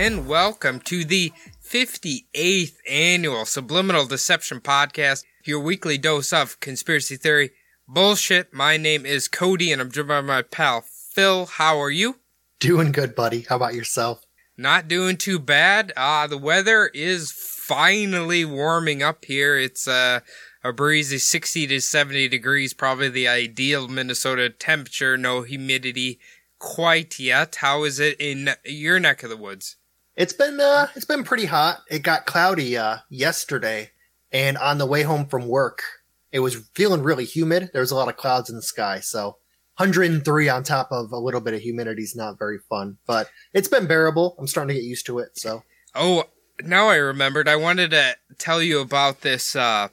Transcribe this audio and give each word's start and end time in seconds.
And 0.00 0.26
welcome 0.26 0.80
to 0.80 1.04
the 1.04 1.30
58th 1.62 2.72
annual 2.88 3.44
Subliminal 3.44 4.06
Deception 4.06 4.58
Podcast, 4.58 5.24
your 5.44 5.60
weekly 5.60 5.98
dose 5.98 6.32
of 6.32 6.58
conspiracy 6.58 7.18
theory 7.18 7.50
bullshit. 7.86 8.50
My 8.54 8.78
name 8.78 9.04
is 9.04 9.28
Cody 9.28 9.70
and 9.70 9.78
I'm 9.78 9.90
joined 9.90 10.08
by 10.08 10.22
my 10.22 10.40
pal 10.40 10.80
Phil. 10.80 11.44
How 11.44 11.78
are 11.78 11.90
you? 11.90 12.16
Doing 12.60 12.92
good, 12.92 13.14
buddy. 13.14 13.42
How 13.42 13.56
about 13.56 13.74
yourself? 13.74 14.24
Not 14.56 14.88
doing 14.88 15.18
too 15.18 15.38
bad. 15.38 15.92
Uh, 15.94 16.26
the 16.26 16.38
weather 16.38 16.86
is 16.94 17.30
finally 17.30 18.42
warming 18.46 19.02
up 19.02 19.26
here. 19.26 19.58
It's 19.58 19.86
uh, 19.86 20.20
a 20.64 20.72
breezy 20.72 21.18
60 21.18 21.66
to 21.66 21.78
70 21.78 22.26
degrees, 22.28 22.72
probably 22.72 23.10
the 23.10 23.28
ideal 23.28 23.86
Minnesota 23.86 24.48
temperature. 24.48 25.18
No 25.18 25.42
humidity 25.42 26.20
quite 26.58 27.18
yet. 27.18 27.56
How 27.56 27.84
is 27.84 28.00
it 28.00 28.18
in 28.18 28.48
your 28.64 28.98
neck 28.98 29.22
of 29.22 29.28
the 29.28 29.36
woods? 29.36 29.76
It's 30.20 30.34
been 30.34 30.60
uh 30.60 30.88
it's 30.94 31.06
been 31.06 31.24
pretty 31.24 31.46
hot. 31.46 31.78
It 31.88 32.00
got 32.00 32.26
cloudy 32.26 32.76
uh 32.76 32.98
yesterday 33.08 33.92
and 34.30 34.58
on 34.58 34.76
the 34.76 34.84
way 34.84 35.02
home 35.02 35.24
from 35.24 35.48
work, 35.48 35.82
it 36.30 36.40
was 36.40 36.68
feeling 36.74 37.02
really 37.02 37.24
humid. 37.24 37.70
There 37.72 37.80
was 37.80 37.90
a 37.90 37.96
lot 37.96 38.10
of 38.10 38.18
clouds 38.18 38.50
in 38.50 38.56
the 38.56 38.60
sky, 38.60 39.00
so 39.00 39.38
103 39.78 40.48
on 40.50 40.62
top 40.62 40.88
of 40.92 41.10
a 41.10 41.16
little 41.16 41.40
bit 41.40 41.54
of 41.54 41.60
humidity 41.62 42.02
is 42.02 42.14
not 42.14 42.38
very 42.38 42.58
fun, 42.68 42.98
but 43.06 43.30
it's 43.54 43.66
been 43.66 43.86
bearable. 43.86 44.36
I'm 44.38 44.46
starting 44.46 44.76
to 44.76 44.82
get 44.82 44.86
used 44.86 45.06
to 45.06 45.20
it, 45.20 45.38
so 45.38 45.62
Oh, 45.94 46.24
now 46.62 46.88
I 46.88 46.96
remembered. 46.96 47.48
I 47.48 47.56
wanted 47.56 47.90
to 47.92 48.14
tell 48.36 48.60
you 48.62 48.80
about 48.80 49.22
this 49.22 49.56
uh, 49.56 49.88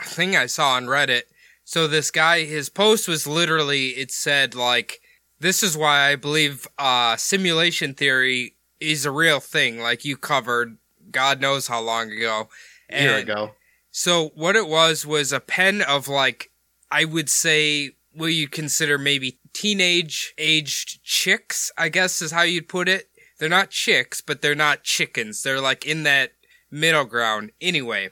thing 0.00 0.36
I 0.36 0.46
saw 0.46 0.74
on 0.74 0.86
Reddit. 0.86 1.22
So 1.64 1.88
this 1.88 2.12
guy, 2.12 2.44
his 2.44 2.68
post 2.68 3.08
was 3.08 3.26
literally, 3.26 3.88
it 3.88 4.12
said 4.12 4.54
like, 4.54 5.00
"This 5.40 5.64
is 5.64 5.76
why 5.76 6.10
I 6.10 6.14
believe 6.14 6.68
uh, 6.78 7.16
simulation 7.16 7.94
theory 7.94 8.54
is 8.90 9.04
a 9.04 9.10
real 9.10 9.40
thing." 9.40 9.80
Like 9.80 10.04
you 10.04 10.16
covered, 10.16 10.78
God 11.10 11.40
knows 11.40 11.68
how 11.68 11.80
long 11.80 12.10
ago. 12.10 12.48
a 12.90 13.02
year 13.02 13.16
ago. 13.16 13.52
So 13.90 14.30
what 14.34 14.56
it 14.56 14.66
was 14.66 15.06
was 15.06 15.32
a 15.32 15.40
pen 15.40 15.82
of 15.82 16.08
like, 16.08 16.50
I 16.90 17.04
would 17.04 17.30
say, 17.30 17.92
what 18.12 18.26
you 18.26 18.48
consider 18.48 18.98
maybe 18.98 19.38
teenage 19.52 20.34
aged 20.38 21.02
chicks. 21.02 21.70
I 21.78 21.88
guess 21.88 22.20
is 22.22 22.32
how 22.32 22.42
you'd 22.42 22.68
put 22.68 22.88
it. 22.88 23.08
They're 23.38 23.48
not 23.48 23.70
chicks, 23.70 24.20
but 24.20 24.42
they're 24.42 24.54
not 24.54 24.84
chickens. 24.84 25.42
They're 25.42 25.60
like 25.60 25.86
in 25.86 26.02
that 26.04 26.32
middle 26.70 27.04
ground. 27.04 27.50
Anyway, 27.60 28.10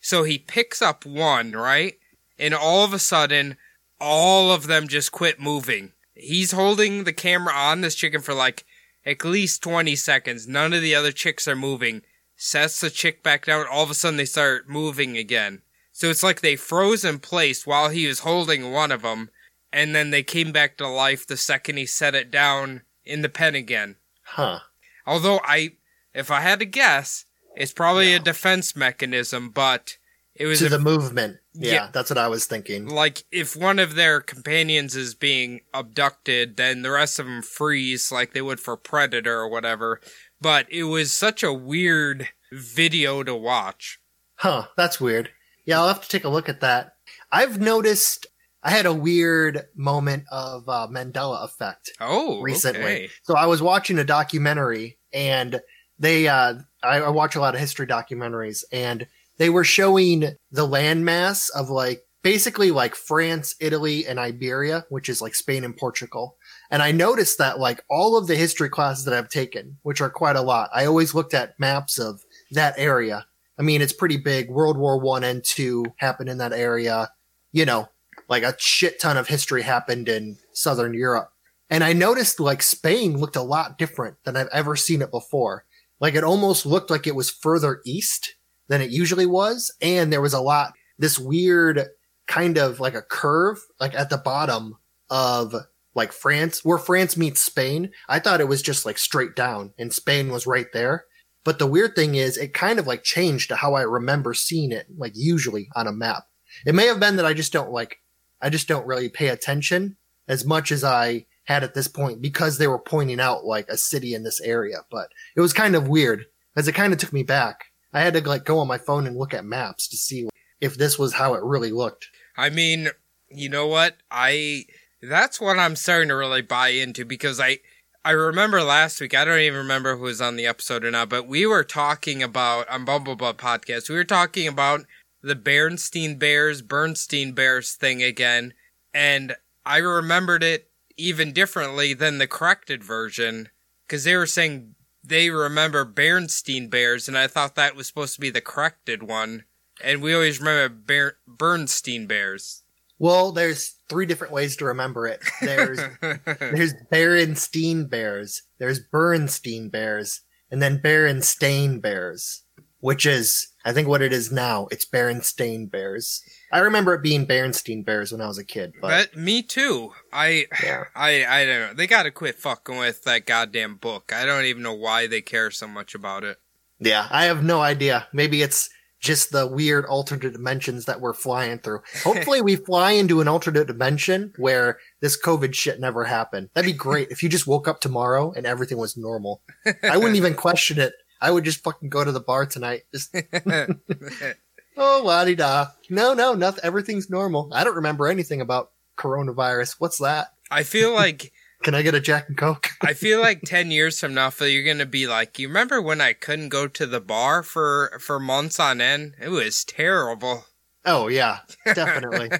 so 0.00 0.22
he 0.24 0.38
picks 0.38 0.80
up 0.82 1.04
one, 1.04 1.52
right? 1.52 1.98
And 2.38 2.54
all 2.54 2.84
of 2.84 2.92
a 2.92 2.98
sudden, 2.98 3.56
all 4.00 4.50
of 4.50 4.66
them 4.66 4.88
just 4.88 5.12
quit 5.12 5.38
moving. 5.38 5.92
He's 6.14 6.52
holding 6.52 7.04
the 7.04 7.12
camera 7.12 7.54
on 7.54 7.80
this 7.80 7.94
chicken 7.94 8.20
for 8.20 8.34
like 8.34 8.64
at 9.04 9.24
least 9.24 9.62
20 9.62 9.96
seconds. 9.96 10.46
None 10.46 10.72
of 10.72 10.82
the 10.82 10.94
other 10.94 11.12
chicks 11.12 11.48
are 11.48 11.56
moving. 11.56 12.02
Sets 12.36 12.80
the 12.80 12.90
chick 12.90 13.22
back 13.22 13.46
down. 13.46 13.66
All 13.70 13.84
of 13.84 13.90
a 13.90 13.94
sudden, 13.94 14.16
they 14.16 14.24
start 14.24 14.68
moving 14.68 15.16
again. 15.16 15.62
So 15.92 16.08
it's 16.08 16.22
like 16.22 16.40
they 16.40 16.56
froze 16.56 17.04
in 17.04 17.18
place 17.18 17.66
while 17.66 17.90
he 17.90 18.06
was 18.06 18.20
holding 18.20 18.72
one 18.72 18.90
of 18.90 19.02
them, 19.02 19.30
and 19.72 19.94
then 19.94 20.10
they 20.10 20.22
came 20.22 20.50
back 20.50 20.76
to 20.78 20.88
life 20.88 21.26
the 21.26 21.36
second 21.36 21.76
he 21.76 21.86
set 21.86 22.14
it 22.14 22.30
down 22.30 22.82
in 23.04 23.22
the 23.22 23.28
pen 23.28 23.54
again. 23.54 23.96
Huh. 24.22 24.60
Although 25.06 25.40
I, 25.44 25.72
if 26.14 26.30
I 26.30 26.40
had 26.40 26.60
to 26.60 26.64
guess, 26.64 27.26
it's 27.54 27.72
probably 27.72 28.14
a 28.14 28.18
defense 28.18 28.74
mechanism, 28.74 29.50
but 29.50 29.98
it 30.34 30.46
was 30.46 30.60
To 30.60 30.66
a, 30.66 30.68
the 30.70 30.78
movement. 30.78 31.38
Yeah, 31.54 31.72
Yeah. 31.72 31.88
that's 31.92 32.10
what 32.10 32.18
I 32.18 32.28
was 32.28 32.46
thinking. 32.46 32.86
like 32.88 33.24
if 33.30 33.54
one 33.56 33.78
of 33.78 33.94
their 33.94 34.20
companions 34.20 34.96
is 34.96 35.14
being 35.14 35.60
abducted, 35.74 36.56
then 36.56 36.82
the 36.82 36.90
rest 36.90 37.18
of 37.18 37.26
them 37.26 37.42
freeze 37.42 38.10
like 38.10 38.32
they 38.32 38.42
would 38.42 38.60
for 38.60 38.76
Predator 38.76 39.38
or 39.40 39.48
whatever. 39.48 40.00
But 40.40 40.66
it 40.70 40.84
was 40.84 41.12
such 41.12 41.42
a 41.42 41.52
weird 41.52 42.28
video 42.52 43.22
to 43.22 43.34
watch. 43.34 43.98
Huh, 44.36 44.68
that's 44.76 45.00
weird. 45.00 45.30
Yeah, 45.64 45.80
I'll 45.80 45.88
have 45.88 46.02
to 46.02 46.08
take 46.08 46.24
a 46.24 46.28
look 46.28 46.48
at 46.48 46.60
that. 46.60 46.94
I've 47.30 47.60
noticed 47.60 48.26
I 48.64 48.70
had 48.70 48.86
a 48.86 48.92
weird 48.94 49.62
moment 49.76 50.24
of 50.30 50.68
uh, 50.68 50.88
Mandela 50.90 51.44
effect. 51.44 51.90
Oh, 52.00 52.40
recently. 52.40 52.80
okay. 52.82 53.08
So 53.22 53.34
I 53.36 53.46
was 53.46 53.60
watching 53.62 53.98
a 53.98 54.04
documentary 54.04 54.98
and 55.12 55.60
they 55.98 56.26
uh 56.26 56.54
I, 56.82 56.96
I 57.02 57.08
watch 57.10 57.36
a 57.36 57.40
lot 57.40 57.54
of 57.54 57.60
history 57.60 57.86
documentaries 57.86 58.64
and 58.72 59.06
they 59.42 59.50
were 59.50 59.64
showing 59.64 60.20
the 60.52 60.68
landmass 60.68 61.50
of 61.50 61.68
like 61.68 62.04
basically 62.22 62.70
like 62.70 62.94
France, 62.94 63.56
Italy, 63.58 64.06
and 64.06 64.20
Iberia, 64.20 64.86
which 64.88 65.08
is 65.08 65.20
like 65.20 65.34
Spain 65.34 65.64
and 65.64 65.76
Portugal. 65.76 66.36
And 66.70 66.80
I 66.80 66.92
noticed 66.92 67.38
that 67.38 67.58
like 67.58 67.82
all 67.90 68.16
of 68.16 68.28
the 68.28 68.36
history 68.36 68.68
classes 68.68 69.04
that 69.04 69.14
I've 69.14 69.28
taken, 69.28 69.78
which 69.82 70.00
are 70.00 70.10
quite 70.10 70.36
a 70.36 70.42
lot, 70.42 70.70
I 70.72 70.84
always 70.84 71.12
looked 71.12 71.34
at 71.34 71.58
maps 71.58 71.98
of 71.98 72.22
that 72.52 72.74
area. 72.76 73.26
I 73.58 73.62
mean, 73.62 73.82
it's 73.82 73.92
pretty 73.92 74.16
big. 74.16 74.48
World 74.48 74.78
War 74.78 74.96
One 75.00 75.24
and 75.24 75.42
Two 75.42 75.86
happened 75.96 76.28
in 76.28 76.38
that 76.38 76.52
area. 76.52 77.10
You 77.50 77.66
know, 77.66 77.88
like 78.28 78.44
a 78.44 78.54
shit 78.60 79.00
ton 79.00 79.16
of 79.16 79.26
history 79.26 79.62
happened 79.62 80.08
in 80.08 80.38
Southern 80.52 80.94
Europe. 80.94 81.32
And 81.68 81.82
I 81.82 81.94
noticed 81.94 82.38
like 82.38 82.62
Spain 82.62 83.18
looked 83.18 83.34
a 83.34 83.42
lot 83.42 83.76
different 83.76 84.18
than 84.22 84.36
I've 84.36 84.46
ever 84.52 84.76
seen 84.76 85.02
it 85.02 85.10
before. 85.10 85.64
Like 85.98 86.14
it 86.14 86.22
almost 86.22 86.64
looked 86.64 86.90
like 86.90 87.08
it 87.08 87.16
was 87.16 87.28
further 87.28 87.80
east 87.84 88.36
than 88.68 88.80
it 88.80 88.90
usually 88.90 89.26
was. 89.26 89.74
And 89.80 90.12
there 90.12 90.20
was 90.20 90.34
a 90.34 90.40
lot, 90.40 90.72
this 90.98 91.18
weird 91.18 91.86
kind 92.26 92.58
of 92.58 92.80
like 92.80 92.94
a 92.94 93.02
curve, 93.02 93.58
like 93.80 93.94
at 93.94 94.10
the 94.10 94.18
bottom 94.18 94.76
of 95.10 95.54
like 95.94 96.12
France, 96.12 96.64
where 96.64 96.78
France 96.78 97.16
meets 97.16 97.40
Spain. 97.40 97.90
I 98.08 98.18
thought 98.18 98.40
it 98.40 98.48
was 98.48 98.62
just 98.62 98.86
like 98.86 98.98
straight 98.98 99.36
down 99.36 99.72
and 99.78 99.92
Spain 99.92 100.30
was 100.30 100.46
right 100.46 100.68
there. 100.72 101.04
But 101.44 101.58
the 101.58 101.66
weird 101.66 101.94
thing 101.94 102.14
is 102.14 102.36
it 102.36 102.54
kind 102.54 102.78
of 102.78 102.86
like 102.86 103.02
changed 103.02 103.48
to 103.48 103.56
how 103.56 103.74
I 103.74 103.82
remember 103.82 104.32
seeing 104.32 104.72
it, 104.72 104.86
like 104.96 105.12
usually 105.14 105.68
on 105.74 105.86
a 105.86 105.92
map. 105.92 106.24
It 106.64 106.74
may 106.74 106.86
have 106.86 107.00
been 107.00 107.16
that 107.16 107.26
I 107.26 107.34
just 107.34 107.52
don't 107.52 107.72
like, 107.72 107.98
I 108.40 108.48
just 108.48 108.68
don't 108.68 108.86
really 108.86 109.08
pay 109.08 109.28
attention 109.28 109.96
as 110.28 110.44
much 110.44 110.70
as 110.70 110.84
I 110.84 111.26
had 111.44 111.64
at 111.64 111.74
this 111.74 111.88
point 111.88 112.22
because 112.22 112.58
they 112.58 112.68
were 112.68 112.78
pointing 112.78 113.20
out 113.20 113.44
like 113.44 113.68
a 113.68 113.76
city 113.76 114.14
in 114.14 114.22
this 114.22 114.40
area. 114.40 114.78
But 114.90 115.08
it 115.36 115.40
was 115.40 115.52
kind 115.52 115.74
of 115.74 115.88
weird 115.88 116.26
as 116.56 116.68
it 116.68 116.74
kind 116.74 116.92
of 116.92 116.98
took 116.98 117.12
me 117.12 117.24
back. 117.24 117.71
I 117.92 118.00
had 118.00 118.14
to 118.14 118.28
like 118.28 118.44
go 118.44 118.58
on 118.58 118.68
my 118.68 118.78
phone 118.78 119.06
and 119.06 119.16
look 119.16 119.34
at 119.34 119.44
maps 119.44 119.88
to 119.88 119.96
see 119.96 120.28
if 120.60 120.76
this 120.76 120.98
was 120.98 121.14
how 121.14 121.34
it 121.34 121.42
really 121.42 121.70
looked. 121.70 122.08
I 122.36 122.50
mean, 122.50 122.88
you 123.28 123.48
know 123.48 123.66
what? 123.66 123.96
I 124.10 124.64
that's 125.02 125.40
what 125.40 125.58
I'm 125.58 125.76
starting 125.76 126.08
to 126.08 126.16
really 126.16 126.42
buy 126.42 126.68
into 126.68 127.04
because 127.04 127.40
I 127.40 127.58
I 128.04 128.10
remember 128.12 128.62
last 128.62 129.00
week, 129.00 129.14
I 129.14 129.24
don't 129.24 129.38
even 129.38 129.58
remember 129.58 129.96
who 129.96 130.02
was 130.02 130.20
on 130.20 130.36
the 130.36 130.46
episode 130.46 130.84
or 130.84 130.90
not, 130.90 131.08
but 131.08 131.28
we 131.28 131.46
were 131.46 131.64
talking 131.64 132.22
about 132.22 132.68
on 132.68 132.84
Bumblebutt 132.84 133.34
podcast, 133.34 133.88
we 133.88 133.94
were 133.94 134.04
talking 134.04 134.48
about 134.48 134.86
the 135.22 135.36
Bernstein 135.36 136.18
Bears, 136.18 136.62
Bernstein 136.62 137.32
Bears 137.32 137.74
thing 137.74 138.02
again, 138.02 138.54
and 138.92 139.36
I 139.64 139.78
remembered 139.78 140.42
it 140.42 140.68
even 140.96 141.32
differently 141.32 141.94
than 141.94 142.18
the 142.18 142.26
corrected 142.26 142.82
version 142.82 143.50
because 143.86 144.04
they 144.04 144.16
were 144.16 144.26
saying 144.26 144.74
they 145.04 145.30
remember 145.30 145.84
Bernstein 145.84 146.68
Bears, 146.68 147.08
and 147.08 147.18
I 147.18 147.26
thought 147.26 147.54
that 147.56 147.74
was 147.74 147.86
supposed 147.86 148.14
to 148.14 148.20
be 148.20 148.30
the 148.30 148.40
corrected 148.40 149.02
one. 149.02 149.44
And 149.82 150.02
we 150.02 150.14
always 150.14 150.38
remember 150.38 150.74
Ber- 150.74 151.18
Bernstein 151.26 152.06
Bears. 152.06 152.62
Well, 152.98 153.32
there's 153.32 153.74
three 153.88 154.06
different 154.06 154.32
ways 154.32 154.56
to 154.56 154.64
remember 154.64 155.08
it. 155.08 155.20
There's 155.40 155.78
there's 156.00 156.74
Berenstein 156.92 157.90
Bears, 157.90 158.42
there's 158.58 158.78
Bernstein 158.78 159.70
Bears, 159.70 160.20
and 160.52 160.62
then 160.62 160.78
Berenstain 160.78 161.80
Bears, 161.82 162.44
which 162.78 163.04
is 163.04 163.48
I 163.64 163.72
think 163.72 163.88
what 163.88 164.02
it 164.02 164.12
is 164.12 164.30
now. 164.30 164.68
It's 164.70 164.84
Berenstain 164.84 165.68
Bears. 165.68 166.22
I 166.52 166.58
remember 166.58 166.94
it 166.94 167.02
being 167.02 167.26
Berenstain 167.26 167.84
Bears 167.84 168.12
when 168.12 168.20
I 168.20 168.26
was 168.26 168.38
a 168.38 168.44
kid, 168.44 168.74
but 168.80 169.10
But 169.12 169.16
me 169.18 169.42
too. 169.42 169.92
I, 170.12 170.46
Yeah. 170.62 170.84
I, 170.94 171.24
I 171.24 171.46
don't 171.46 171.60
know. 171.60 171.74
They 171.74 171.86
got 171.86 172.02
to 172.02 172.10
quit 172.10 172.38
fucking 172.38 172.76
with 172.76 173.02
that 173.04 173.26
goddamn 173.26 173.76
book. 173.76 174.12
I 174.14 174.26
don't 174.26 174.44
even 174.44 174.62
know 174.62 174.74
why 174.74 175.06
they 175.06 175.22
care 175.22 175.50
so 175.50 175.66
much 175.66 175.94
about 175.94 176.24
it. 176.24 176.38
yeah, 176.78 177.08
I 177.10 177.24
have 177.24 177.42
no 177.42 177.60
idea. 177.62 178.06
Maybe 178.12 178.42
it's 178.42 178.68
just 179.00 179.32
the 179.32 179.46
weird 179.46 179.84
alternate 179.86 180.32
dimensions 180.32 180.84
that 180.84 181.00
we're 181.00 181.12
flying 181.12 181.58
through. 181.58 181.80
Hopefully 182.04 182.40
we 182.40 182.56
fly 182.56 182.92
into 182.92 183.20
an 183.20 183.28
alternate 183.28 183.66
dimension 183.66 184.32
where 184.36 184.78
this 185.00 185.20
COVID 185.20 185.54
shit 185.54 185.80
never 185.80 186.04
happened. 186.04 186.50
That'd 186.54 186.70
be 186.70 186.76
great 186.76 187.10
if 187.10 187.22
you 187.22 187.28
just 187.28 187.46
woke 187.46 187.66
up 187.66 187.80
tomorrow 187.80 188.32
and 188.36 188.46
everything 188.46 188.78
was 188.78 188.96
normal. 188.96 189.42
I 189.82 189.96
wouldn't 189.96 190.16
even 190.16 190.34
question 190.34 190.78
it. 190.78 190.92
I 191.20 191.30
would 191.30 191.44
just 191.44 191.64
fucking 191.64 191.88
go 191.88 192.04
to 192.04 192.12
the 192.12 192.20
bar 192.20 192.46
tonight. 192.46 192.82
Just 192.92 193.14
oh 194.76 195.02
la 195.04 195.24
di 195.24 195.34
da. 195.34 195.68
No, 195.90 196.14
no, 196.14 196.34
nothing. 196.34 196.64
Everything's 196.64 197.10
normal. 197.10 197.50
I 197.52 197.64
don't 197.64 197.76
remember 197.76 198.08
anything 198.08 198.40
about 198.40 198.70
coronavirus. 198.98 199.76
What's 199.78 199.98
that? 199.98 200.28
I 200.50 200.62
feel 200.62 200.92
like 200.94 201.32
Can 201.62 201.74
I 201.74 201.82
get 201.82 201.94
a 201.94 202.00
Jack 202.00 202.28
and 202.28 202.36
Coke? 202.36 202.70
I 202.80 202.92
feel 202.94 203.20
like 203.20 203.42
ten 203.42 203.70
years 203.70 203.98
from 204.00 204.14
now, 204.14 204.30
Phil, 204.30 204.48
you're 204.48 204.64
gonna 204.64 204.86
be 204.86 205.06
like, 205.06 205.38
you 205.38 205.48
remember 205.48 205.80
when 205.80 206.00
I 206.00 206.12
couldn't 206.12 206.48
go 206.48 206.66
to 206.68 206.86
the 206.86 207.00
bar 207.00 207.42
for 207.42 207.98
for 208.00 208.18
months 208.18 208.58
on 208.58 208.80
end? 208.80 209.14
It 209.20 209.28
was 209.28 209.64
terrible. 209.64 210.46
Oh 210.84 211.08
yeah, 211.08 211.38
definitely. 211.74 212.30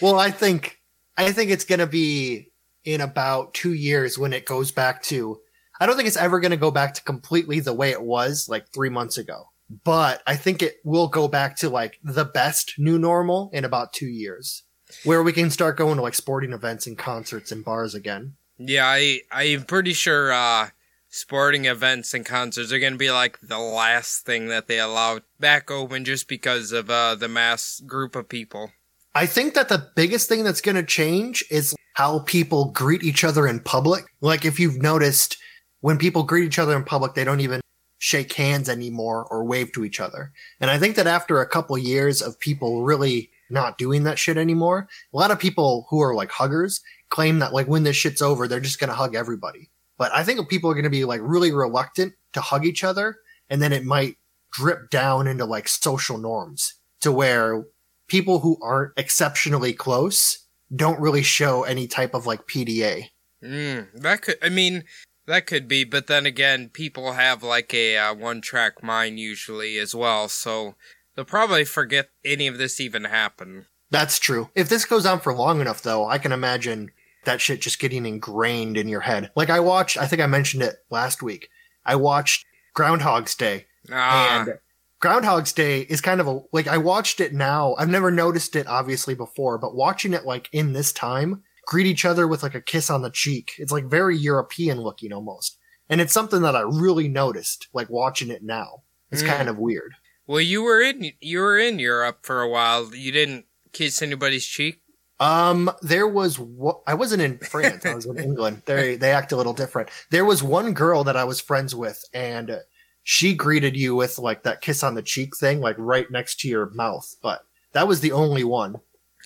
well, 0.00 0.18
I 0.18 0.30
think 0.30 0.80
I 1.16 1.32
think 1.32 1.50
it's 1.50 1.64
gonna 1.64 1.86
be 1.86 2.50
in 2.84 3.00
about 3.00 3.54
two 3.54 3.72
years 3.74 4.18
when 4.18 4.32
it 4.32 4.44
goes 4.46 4.72
back 4.72 5.02
to. 5.04 5.38
I 5.80 5.86
don't 5.86 5.96
think 5.96 6.08
it's 6.08 6.16
ever 6.16 6.40
gonna 6.40 6.56
go 6.56 6.70
back 6.70 6.94
to 6.94 7.02
completely 7.04 7.60
the 7.60 7.72
way 7.72 7.90
it 7.90 8.02
was 8.02 8.48
like 8.48 8.66
three 8.72 8.88
months 8.90 9.18
ago, 9.18 9.46
but 9.84 10.22
I 10.26 10.36
think 10.36 10.62
it 10.62 10.76
will 10.84 11.08
go 11.08 11.28
back 11.28 11.56
to 11.58 11.68
like 11.68 11.98
the 12.02 12.24
best 12.24 12.74
new 12.78 12.98
normal 12.98 13.50
in 13.52 13.64
about 13.64 13.92
two 13.92 14.06
years, 14.06 14.64
where 15.04 15.22
we 15.22 15.32
can 15.32 15.50
start 15.50 15.76
going 15.76 15.96
to 15.96 16.02
like 16.02 16.14
sporting 16.14 16.52
events 16.52 16.86
and 16.86 16.98
concerts 16.98 17.52
and 17.52 17.64
bars 17.64 17.94
again. 17.94 18.34
Yeah, 18.58 18.86
I 18.86 19.20
I'm 19.30 19.64
pretty 19.64 19.92
sure 19.92 20.32
uh 20.32 20.68
sporting 21.08 21.66
events 21.66 22.14
and 22.14 22.24
concerts 22.24 22.72
are 22.72 22.78
gonna 22.78 22.96
be 22.96 23.10
like 23.10 23.38
the 23.40 23.58
last 23.58 24.24
thing 24.24 24.48
that 24.48 24.66
they 24.66 24.78
allow 24.78 25.20
back 25.40 25.70
open 25.70 26.04
just 26.04 26.28
because 26.28 26.72
of 26.72 26.90
uh 26.90 27.14
the 27.14 27.28
mass 27.28 27.80
group 27.86 28.14
of 28.14 28.28
people. 28.28 28.70
I 29.14 29.26
think 29.26 29.54
that 29.54 29.68
the 29.68 29.90
biggest 29.94 30.28
thing 30.28 30.42
that's 30.42 30.62
going 30.62 30.76
to 30.76 30.82
change 30.82 31.44
is 31.50 31.74
how 31.94 32.20
people 32.20 32.70
greet 32.70 33.02
each 33.02 33.24
other 33.24 33.46
in 33.46 33.60
public. 33.60 34.04
Like 34.22 34.44
if 34.46 34.58
you've 34.58 34.80
noticed 34.80 35.36
when 35.80 35.98
people 35.98 36.22
greet 36.22 36.46
each 36.46 36.58
other 36.58 36.74
in 36.76 36.84
public, 36.84 37.14
they 37.14 37.24
don't 37.24 37.40
even 37.40 37.60
shake 38.02 38.32
hands 38.32 38.68
anymore 38.68 39.28
or 39.30 39.44
wave 39.44 39.70
to 39.70 39.84
each 39.84 40.00
other. 40.00 40.32
And 40.58 40.72
I 40.72 40.76
think 40.76 40.96
that 40.96 41.06
after 41.06 41.40
a 41.40 41.46
couple 41.46 41.78
years 41.78 42.20
of 42.20 42.36
people 42.40 42.82
really 42.82 43.30
not 43.48 43.78
doing 43.78 44.02
that 44.02 44.18
shit 44.18 44.36
anymore, 44.36 44.88
a 45.14 45.16
lot 45.16 45.30
of 45.30 45.38
people 45.38 45.86
who 45.88 46.00
are 46.00 46.12
like 46.12 46.32
huggers 46.32 46.80
claim 47.10 47.38
that 47.38 47.52
like 47.52 47.68
when 47.68 47.84
this 47.84 47.94
shit's 47.94 48.20
over, 48.20 48.48
they're 48.48 48.58
just 48.58 48.80
going 48.80 48.88
to 48.88 48.94
hug 48.94 49.14
everybody. 49.14 49.70
But 49.98 50.10
I 50.12 50.24
think 50.24 50.50
people 50.50 50.68
are 50.68 50.74
going 50.74 50.82
to 50.82 50.90
be 50.90 51.04
like 51.04 51.20
really 51.22 51.52
reluctant 51.52 52.14
to 52.32 52.40
hug 52.40 52.66
each 52.66 52.82
other. 52.82 53.18
And 53.48 53.62
then 53.62 53.72
it 53.72 53.84
might 53.84 54.16
drip 54.50 54.90
down 54.90 55.28
into 55.28 55.44
like 55.44 55.68
social 55.68 56.18
norms 56.18 56.74
to 57.02 57.12
where 57.12 57.62
people 58.08 58.40
who 58.40 58.58
aren't 58.60 58.94
exceptionally 58.96 59.72
close 59.72 60.44
don't 60.74 60.98
really 60.98 61.22
show 61.22 61.62
any 61.62 61.86
type 61.86 62.14
of 62.14 62.26
like 62.26 62.48
PDA. 62.48 63.10
Mm, 63.44 63.86
that 63.94 64.22
could 64.22 64.38
I 64.42 64.48
mean 64.48 64.82
that 65.26 65.46
could 65.46 65.68
be, 65.68 65.84
but 65.84 66.06
then 66.06 66.26
again, 66.26 66.68
people 66.68 67.12
have 67.12 67.42
like 67.42 67.72
a 67.74 67.96
uh, 67.96 68.14
one-track 68.14 68.82
mind 68.82 69.18
usually 69.18 69.78
as 69.78 69.94
well, 69.94 70.28
so 70.28 70.74
they'll 71.14 71.24
probably 71.24 71.64
forget 71.64 72.10
any 72.24 72.46
of 72.46 72.58
this 72.58 72.80
even 72.80 73.04
happened. 73.04 73.66
That's 73.90 74.18
true. 74.18 74.50
If 74.54 74.68
this 74.68 74.84
goes 74.84 75.04
on 75.04 75.20
for 75.20 75.34
long 75.34 75.60
enough, 75.60 75.82
though, 75.82 76.08
I 76.08 76.18
can 76.18 76.32
imagine 76.32 76.90
that 77.24 77.40
shit 77.40 77.60
just 77.60 77.78
getting 77.78 78.06
ingrained 78.06 78.76
in 78.76 78.88
your 78.88 79.00
head. 79.00 79.30
Like 79.36 79.50
I 79.50 79.60
watched, 79.60 79.96
I 79.96 80.06
think 80.06 80.22
I 80.22 80.26
mentioned 80.26 80.62
it 80.62 80.76
last 80.90 81.22
week. 81.22 81.48
I 81.84 81.96
watched 81.96 82.46
Groundhog's 82.74 83.34
Day, 83.34 83.66
Ah, 83.90 84.40
and 84.40 84.58
Groundhog's 85.00 85.52
Day 85.52 85.80
is 85.82 86.00
kind 86.00 86.20
of 86.20 86.26
a 86.26 86.40
like 86.52 86.68
I 86.68 86.78
watched 86.78 87.20
it 87.20 87.32
now. 87.34 87.74
I've 87.76 87.88
never 87.88 88.10
noticed 88.10 88.56
it 88.56 88.66
obviously 88.66 89.14
before, 89.14 89.58
but 89.58 89.74
watching 89.74 90.14
it 90.14 90.24
like 90.24 90.48
in 90.52 90.72
this 90.72 90.92
time, 90.92 91.42
greet 91.66 91.86
each 91.86 92.04
other 92.04 92.26
with 92.28 92.42
like 92.42 92.54
a 92.54 92.60
kiss 92.60 92.90
on 92.90 93.02
the 93.02 93.10
cheek. 93.10 93.52
It's 93.58 93.72
like 93.72 93.84
very 93.86 94.16
European 94.16 94.80
looking 94.80 95.12
almost. 95.12 95.58
And 95.88 96.00
it's 96.00 96.12
something 96.12 96.42
that 96.42 96.56
I 96.56 96.60
really 96.62 97.08
noticed 97.08 97.68
like 97.72 97.90
watching 97.90 98.30
it 98.30 98.42
now. 98.42 98.82
It's 99.10 99.22
Mm. 99.22 99.26
kind 99.36 99.48
of 99.48 99.58
weird. 99.58 99.92
well, 100.26 100.40
you 100.40 100.62
were 100.62 100.80
in 100.80 101.12
you 101.20 101.38
were 101.40 101.58
in 101.58 101.78
Europe 101.78 102.20
for 102.22 102.40
a 102.42 102.48
while. 102.48 102.94
You 102.94 103.12
didn't 103.12 103.46
kiss 103.72 104.00
anybody's 104.02 104.46
cheek. 104.46 104.80
Um, 105.20 105.70
there 105.82 106.08
was 106.08 106.40
I 106.86 106.94
wasn't 106.94 107.22
in 107.22 107.38
France. 107.38 107.84
I 107.86 107.94
was 107.94 108.06
in 108.06 108.18
England. 108.28 108.62
They 108.66 108.96
they 108.96 109.12
act 109.12 109.32
a 109.32 109.36
little 109.36 109.52
different. 109.52 109.88
There 110.10 110.24
was 110.24 110.42
one 110.42 110.72
girl 110.74 111.04
that 111.04 111.16
I 111.16 111.24
was 111.24 111.40
friends 111.40 111.74
with, 111.74 112.02
and 112.14 112.58
she 113.04 113.34
greeted 113.34 113.76
you 113.76 113.94
with 113.94 114.18
like 114.18 114.42
that 114.44 114.60
kiss 114.62 114.82
on 114.82 114.94
the 114.94 115.02
cheek 115.02 115.36
thing, 115.36 115.60
like 115.60 115.76
right 115.78 116.10
next 116.10 116.40
to 116.40 116.48
your 116.48 116.70
mouth. 116.70 117.14
But 117.22 117.42
that 117.72 117.86
was 117.86 118.00
the 118.00 118.12
only 118.12 118.44
one. 118.44 118.76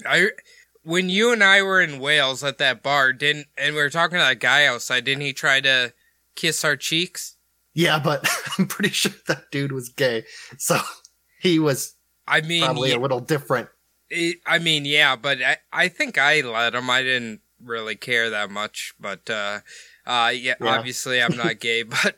I 0.06 0.30
when 0.86 1.08
you 1.10 1.32
and 1.32 1.42
I 1.42 1.62
were 1.62 1.80
in 1.82 1.98
Wales 1.98 2.44
at 2.44 2.58
that 2.58 2.82
bar, 2.82 3.12
didn't 3.12 3.48
and 3.58 3.74
we 3.74 3.80
were 3.80 3.90
talking 3.90 4.18
to 4.18 4.24
that 4.24 4.38
guy 4.40 4.64
outside, 4.66 5.04
didn't 5.04 5.22
he 5.22 5.32
try 5.32 5.60
to 5.60 5.92
kiss 6.36 6.64
our 6.64 6.76
cheeks? 6.76 7.36
Yeah, 7.74 7.98
but 7.98 8.26
I'm 8.58 8.66
pretty 8.68 8.90
sure 8.90 9.12
that 9.26 9.50
dude 9.50 9.72
was 9.72 9.88
gay, 9.88 10.24
so 10.58 10.78
he 11.40 11.58
was 11.58 11.94
I 12.28 12.40
mean, 12.40 12.64
probably 12.64 12.90
yeah, 12.90 12.96
a 12.96 12.98
little 12.98 13.20
different. 13.20 13.68
it- 14.10 14.38
I 14.46 14.58
mean, 14.60 14.84
yeah, 14.84 15.16
but 15.16 15.42
I, 15.42 15.56
I 15.72 15.88
think 15.88 16.18
I 16.18 16.40
let 16.42 16.74
him. 16.74 16.88
I 16.88 17.02
didn't 17.02 17.40
really 17.62 17.96
care 17.96 18.30
that 18.30 18.50
much, 18.50 18.94
but 19.00 19.28
uh, 19.28 19.60
uh, 20.06 20.32
yeah, 20.34 20.54
Yeah. 20.60 20.78
obviously 20.78 21.20
I'm 21.20 21.36
not 21.36 21.58
gay, 21.60 21.82
but 21.82 22.16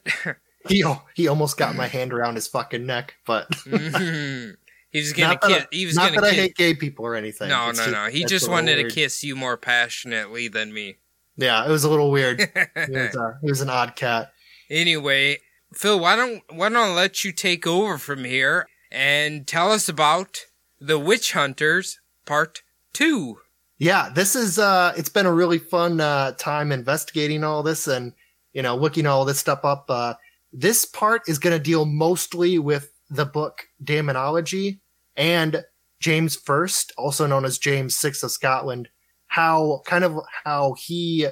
He 0.69 0.85
he 1.15 1.27
almost 1.29 1.57
got 1.57 1.75
my 1.75 1.87
hand 1.87 2.13
around 2.13 2.35
his 2.35 2.47
fucking 2.49 2.85
neck, 2.85 3.15
but 3.27 3.51
Mhm. 3.51 4.57
He 4.91 4.99
was 5.01 5.13
gonna 5.13 5.39
kiss. 5.39 5.63
I, 5.65 5.67
He 5.71 5.87
was 5.87 5.97
not 5.97 6.11
gonna 6.15 6.23
that 6.23 6.33
I 6.33 6.35
hate 6.35 6.55
gay 6.57 6.75
people 6.75 7.05
or 7.05 7.15
anything. 7.15 7.49
no, 7.49 7.69
It's 7.71 7.79
no, 7.79 7.85
just- 7.85 7.95
no. 7.97 8.07
He 8.11 8.25
just 8.25 8.49
wanted 8.49 8.77
to 8.77 8.89
kiss 8.91 9.23
you 9.25 9.37
more 9.37 9.57
passionately 9.57 10.49
than 10.49 10.73
me. 10.73 10.97
Yeah, 11.37 11.65
it 11.67 11.71
was 11.71 11.85
a 11.85 11.91
little 11.91 12.11
weird. 12.11 12.41
He 12.87 12.93
was, 12.97 13.17
uh, 13.17 13.33
he 13.43 13.49
was 13.51 13.61
an 13.61 13.71
odd 13.71 13.95
cat. 13.97 14.33
Anyway, 14.71 15.39
Phil, 15.75 15.99
why 16.01 16.17
don't 16.17 16.43
why 16.51 16.69
don't 16.69 16.77
I 16.91 16.93
let 16.93 17.25
you 17.25 17.33
take 17.33 17.67
over 17.67 17.99
from 17.99 18.25
here 18.25 18.67
and 18.91 19.47
tell 19.47 19.71
us 19.71 19.89
about 19.89 20.39
the 20.81 20.99
Witch 20.99 21.33
Hunters 21.33 22.01
Part 22.27 22.63
Two? 22.93 23.39
Yeah, 23.79 24.09
this 24.13 24.35
is 24.35 24.59
uh 24.59 24.93
it's 24.97 25.09
been 25.09 25.27
a 25.27 25.33
really 25.33 25.59
fun 25.59 26.01
uh 26.01 26.33
time 26.33 26.73
investigating 26.73 27.45
all 27.45 27.63
this 27.63 27.87
and 27.87 28.13
you 28.53 28.63
know 28.63 28.75
looking 28.77 29.07
all 29.07 29.25
this 29.25 29.39
stuff 29.39 29.65
up. 29.65 29.87
Uh 29.89 30.15
this 30.53 30.85
part 30.87 31.23
is 31.29 31.39
going 31.39 31.55
to 31.57 31.63
deal 31.63 31.85
mostly 31.85 32.59
with 32.59 32.91
the 33.11 33.27
book 33.27 33.65
Daemonology 33.83 34.81
and 35.17 35.65
James 36.01 36.37
First, 36.37 36.93
also 36.97 37.27
known 37.27 37.45
as 37.45 37.59
James 37.59 37.97
Sixth 37.97 38.23
of 38.23 38.31
Scotland, 38.31 38.89
how 39.27 39.83
kind 39.85 40.05
of 40.05 40.19
how 40.45 40.75
he 40.79 41.27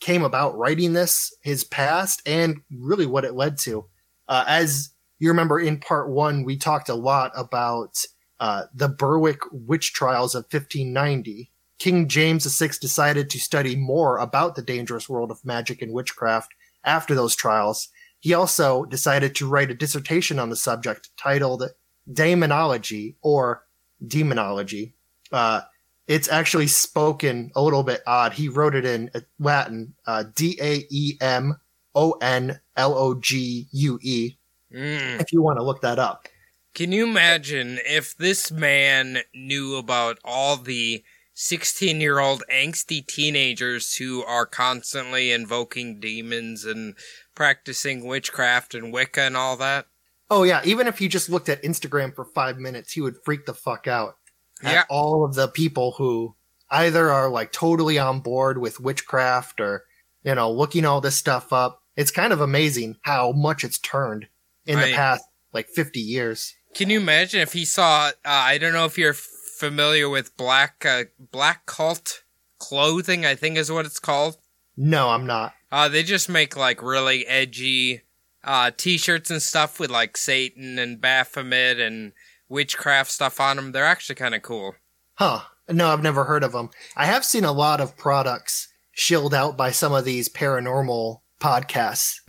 came 0.00 0.22
about 0.22 0.56
writing 0.56 0.92
this, 0.92 1.34
his 1.42 1.64
past, 1.64 2.22
and 2.26 2.60
really 2.70 3.06
what 3.06 3.24
it 3.24 3.34
led 3.34 3.58
to. 3.58 3.86
Uh, 4.28 4.44
as 4.46 4.90
you 5.18 5.28
remember 5.28 5.60
in 5.60 5.78
part 5.78 6.10
one, 6.10 6.44
we 6.44 6.56
talked 6.56 6.88
a 6.88 6.94
lot 6.94 7.32
about 7.36 8.02
uh, 8.40 8.64
the 8.74 8.88
Berwick 8.88 9.40
witch 9.52 9.92
trials 9.92 10.34
of 10.34 10.44
1590. 10.44 11.50
King 11.78 12.08
James 12.08 12.58
VI 12.58 12.70
decided 12.80 13.30
to 13.30 13.38
study 13.38 13.76
more 13.76 14.18
about 14.18 14.54
the 14.54 14.62
dangerous 14.62 15.08
world 15.08 15.30
of 15.30 15.44
magic 15.44 15.82
and 15.82 15.92
witchcraft 15.92 16.52
after 16.84 17.14
those 17.14 17.36
trials. 17.36 17.88
He 18.20 18.34
also 18.34 18.84
decided 18.84 19.34
to 19.36 19.48
write 19.48 19.70
a 19.70 19.74
dissertation 19.74 20.38
on 20.38 20.50
the 20.50 20.56
subject 20.56 21.10
titled 21.16 21.64
Daemonology 22.10 23.16
or 23.22 23.64
Demonology. 24.06 24.94
Uh, 25.32 25.62
it's 26.06 26.28
actually 26.28 26.66
spoken 26.66 27.50
a 27.54 27.62
little 27.62 27.82
bit 27.82 28.02
odd. 28.06 28.32
He 28.32 28.48
wrote 28.48 28.74
it 28.74 28.84
in 28.84 29.10
Latin, 29.38 29.94
uh, 30.06 30.24
D 30.34 30.58
A 30.60 30.84
E 30.90 31.16
M 31.20 31.56
O 31.94 32.12
N 32.20 32.60
L 32.76 32.94
O 32.96 33.14
G 33.14 33.66
U 33.72 33.98
E, 34.02 34.36
Mm. 34.72 35.20
if 35.20 35.32
you 35.32 35.42
want 35.42 35.58
to 35.58 35.64
look 35.64 35.80
that 35.82 35.98
up. 35.98 36.28
Can 36.74 36.92
you 36.92 37.02
imagine 37.04 37.80
if 37.84 38.16
this 38.16 38.52
man 38.52 39.18
knew 39.34 39.74
about 39.76 40.18
all 40.24 40.56
the 40.56 41.02
16 41.34 42.00
year 42.00 42.20
old 42.20 42.44
angsty 42.52 43.04
teenagers 43.04 43.96
who 43.96 44.22
are 44.24 44.46
constantly 44.46 45.32
invoking 45.32 45.98
demons 45.98 46.64
and 46.64 46.94
practicing 47.40 48.04
witchcraft 48.04 48.74
and 48.74 48.92
Wicca 48.92 49.22
and 49.22 49.34
all 49.34 49.56
that? 49.56 49.86
Oh 50.28 50.42
yeah, 50.42 50.60
even 50.62 50.86
if 50.86 50.98
he 50.98 51.08
just 51.08 51.30
looked 51.30 51.48
at 51.48 51.62
Instagram 51.62 52.14
for 52.14 52.26
five 52.26 52.58
minutes, 52.58 52.92
he 52.92 53.00
would 53.00 53.16
freak 53.24 53.46
the 53.46 53.54
fuck 53.54 53.86
out 53.88 54.18
at 54.62 54.72
Yeah. 54.74 54.84
all 54.90 55.24
of 55.24 55.34
the 55.34 55.48
people 55.48 55.92
who 55.92 56.34
either 56.70 57.10
are 57.10 57.30
like 57.30 57.50
totally 57.50 57.98
on 57.98 58.20
board 58.20 58.58
with 58.58 58.78
witchcraft 58.78 59.58
or 59.58 59.84
you 60.22 60.34
know 60.34 60.52
looking 60.52 60.84
all 60.84 61.00
this 61.00 61.16
stuff 61.16 61.50
up. 61.50 61.82
It's 61.96 62.10
kind 62.10 62.34
of 62.34 62.42
amazing 62.42 62.96
how 63.04 63.32
much 63.32 63.64
it's 63.64 63.78
turned 63.78 64.28
in 64.66 64.76
Right. 64.76 64.90
the 64.90 64.94
past 64.94 65.24
like 65.54 65.68
50 65.70 65.98
years. 65.98 66.54
Can 66.74 66.90
you 66.90 67.00
imagine 67.00 67.40
if 67.40 67.54
he 67.54 67.64
saw? 67.64 68.08
Uh, 68.08 68.12
I 68.24 68.58
don't 68.58 68.74
know 68.74 68.84
if 68.84 68.98
you're 68.98 69.14
familiar 69.14 70.10
with 70.10 70.36
black 70.36 70.84
uh, 70.86 71.04
black 71.18 71.64
cult 71.64 72.22
clothing. 72.58 73.24
I 73.24 73.34
think 73.34 73.56
is 73.56 73.72
what 73.72 73.86
it's 73.86 73.98
called. 73.98 74.36
No, 74.76 75.08
I'm 75.08 75.26
not. 75.26 75.54
Uh, 75.72 75.88
they 75.88 76.02
just 76.02 76.28
make 76.28 76.56
like 76.56 76.82
really 76.82 77.26
edgy 77.26 78.02
uh, 78.42 78.70
t-shirts 78.76 79.30
and 79.30 79.42
stuff 79.42 79.78
with 79.78 79.90
like 79.90 80.16
Satan 80.16 80.78
and 80.78 81.00
Baphomet 81.00 81.78
and 81.78 82.12
witchcraft 82.48 83.10
stuff 83.10 83.40
on 83.40 83.56
them. 83.56 83.72
They're 83.72 83.84
actually 83.84 84.16
kind 84.16 84.34
of 84.34 84.42
cool. 84.42 84.74
Huh. 85.14 85.42
No, 85.68 85.88
I've 85.88 86.02
never 86.02 86.24
heard 86.24 86.42
of 86.42 86.52
them. 86.52 86.70
I 86.96 87.06
have 87.06 87.24
seen 87.24 87.44
a 87.44 87.52
lot 87.52 87.80
of 87.80 87.96
products 87.96 88.68
shilled 88.92 89.32
out 89.32 89.56
by 89.56 89.70
some 89.70 89.92
of 89.92 90.04
these 90.04 90.28
paranormal 90.28 91.20
podcasts. 91.40 92.20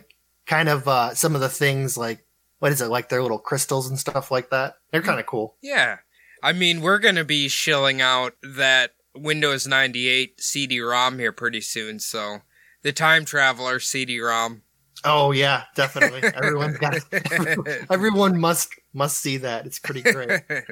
Kind 0.46 0.68
of 0.68 0.86
uh, 0.86 1.14
some 1.14 1.34
of 1.34 1.40
the 1.40 1.48
things 1.48 1.96
like, 1.96 2.24
what 2.60 2.70
is 2.70 2.80
it, 2.80 2.86
like 2.86 3.08
their 3.08 3.22
little 3.22 3.38
crystals 3.38 3.88
and 3.88 3.98
stuff 3.98 4.30
like 4.30 4.50
that. 4.50 4.74
They're 4.90 5.02
kind 5.02 5.18
of 5.18 5.26
cool. 5.26 5.56
Yeah. 5.60 5.98
I 6.42 6.52
mean, 6.52 6.80
we're 6.80 6.98
going 6.98 7.16
to 7.16 7.24
be 7.24 7.48
shilling 7.48 8.00
out 8.00 8.34
that 8.42 8.92
Windows 9.14 9.66
98 9.66 10.40
CD-ROM 10.40 11.18
here 11.18 11.32
pretty 11.32 11.60
soon, 11.60 11.98
so 11.98 12.38
the 12.82 12.92
Time 12.92 13.24
Traveler 13.24 13.80
CD-ROM. 13.80 14.62
Oh 15.04 15.32
yeah, 15.32 15.64
definitely. 15.74 16.22
Everyone's 16.34 16.78
got 16.78 16.94
everyone 17.90 18.38
must 18.38 18.74
must 18.92 19.18
see 19.18 19.36
that. 19.38 19.66
It's 19.66 19.78
pretty 19.78 20.02
great. 20.02 20.42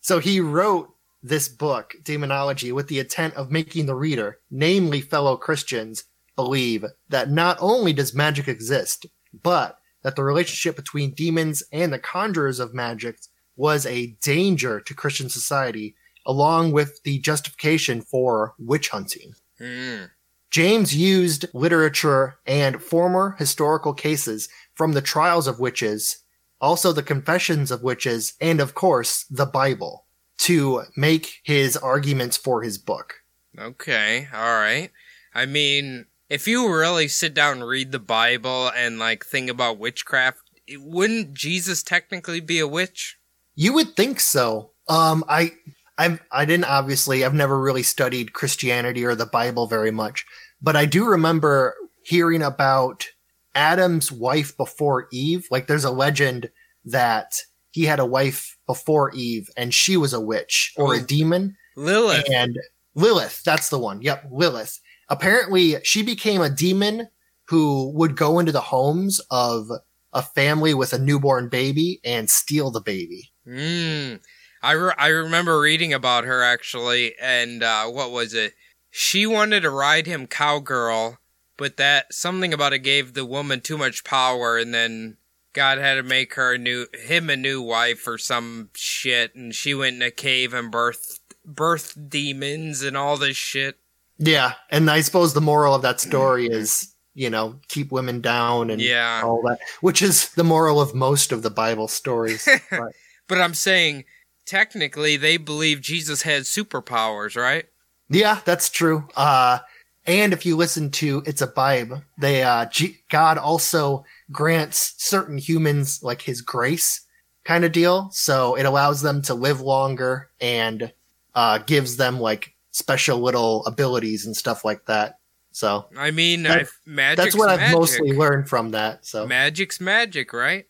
So 0.00 0.20
he 0.20 0.38
wrote 0.38 0.88
this 1.24 1.48
book, 1.48 1.96
Demonology, 2.04 2.70
with 2.70 2.86
the 2.86 3.00
intent 3.00 3.34
of 3.34 3.50
making 3.50 3.86
the 3.86 3.96
reader, 3.96 4.38
namely 4.52 5.00
fellow 5.00 5.36
Christians, 5.36 6.04
believe 6.36 6.84
that 7.08 7.28
not 7.28 7.56
only 7.60 7.92
does 7.92 8.14
magic 8.14 8.46
exist, 8.46 9.06
but 9.42 9.78
that 10.04 10.14
the 10.14 10.22
relationship 10.22 10.76
between 10.76 11.10
demons 11.10 11.64
and 11.72 11.92
the 11.92 11.98
conjurers 11.98 12.60
of 12.60 12.72
magic 12.72 13.18
was 13.56 13.84
a 13.86 14.16
danger 14.22 14.78
to 14.78 14.94
Christian 14.94 15.28
society, 15.28 15.96
along 16.24 16.70
with 16.70 17.02
the 17.02 17.18
justification 17.18 18.00
for 18.00 18.54
witch 18.60 18.90
hunting. 18.90 19.32
Mm. 19.60 20.10
James 20.56 20.96
used 20.96 21.44
literature 21.52 22.38
and 22.46 22.82
former 22.82 23.36
historical 23.38 23.92
cases 23.92 24.48
from 24.72 24.92
the 24.92 25.02
trials 25.02 25.46
of 25.46 25.60
witches, 25.60 26.24
also 26.62 26.92
the 26.92 27.02
confessions 27.02 27.70
of 27.70 27.82
witches, 27.82 28.32
and 28.40 28.58
of 28.58 28.72
course, 28.72 29.26
the 29.28 29.44
Bible 29.44 30.06
to 30.38 30.84
make 30.96 31.40
his 31.44 31.76
arguments 31.76 32.38
for 32.38 32.62
his 32.62 32.78
book. 32.78 33.16
Okay, 33.58 34.28
alright. 34.32 34.92
I 35.34 35.44
mean, 35.44 36.06
if 36.30 36.48
you 36.48 36.74
really 36.74 37.08
sit 37.08 37.34
down 37.34 37.58
and 37.58 37.68
read 37.68 37.92
the 37.92 37.98
Bible 37.98 38.70
and 38.74 38.98
like 38.98 39.26
think 39.26 39.50
about 39.50 39.76
witchcraft, 39.76 40.38
wouldn't 40.78 41.34
Jesus 41.34 41.82
technically 41.82 42.40
be 42.40 42.60
a 42.60 42.66
witch? 42.66 43.18
You 43.56 43.74
would 43.74 43.94
think 43.94 44.20
so. 44.20 44.70
Um, 44.88 45.22
I, 45.28 45.52
I, 45.98 46.18
I 46.32 46.46
didn't 46.46 46.64
obviously. 46.64 47.26
I've 47.26 47.34
never 47.34 47.60
really 47.60 47.82
studied 47.82 48.32
Christianity 48.32 49.04
or 49.04 49.14
the 49.14 49.26
Bible 49.26 49.66
very 49.66 49.90
much, 49.90 50.24
but 50.60 50.76
I 50.76 50.86
do 50.86 51.04
remember 51.06 51.74
hearing 52.02 52.42
about 52.42 53.06
Adam's 53.54 54.12
wife 54.12 54.56
before 54.56 55.08
Eve. 55.12 55.46
Like, 55.50 55.66
there's 55.66 55.84
a 55.84 55.90
legend 55.90 56.50
that 56.84 57.34
he 57.72 57.84
had 57.84 57.98
a 57.98 58.06
wife 58.06 58.56
before 58.66 59.12
Eve, 59.14 59.50
and 59.56 59.74
she 59.74 59.96
was 59.96 60.12
a 60.12 60.20
witch 60.20 60.72
or 60.76 60.94
a 60.94 61.02
demon. 61.02 61.56
Lilith. 61.76 62.24
And 62.32 62.58
Lilith, 62.94 63.42
that's 63.44 63.68
the 63.68 63.78
one. 63.78 64.00
Yep, 64.02 64.28
Lilith. 64.30 64.80
Apparently, 65.08 65.76
she 65.82 66.02
became 66.02 66.40
a 66.40 66.50
demon 66.50 67.08
who 67.48 67.92
would 67.94 68.16
go 68.16 68.38
into 68.38 68.52
the 68.52 68.60
homes 68.60 69.20
of 69.30 69.68
a 70.12 70.22
family 70.22 70.74
with 70.74 70.92
a 70.92 70.98
newborn 70.98 71.48
baby 71.48 72.00
and 72.04 72.30
steal 72.30 72.70
the 72.70 72.80
baby. 72.80 73.30
Mm. 73.46 74.20
I, 74.62 74.72
re- 74.72 74.94
I 74.98 75.08
remember 75.08 75.60
reading 75.60 75.92
about 75.92 76.24
her 76.24 76.42
actually, 76.42 77.14
and 77.20 77.62
uh, 77.62 77.86
what 77.86 78.10
was 78.10 78.34
it? 78.34 78.54
She 78.98 79.26
wanted 79.26 79.60
to 79.60 79.70
ride 79.70 80.06
him 80.06 80.26
cowgirl, 80.26 81.18
but 81.58 81.76
that 81.76 82.14
something 82.14 82.54
about 82.54 82.72
it 82.72 82.78
gave 82.78 83.12
the 83.12 83.26
woman 83.26 83.60
too 83.60 83.76
much 83.76 84.04
power, 84.04 84.56
and 84.56 84.72
then 84.72 85.18
God 85.52 85.76
had 85.76 85.96
to 85.96 86.02
make 86.02 86.32
her 86.34 86.54
a 86.54 86.58
new 86.58 86.86
him 86.94 87.28
a 87.28 87.36
new 87.36 87.60
wife 87.60 88.06
or 88.08 88.16
some 88.16 88.70
shit, 88.74 89.34
and 89.34 89.54
she 89.54 89.74
went 89.74 89.96
in 89.96 90.02
a 90.02 90.10
cave 90.10 90.54
and 90.54 90.72
birthed 90.72 91.20
birthed 91.46 92.08
demons 92.08 92.82
and 92.82 92.96
all 92.96 93.18
this 93.18 93.36
shit. 93.36 93.76
Yeah, 94.16 94.54
and 94.70 94.90
I 94.90 95.02
suppose 95.02 95.34
the 95.34 95.42
moral 95.42 95.74
of 95.74 95.82
that 95.82 96.00
story 96.00 96.46
is, 96.46 96.94
you 97.12 97.28
know, 97.28 97.60
keep 97.68 97.92
women 97.92 98.22
down 98.22 98.70
and 98.70 98.80
Yeah. 98.80 99.20
all 99.22 99.42
that, 99.42 99.58
which 99.82 100.00
is 100.00 100.30
the 100.30 100.42
moral 100.44 100.80
of 100.80 100.94
most 100.94 101.32
of 101.32 101.42
the 101.42 101.50
Bible 101.50 101.86
stories. 101.88 102.48
But- 102.70 102.92
But 103.28 103.42
I'm 103.42 103.52
saying, 103.54 104.04
technically, 104.46 105.18
they 105.18 105.36
believe 105.36 105.80
Jesus 105.82 106.22
had 106.22 106.44
superpowers, 106.44 107.36
right? 107.36 107.66
Yeah, 108.08 108.40
that's 108.44 108.68
true. 108.70 109.08
Uh, 109.16 109.58
and 110.06 110.32
if 110.32 110.46
you 110.46 110.56
listen 110.56 110.90
to 110.92 111.22
It's 111.26 111.42
a 111.42 111.46
Bible, 111.48 112.02
they, 112.18 112.42
uh, 112.42 112.66
G- 112.66 112.98
God 113.10 113.38
also 113.38 114.04
grants 114.30 114.94
certain 114.98 115.38
humans 115.38 116.02
like 116.02 116.22
his 116.22 116.40
grace 116.40 117.00
kind 117.44 117.64
of 117.64 117.72
deal. 117.72 118.08
So 118.12 118.54
it 118.56 118.64
allows 118.66 119.02
them 119.02 119.22
to 119.22 119.34
live 119.34 119.60
longer 119.60 120.28
and, 120.40 120.92
uh, 121.34 121.58
gives 121.58 121.96
them 121.96 122.20
like 122.20 122.52
special 122.70 123.18
little 123.20 123.64
abilities 123.66 124.26
and 124.26 124.36
stuff 124.36 124.64
like 124.64 124.86
that. 124.86 125.18
So 125.52 125.86
I 125.96 126.10
mean, 126.10 126.42
That- 126.44 126.68
that's 127.16 127.34
what 127.36 127.48
I've 127.48 127.72
mostly 127.72 128.12
learned 128.12 128.48
from 128.48 128.70
that. 128.72 129.04
So 129.06 129.26
Magic's 129.26 129.80
magic, 129.80 130.32
right? 130.32 130.66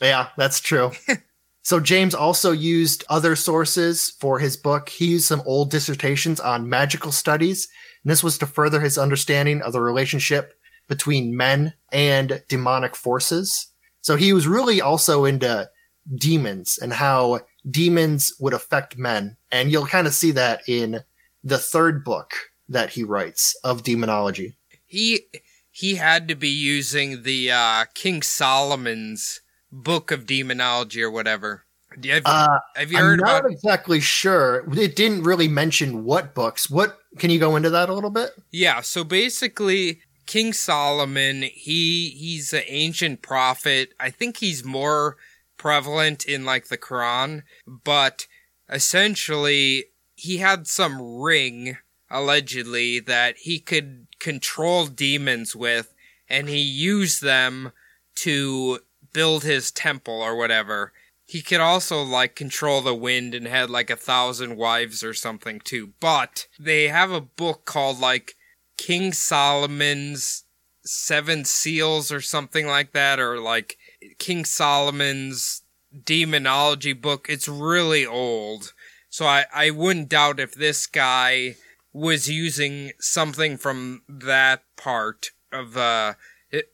Yeah, 0.00 0.28
that's 0.36 0.60
true. 0.60 0.92
so 1.62 1.78
James 1.80 2.14
also 2.14 2.52
used 2.52 3.04
other 3.08 3.36
sources 3.36 4.10
for 4.18 4.38
his 4.38 4.56
book. 4.56 4.88
He 4.88 5.06
used 5.06 5.26
some 5.26 5.42
old 5.44 5.70
dissertations 5.70 6.40
on 6.40 6.68
magical 6.68 7.12
studies, 7.12 7.68
and 8.02 8.10
this 8.10 8.24
was 8.24 8.38
to 8.38 8.46
further 8.46 8.80
his 8.80 8.96
understanding 8.96 9.60
of 9.62 9.72
the 9.72 9.80
relationship 9.80 10.54
between 10.88 11.36
men 11.36 11.74
and 11.92 12.42
demonic 12.48 12.96
forces. 12.96 13.68
So 14.00 14.16
he 14.16 14.32
was 14.32 14.48
really 14.48 14.80
also 14.80 15.24
into 15.24 15.70
demons 16.16 16.78
and 16.80 16.92
how 16.92 17.40
demons 17.70 18.32
would 18.40 18.54
affect 18.54 18.96
men. 18.96 19.36
And 19.52 19.70
you'll 19.70 19.86
kind 19.86 20.06
of 20.06 20.14
see 20.14 20.30
that 20.32 20.62
in 20.66 21.00
the 21.44 21.58
third 21.58 22.04
book 22.04 22.32
that 22.68 22.90
he 22.90 23.04
writes 23.04 23.54
of 23.62 23.82
demonology. 23.82 24.56
He 24.86 25.26
he 25.70 25.94
had 25.96 26.26
to 26.28 26.34
be 26.34 26.48
using 26.48 27.22
the 27.22 27.52
uh, 27.52 27.84
King 27.94 28.22
Solomon's 28.22 29.40
book 29.72 30.10
of 30.10 30.26
demonology 30.26 31.02
or 31.02 31.10
whatever. 31.10 31.64
Have, 32.04 32.22
Uh, 32.24 32.58
have 32.76 32.92
you 32.92 32.98
I'm 32.98 33.16
not 33.16 33.40
about? 33.40 33.50
exactly 33.50 34.00
sure. 34.00 34.64
It 34.78 34.94
didn't 34.94 35.24
really 35.24 35.48
mention 35.48 36.04
what 36.04 36.34
books. 36.34 36.70
What 36.70 36.98
can 37.18 37.30
you 37.30 37.38
go 37.40 37.56
into 37.56 37.70
that 37.70 37.88
a 37.88 37.94
little 37.94 38.10
bit? 38.10 38.30
Yeah, 38.52 38.80
so 38.80 39.02
basically, 39.02 40.00
King 40.26 40.52
Solomon, 40.52 41.42
he 41.42 42.10
he's 42.10 42.52
an 42.52 42.62
ancient 42.68 43.22
prophet. 43.22 43.92
I 43.98 44.10
think 44.10 44.36
he's 44.36 44.64
more 44.64 45.16
prevalent 45.56 46.24
in 46.24 46.44
like 46.44 46.68
the 46.68 46.78
Quran, 46.78 47.42
but 47.66 48.26
essentially, 48.68 49.86
he 50.14 50.38
had 50.38 50.66
some 50.66 51.00
ring 51.02 51.76
allegedly 52.10 53.00
that 53.00 53.36
he 53.38 53.58
could 53.58 54.06
control 54.20 54.86
demons 54.86 55.54
with, 55.56 55.92
and 56.28 56.48
he 56.48 56.60
used 56.60 57.22
them 57.22 57.72
to 58.16 58.80
build 59.12 59.44
his 59.44 59.70
temple 59.70 60.20
or 60.20 60.36
whatever. 60.36 60.92
He 61.24 61.42
could 61.42 61.60
also 61.60 62.02
like 62.02 62.34
control 62.34 62.80
the 62.80 62.94
wind 62.94 63.34
and 63.34 63.46
had 63.46 63.70
like 63.70 63.90
a 63.90 63.96
thousand 63.96 64.56
wives 64.56 65.04
or 65.04 65.14
something 65.14 65.60
too. 65.60 65.92
But 66.00 66.48
they 66.58 66.88
have 66.88 67.12
a 67.12 67.20
book 67.20 67.64
called 67.64 68.00
like 68.00 68.34
King 68.76 69.12
Solomon's 69.12 70.44
Seven 70.84 71.44
Seals 71.44 72.10
or 72.10 72.20
something 72.20 72.66
like 72.66 72.92
that, 72.92 73.20
or 73.20 73.38
like 73.38 73.76
King 74.18 74.44
Solomon's 74.44 75.62
demonology 76.04 76.92
book. 76.92 77.26
It's 77.28 77.48
really 77.48 78.06
old. 78.06 78.72
So 79.08 79.26
I, 79.26 79.44
I 79.52 79.70
wouldn't 79.70 80.08
doubt 80.08 80.40
if 80.40 80.54
this 80.54 80.86
guy 80.86 81.56
was 81.92 82.28
using 82.28 82.92
something 83.00 83.56
from 83.56 84.02
that 84.08 84.62
part 84.76 85.30
of 85.52 85.76
uh, 85.76 86.14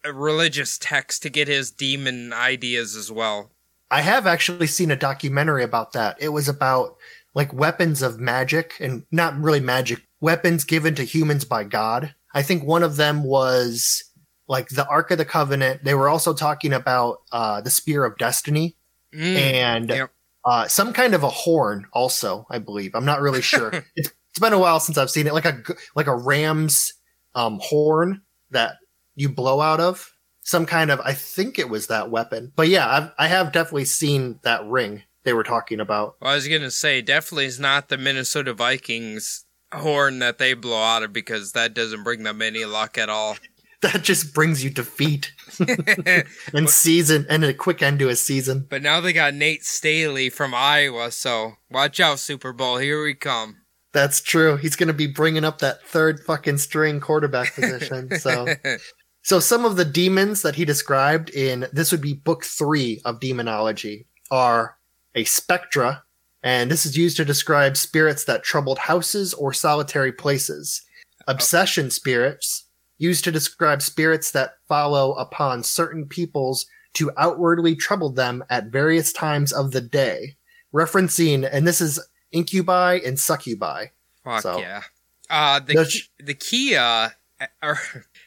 a 0.05 0.13
religious 0.13 0.79
text 0.79 1.23
to 1.23 1.31
get 1.31 1.49
his 1.49 1.71
demon 1.71 2.33
ideas 2.33 2.97
as 2.97 3.11
well. 3.11 3.51
I 3.91 4.01
have 4.01 4.27
actually 4.27 4.67
seen 4.67 4.91
a 4.91 4.97
documentary 4.97 5.63
about 5.63 5.93
that. 5.93 6.17
It 6.21 6.31
was 6.31 6.49
about 6.49 6.97
like 7.35 7.53
weapons 7.53 8.03
of 8.03 8.19
magic 8.19 8.75
and 8.81 9.05
not 9.13 9.39
really 9.39 9.61
magic, 9.61 10.03
weapons 10.21 10.65
given 10.65 10.95
to 10.97 11.05
humans 11.05 11.45
by 11.45 11.65
God. 11.65 12.15
I 12.35 12.43
think 12.43 12.65
one 12.65 12.83
of 12.83 12.97
them 12.97 13.23
was 13.23 14.03
like 14.49 14.69
the 14.69 14.87
Ark 14.89 15.11
of 15.11 15.19
the 15.19 15.25
Covenant. 15.25 15.85
They 15.85 15.95
were 15.95 16.09
also 16.09 16.33
talking 16.35 16.73
about 16.73 17.19
uh, 17.33 17.61
the 17.61 17.71
Spear 17.71 18.05
of 18.05 18.17
Destiny 18.19 18.77
Mm, 19.15 19.37
and 19.37 19.89
Yep. 19.89 20.11
uh, 20.45 20.69
some 20.69 20.93
kind 20.93 21.15
of 21.15 21.23
a 21.23 21.29
horn. 21.29 21.87
Also, 21.93 22.45
I 22.51 22.59
believe. 22.59 22.95
I'm 22.95 23.05
not 23.05 23.21
really 23.21 23.41
sure. 23.41 23.71
it's 23.95 24.11
it's 24.31 24.39
been 24.41 24.53
a 24.53 24.59
while 24.59 24.81
since 24.81 24.99
I've 24.99 25.11
seen 25.11 25.27
it. 25.27 25.33
Like 25.33 25.45
a 25.47 25.63
like 25.95 26.07
a 26.09 26.15
ram's 26.17 26.93
um, 27.35 27.59
horn 27.63 28.23
that 28.51 28.77
you 29.17 29.29
blow 29.29 29.61
out 29.61 29.81
of. 29.81 30.13
Some 30.43 30.65
kind 30.65 30.93
of. 30.93 31.01
I 31.01 31.13
think 31.13 31.59
it 31.59 31.69
was 31.69 31.89
that 31.89 32.11
weapon. 32.11 32.53
But 32.55 32.69
yeah, 32.69 32.89
I've, 32.89 33.11
I 33.19 33.27
have 33.27 33.51
definitely 33.51 33.87
seen 33.87 34.39
that 34.43 34.65
ring 34.65 35.03
they 35.25 35.33
were 35.33 35.43
talking 35.43 35.81
about. 35.81 36.17
Well, 36.21 36.31
I 36.31 36.37
was 36.37 36.47
gonna 36.47 36.71
say 36.71 37.03
definitely 37.03 37.47
is 37.47 37.59
not 37.59 37.89
the 37.89 37.99
Minnesota 37.99 38.55
Vikings 38.55 39.45
horn 39.73 40.21
that 40.21 40.39
they 40.39 40.55
blow 40.55 40.81
out 40.81 41.03
of 41.03 41.13
because 41.13 41.53
that 41.53 41.75
doesn't 41.75 42.05
bring 42.05 42.23
them 42.23 42.41
any 42.41 42.65
luck 42.65 42.97
at 42.97 43.09
all. 43.09 43.37
that 43.83 44.03
just 44.03 44.33
brings 44.33 44.65
you 44.65 44.71
defeat 44.71 45.33
and 46.55 46.71
season 46.71 47.27
and 47.29 47.45
a 47.45 47.53
quick 47.53 47.83
end 47.83 47.99
to 47.99 48.09
a 48.09 48.17
season. 48.17 48.67
But 48.69 48.83
now 48.83 49.01
they 49.01 49.13
got 49.13 49.35
Nate 49.35 49.65
Stanley 49.65 50.31
from 50.31 50.55
Iowa, 50.55 51.11
so 51.11 51.55
watch 51.71 52.01
out, 52.01 52.19
Super 52.19 52.53
Bowl. 52.53 52.79
Here 52.79 53.03
we 53.03 53.15
come. 53.15 53.57
That's 53.93 54.21
true. 54.21 54.57
He's 54.57 54.77
going 54.77 54.89
to 54.89 54.93
be 54.93 55.07
bringing 55.07 55.45
up 55.45 55.61
that 55.61 55.83
third 55.83 56.21
fucking 56.21 56.59
string 56.59 57.01
quarterback 57.01 57.55
position. 57.55 58.19
So, 58.19 58.47
so 59.27 59.41
some 59.41 59.65
of 59.65 59.75
the 59.75 59.85
demons 59.85 60.43
that 60.43 60.55
he 60.55 60.65
described 60.65 61.31
in 61.31 61.67
this 61.73 61.91
would 61.91 62.01
be 62.01 62.15
book 62.15 62.45
three 62.45 63.01
of 63.05 63.19
demonology 63.19 64.07
are 64.31 64.77
a 65.17 65.25
spectra, 65.25 66.05
and 66.45 66.71
this 66.71 66.87
is 66.87 66.97
used 66.97 67.17
to 67.17 67.25
describe 67.25 67.77
spirits 67.77 68.23
that 68.27 68.45
troubled 68.45 68.79
houses 68.79 69.35
or 69.35 69.53
solitary 69.53 70.13
places. 70.13 70.83
Obsession 71.27 71.91
spirits, 71.91 72.67
used 72.99 73.25
to 73.25 73.33
describe 73.33 73.83
spirits 73.83 74.31
that 74.31 74.59
follow 74.69 75.15
upon 75.15 75.65
certain 75.65 76.07
peoples 76.07 76.67
to 76.93 77.11
outwardly 77.17 77.75
trouble 77.75 78.11
them 78.11 78.45
at 78.49 78.67
various 78.67 79.13
times 79.13 79.53
of 79.53 79.73
the 79.73 79.81
day. 79.81 80.37
Referencing, 80.73 81.49
and 81.51 81.67
this 81.67 81.81
is 81.81 81.99
incubi 82.31 83.01
and 83.05 83.19
succubi. 83.19 83.87
Fuck 84.23 84.43
So- 84.43 84.61
yeah. 84.61 84.85
Uh, 85.29 85.59
the 85.59 85.75
Does- 85.75 86.09
the 86.21 86.35
Kia 86.35 87.17
or 87.63 87.81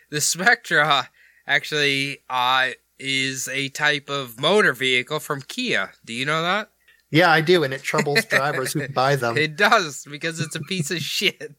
the 0.11 0.21
Spectra 0.21 1.09
actually 1.47 2.19
uh 2.29 2.69
is 2.99 3.47
a 3.47 3.69
type 3.69 4.09
of 4.09 4.39
motor 4.39 4.73
vehicle 4.73 5.19
from 5.19 5.41
Kia. 5.41 5.91
Do 6.03 6.13
you 6.13 6.25
know 6.25 6.41
that? 6.41 6.69
Yeah, 7.11 7.31
I 7.31 7.41
do, 7.41 7.63
and 7.63 7.73
it 7.73 7.81
troubles 7.81 8.25
drivers 8.29 8.73
who 8.73 8.87
buy 8.89 9.15
them. 9.15 9.37
It 9.37 9.55
does 9.55 10.05
because 10.09 10.39
it's 10.39 10.55
a 10.55 10.61
piece 10.61 10.91
of 10.91 10.99
shit. 10.99 11.55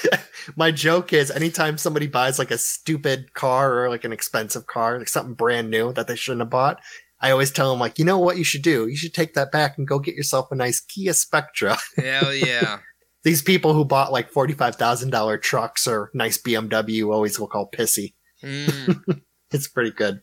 My 0.56 0.70
joke 0.70 1.12
is 1.12 1.30
anytime 1.30 1.76
somebody 1.76 2.06
buys 2.06 2.38
like 2.38 2.50
a 2.50 2.58
stupid 2.58 3.34
car 3.34 3.84
or 3.84 3.90
like 3.90 4.04
an 4.04 4.12
expensive 4.12 4.66
car, 4.66 4.98
like 4.98 5.08
something 5.08 5.34
brand 5.34 5.70
new 5.70 5.92
that 5.92 6.06
they 6.06 6.16
shouldn't 6.16 6.40
have 6.40 6.50
bought, 6.50 6.80
I 7.20 7.30
always 7.30 7.50
tell 7.50 7.70
them 7.70 7.80
like, 7.80 7.98
you 7.98 8.04
know 8.04 8.18
what 8.18 8.38
you 8.38 8.44
should 8.44 8.62
do? 8.62 8.86
You 8.86 8.96
should 8.96 9.14
take 9.14 9.34
that 9.34 9.52
back 9.52 9.76
and 9.76 9.86
go 9.86 9.98
get 9.98 10.14
yourself 10.14 10.50
a 10.50 10.54
nice 10.54 10.80
Kia 10.80 11.12
Spectra. 11.12 11.76
Hell 11.96 12.34
yeah. 12.34 12.78
These 13.26 13.42
people 13.42 13.74
who 13.74 13.84
bought 13.84 14.12
like 14.12 14.32
$45,000 14.32 15.42
trucks 15.42 15.88
or 15.88 16.12
nice 16.14 16.38
BMW 16.38 17.12
always 17.12 17.40
look 17.40 17.56
all 17.56 17.68
pissy. 17.68 18.14
Mm. 18.40 19.20
It's 19.50 19.66
pretty 19.66 19.90
good. 19.90 20.22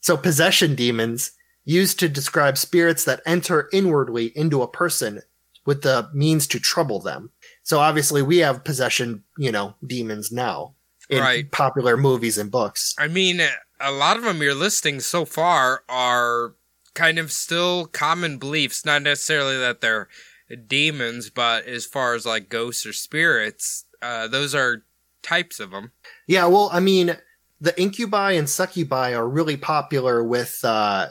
So 0.00 0.16
possession 0.16 0.76
demons 0.76 1.32
used 1.64 1.98
to 1.98 2.08
describe 2.08 2.56
spirits 2.56 3.04
that 3.04 3.20
enter 3.26 3.68
inwardly 3.72 4.26
into 4.36 4.62
a 4.62 4.70
person 4.70 5.22
with 5.66 5.82
the 5.82 6.08
means 6.14 6.46
to 6.48 6.60
trouble 6.60 7.00
them. 7.00 7.30
So 7.64 7.80
obviously 7.80 8.22
we 8.22 8.38
have 8.38 8.62
possession, 8.64 9.24
you 9.36 9.50
know, 9.50 9.74
demons 9.84 10.30
now 10.30 10.74
in 11.08 11.20
Right. 11.20 11.50
popular 11.50 11.96
movies 11.96 12.38
and 12.38 12.50
books. 12.50 12.94
I 12.96 13.08
mean, 13.08 13.40
a 13.80 13.90
lot 13.90 14.16
of 14.16 14.22
them 14.22 14.40
you're 14.40 14.54
listing 14.54 15.00
so 15.00 15.24
far 15.24 15.82
are 15.88 16.54
kind 16.94 17.18
of 17.18 17.32
still 17.32 17.86
common 17.86 18.38
beliefs. 18.38 18.84
Not 18.84 19.02
necessarily 19.02 19.58
that 19.58 19.80
they're 19.80 20.08
demons, 20.56 21.30
but 21.30 21.66
as 21.66 21.86
far 21.86 22.14
as 22.14 22.26
like 22.26 22.48
ghosts 22.48 22.86
or 22.86 22.92
spirits, 22.92 23.84
uh, 24.02 24.26
those 24.28 24.54
are 24.54 24.84
types 25.22 25.60
of 25.60 25.70
them. 25.70 25.92
Yeah, 26.26 26.46
well, 26.46 26.70
I 26.72 26.80
mean, 26.80 27.16
the 27.60 27.78
incubi 27.80 28.32
and 28.32 28.48
succubi 28.48 29.12
are 29.14 29.28
really 29.28 29.56
popular 29.56 30.24
with 30.24 30.60
uh 30.64 31.08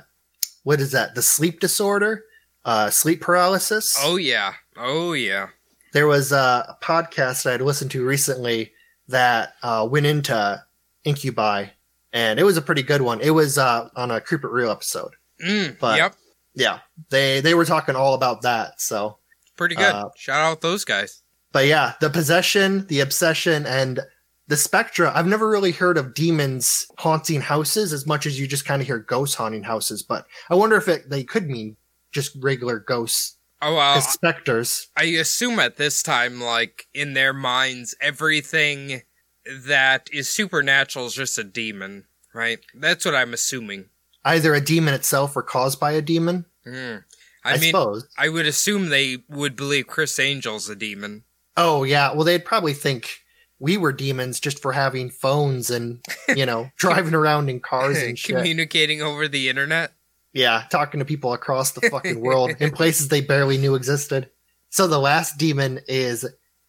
what 0.63 0.79
is 0.79 0.91
that? 0.91 1.15
The 1.15 1.21
sleep 1.21 1.59
disorder, 1.59 2.25
uh 2.65 2.89
sleep 2.89 3.21
paralysis. 3.21 3.95
Oh 4.01 4.15
yeah, 4.17 4.53
oh 4.75 5.13
yeah. 5.13 5.49
there 5.93 6.07
was 6.07 6.31
a 6.31 6.77
podcast 6.81 7.45
I 7.45 7.51
had 7.53 7.61
listened 7.61 7.91
to 7.91 8.05
recently 8.05 8.73
that 9.07 9.53
uh, 9.63 9.87
went 9.89 10.05
into 10.05 10.63
incubi, 11.03 11.67
and 12.13 12.39
it 12.39 12.43
was 12.43 12.57
a 12.57 12.61
pretty 12.61 12.83
good 12.83 13.01
one. 13.01 13.21
It 13.21 13.31
was 13.31 13.57
uh, 13.57 13.89
on 13.95 14.11
a 14.11 14.21
Creep 14.21 14.43
It 14.43 14.49
Real 14.51 14.69
episode. 14.71 15.15
Mm, 15.43 15.79
But- 15.79 15.97
yep, 15.97 16.15
Yeah, 16.53 16.79
they 17.09 17.41
they 17.41 17.53
were 17.53 17.65
talking 17.65 17.95
all 17.95 18.13
about 18.15 18.41
that. 18.43 18.81
So, 18.81 19.17
pretty 19.59 19.75
good. 19.75 19.93
uh, 19.93 20.09
Shout 20.15 20.41
out 20.41 20.61
those 20.61 20.83
guys. 20.83 21.21
but 21.51 21.67
yeah, 21.67 21.93
the 22.01 22.09
possession, 22.09 22.87
the 22.87 23.01
obsession, 23.01 23.65
and 23.67 23.99
the 24.47 24.57
spectra. 24.57 25.11
I've 25.13 25.27
never 25.27 25.47
really 25.47 25.71
heard 25.71 25.97
of 25.97 26.15
demons 26.15 26.87
haunting 26.97 27.41
houses 27.41 27.93
as 27.93 28.07
much 28.07 28.25
as 28.25 28.39
you 28.39 28.47
just 28.47 28.65
kind 28.65 28.81
of 28.81 28.87
hear 28.87 28.97
ghosts 28.97 29.35
haunting 29.35 29.61
houses. 29.63 30.01
But 30.01 30.25
I 30.49 30.55
wonder 30.55 30.75
if 30.77 30.87
it 30.87 31.09
they 31.11 31.23
could 31.23 31.47
mean 31.47 31.77
just 32.11 32.35
regular 32.41 32.79
ghosts 32.79 33.35
Oh 33.61 33.75
well, 33.75 33.97
as 33.97 34.07
specters. 34.07 34.87
I 34.97 35.03
assume 35.03 35.59
at 35.59 35.75
this 35.77 36.01
time, 36.01 36.41
like 36.41 36.87
in 36.93 37.13
their 37.13 37.33
minds, 37.33 37.93
everything 38.01 39.03
that 39.45 40.09
is 40.13 40.29
supernatural 40.29 41.05
is 41.07 41.13
just 41.13 41.37
a 41.37 41.43
demon, 41.43 42.05
right? 42.33 42.59
That's 42.73 43.05
what 43.05 43.15
I'm 43.15 43.33
assuming. 43.33 43.85
Either 44.25 44.53
a 44.53 44.61
demon 44.61 44.93
itself 44.93 45.35
or 45.35 45.43
caused 45.43 45.79
by 45.79 45.91
a 45.91 46.01
demon. 46.01 46.45
Mm. 46.65 47.03
I, 47.43 47.53
I, 47.53 47.57
mean, 47.57 47.71
suppose. 47.71 48.07
I 48.17 48.29
would 48.29 48.45
assume 48.45 48.89
they 48.89 49.19
would 49.29 49.55
believe 49.55 49.87
Criss 49.87 50.19
Angel's 50.19 50.69
a 50.69 50.75
demon. 50.75 51.23
Oh 51.55 51.83
yeah, 51.83 52.13
well 52.13 52.23
they'd 52.23 52.45
probably 52.45 52.73
think 52.73 53.21
we 53.59 53.77
were 53.77 53.91
demons 53.91 54.39
just 54.39 54.61
for 54.61 54.71
having 54.71 55.09
phones 55.09 55.69
and 55.69 56.03
you 56.35 56.45
know 56.45 56.69
driving 56.77 57.13
around 57.13 57.49
in 57.49 57.59
cars 57.59 58.01
and 58.01 58.17
shit. 58.17 58.35
Communicating 58.35 59.01
over 59.01 59.27
the 59.27 59.49
internet. 59.49 59.93
Yeah, 60.33 60.63
talking 60.69 60.99
to 60.99 61.05
people 61.05 61.33
across 61.33 61.71
the 61.71 61.89
fucking 61.89 62.19
world 62.21 62.51
in 62.59 62.71
places 62.71 63.07
they 63.07 63.21
barely 63.21 63.57
knew 63.57 63.75
existed. 63.75 64.29
So 64.69 64.87
the 64.87 64.99
last 64.99 65.37
demon 65.37 65.79
is 65.87 66.25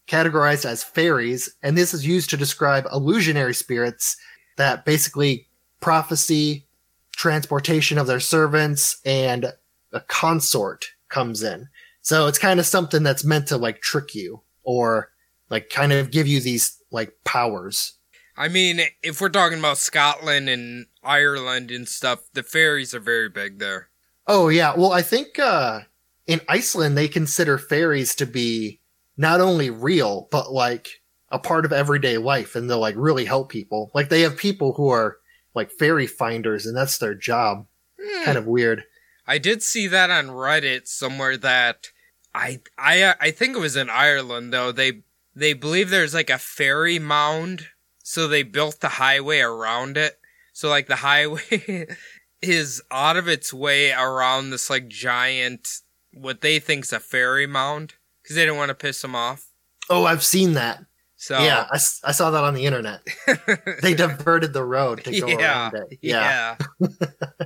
categorized 0.07 0.65
as 0.65 0.83
fairies, 0.83 1.53
and 1.61 1.77
this 1.77 1.93
is 1.93 2.05
used 2.05 2.31
to 2.31 2.37
describe 2.37 2.87
illusionary 2.91 3.53
spirits 3.53 4.17
that 4.57 4.83
basically 4.83 5.47
prophecy, 5.79 6.65
transportation 7.15 7.97
of 7.97 8.07
their 8.07 8.19
servants, 8.19 8.99
and 9.05 9.53
a 9.91 10.01
consort 10.01 10.85
comes 11.09 11.43
in. 11.43 11.67
So 12.01 12.27
it's 12.27 12.39
kind 12.39 12.59
of 12.59 12.65
something 12.65 13.03
that's 13.03 13.23
meant 13.23 13.47
to 13.47 13.57
like 13.57 13.81
trick 13.81 14.15
you 14.15 14.41
or 14.63 15.11
like 15.49 15.69
kind 15.69 15.91
of 15.91 16.11
give 16.11 16.27
you 16.27 16.39
these 16.39 16.77
like 16.91 17.13
powers. 17.23 17.93
I 18.37 18.47
mean, 18.47 18.81
if 19.03 19.21
we're 19.21 19.29
talking 19.29 19.59
about 19.59 19.77
Scotland 19.77 20.49
and 20.49 20.87
Ireland 21.03 21.69
and 21.69 21.87
stuff, 21.87 22.21
the 22.33 22.43
fairies 22.43 22.95
are 22.95 22.99
very 22.99 23.29
big 23.29 23.59
there. 23.59 23.89
Oh 24.27 24.49
yeah, 24.49 24.73
well 24.75 24.93
I 24.93 25.01
think 25.01 25.37
uh 25.37 25.81
in 26.27 26.41
Iceland 26.47 26.97
they 26.97 27.07
consider 27.07 27.57
fairies 27.57 28.15
to 28.15 28.25
be 28.25 28.79
not 29.17 29.41
only 29.41 29.69
real 29.69 30.27
but 30.31 30.51
like 30.51 31.01
a 31.29 31.39
part 31.39 31.65
of 31.65 31.73
everyday 31.73 32.17
life 32.17 32.55
and 32.55 32.69
they'll 32.69 32.79
like 32.79 32.95
really 32.97 33.25
help 33.25 33.49
people. 33.49 33.91
Like 33.93 34.09
they 34.09 34.21
have 34.21 34.37
people 34.37 34.73
who 34.73 34.89
are 34.89 35.17
like 35.53 35.71
fairy 35.71 36.07
finders 36.07 36.65
and 36.65 36.75
that's 36.75 36.97
their 36.97 37.15
job. 37.15 37.65
Hmm. 38.01 38.25
Kind 38.25 38.37
of 38.37 38.47
weird. 38.47 38.83
I 39.31 39.37
did 39.37 39.63
see 39.63 39.87
that 39.87 40.09
on 40.09 40.27
Reddit 40.27 40.89
somewhere 40.89 41.37
that 41.37 41.87
I 42.35 42.59
I 42.77 43.01
uh, 43.01 43.13
I 43.21 43.31
think 43.31 43.55
it 43.55 43.61
was 43.61 43.77
in 43.77 43.89
Ireland 43.89 44.51
though. 44.51 44.73
They 44.73 45.03
they 45.33 45.53
believe 45.53 45.89
there's 45.89 46.13
like 46.13 46.29
a 46.29 46.37
fairy 46.37 46.99
mound, 46.99 47.67
so 48.03 48.27
they 48.27 48.43
built 48.43 48.81
the 48.81 48.89
highway 48.89 49.39
around 49.39 49.95
it. 49.95 50.19
So 50.51 50.67
like 50.67 50.87
the 50.87 50.95
highway 51.07 51.87
is 52.41 52.81
out 52.91 53.15
of 53.15 53.29
its 53.29 53.53
way 53.53 53.93
around 53.93 54.49
this 54.49 54.69
like 54.69 54.89
giant 54.89 55.79
what 56.11 56.41
they 56.41 56.59
think's 56.59 56.91
a 56.91 56.99
fairy 56.99 57.47
mound 57.47 57.93
because 58.21 58.35
they 58.35 58.41
didn't 58.41 58.57
want 58.57 58.67
to 58.67 58.75
piss 58.75 59.01
them 59.01 59.15
off. 59.15 59.47
Oh, 59.89 60.03
I've 60.03 60.25
seen 60.25 60.55
that. 60.55 60.83
So 61.15 61.39
Yeah, 61.39 61.67
I, 61.71 61.75
I 61.75 62.11
saw 62.11 62.31
that 62.31 62.43
on 62.43 62.53
the 62.53 62.65
internet. 62.65 63.07
They 63.81 63.93
diverted 63.93 64.51
the 64.51 64.65
road 64.65 65.05
to 65.05 65.17
go 65.21 65.27
yeah, 65.27 65.37
around 65.37 65.75
it. 65.75 65.99
Yeah. 66.01 66.57
yeah. 66.81 66.87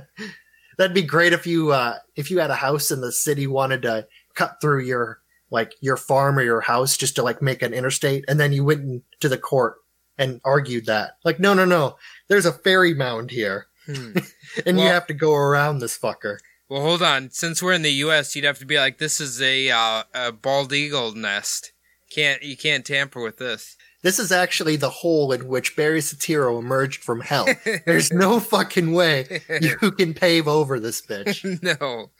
That'd 0.76 0.94
be 0.94 1.02
great 1.02 1.32
if 1.32 1.46
you 1.46 1.72
uh 1.72 1.98
if 2.16 2.30
you 2.30 2.38
had 2.38 2.50
a 2.50 2.56
house 2.56 2.90
and 2.90 3.02
the 3.02 3.12
city 3.12 3.46
wanted 3.46 3.82
to 3.82 4.06
cut 4.34 4.58
through 4.60 4.80
your 4.84 5.20
like 5.50 5.74
your 5.80 5.96
farm 5.96 6.38
or 6.38 6.42
your 6.42 6.60
house 6.60 6.96
just 6.96 7.16
to 7.16 7.22
like 7.22 7.40
make 7.40 7.62
an 7.62 7.72
interstate 7.72 8.24
and 8.28 8.38
then 8.38 8.52
you 8.52 8.64
went 8.64 9.04
to 9.20 9.28
the 9.28 9.38
court 9.38 9.76
and 10.18 10.40
argued 10.44 10.86
that. 10.86 11.18
Like 11.24 11.40
no 11.40 11.54
no 11.54 11.64
no, 11.64 11.96
there's 12.28 12.46
a 12.46 12.52
fairy 12.52 12.94
mound 12.94 13.30
here 13.30 13.66
Hmm. 13.86 14.16
and 14.66 14.78
you 14.78 14.86
have 14.86 15.06
to 15.06 15.14
go 15.14 15.34
around 15.34 15.78
this 15.78 15.96
fucker. 15.96 16.38
Well, 16.68 16.82
hold 16.82 17.02
on. 17.02 17.30
Since 17.30 17.62
we're 17.62 17.72
in 17.72 17.82
the 17.82 17.92
U.S., 17.92 18.34
you'd 18.34 18.44
have 18.44 18.58
to 18.58 18.66
be 18.66 18.78
like, 18.78 18.98
"This 18.98 19.20
is 19.20 19.40
a 19.40 19.70
uh, 19.70 20.02
a 20.12 20.32
bald 20.32 20.72
eagle 20.72 21.14
nest. 21.14 21.72
Can't 22.10 22.42
you 22.42 22.56
can't 22.56 22.84
tamper 22.84 23.22
with 23.22 23.38
this." 23.38 23.76
This 24.02 24.18
is 24.18 24.30
actually 24.30 24.76
the 24.76 24.90
hole 24.90 25.32
in 25.32 25.48
which 25.48 25.76
Barry 25.76 26.00
Satiro 26.00 26.58
emerged 26.58 27.02
from 27.02 27.20
hell. 27.20 27.46
There's 27.86 28.12
no 28.12 28.40
fucking 28.40 28.92
way 28.92 29.42
you 29.60 29.90
can 29.92 30.14
pave 30.14 30.46
over 30.46 30.78
this 30.78 31.00
bitch. 31.00 31.62
no. 31.80 32.10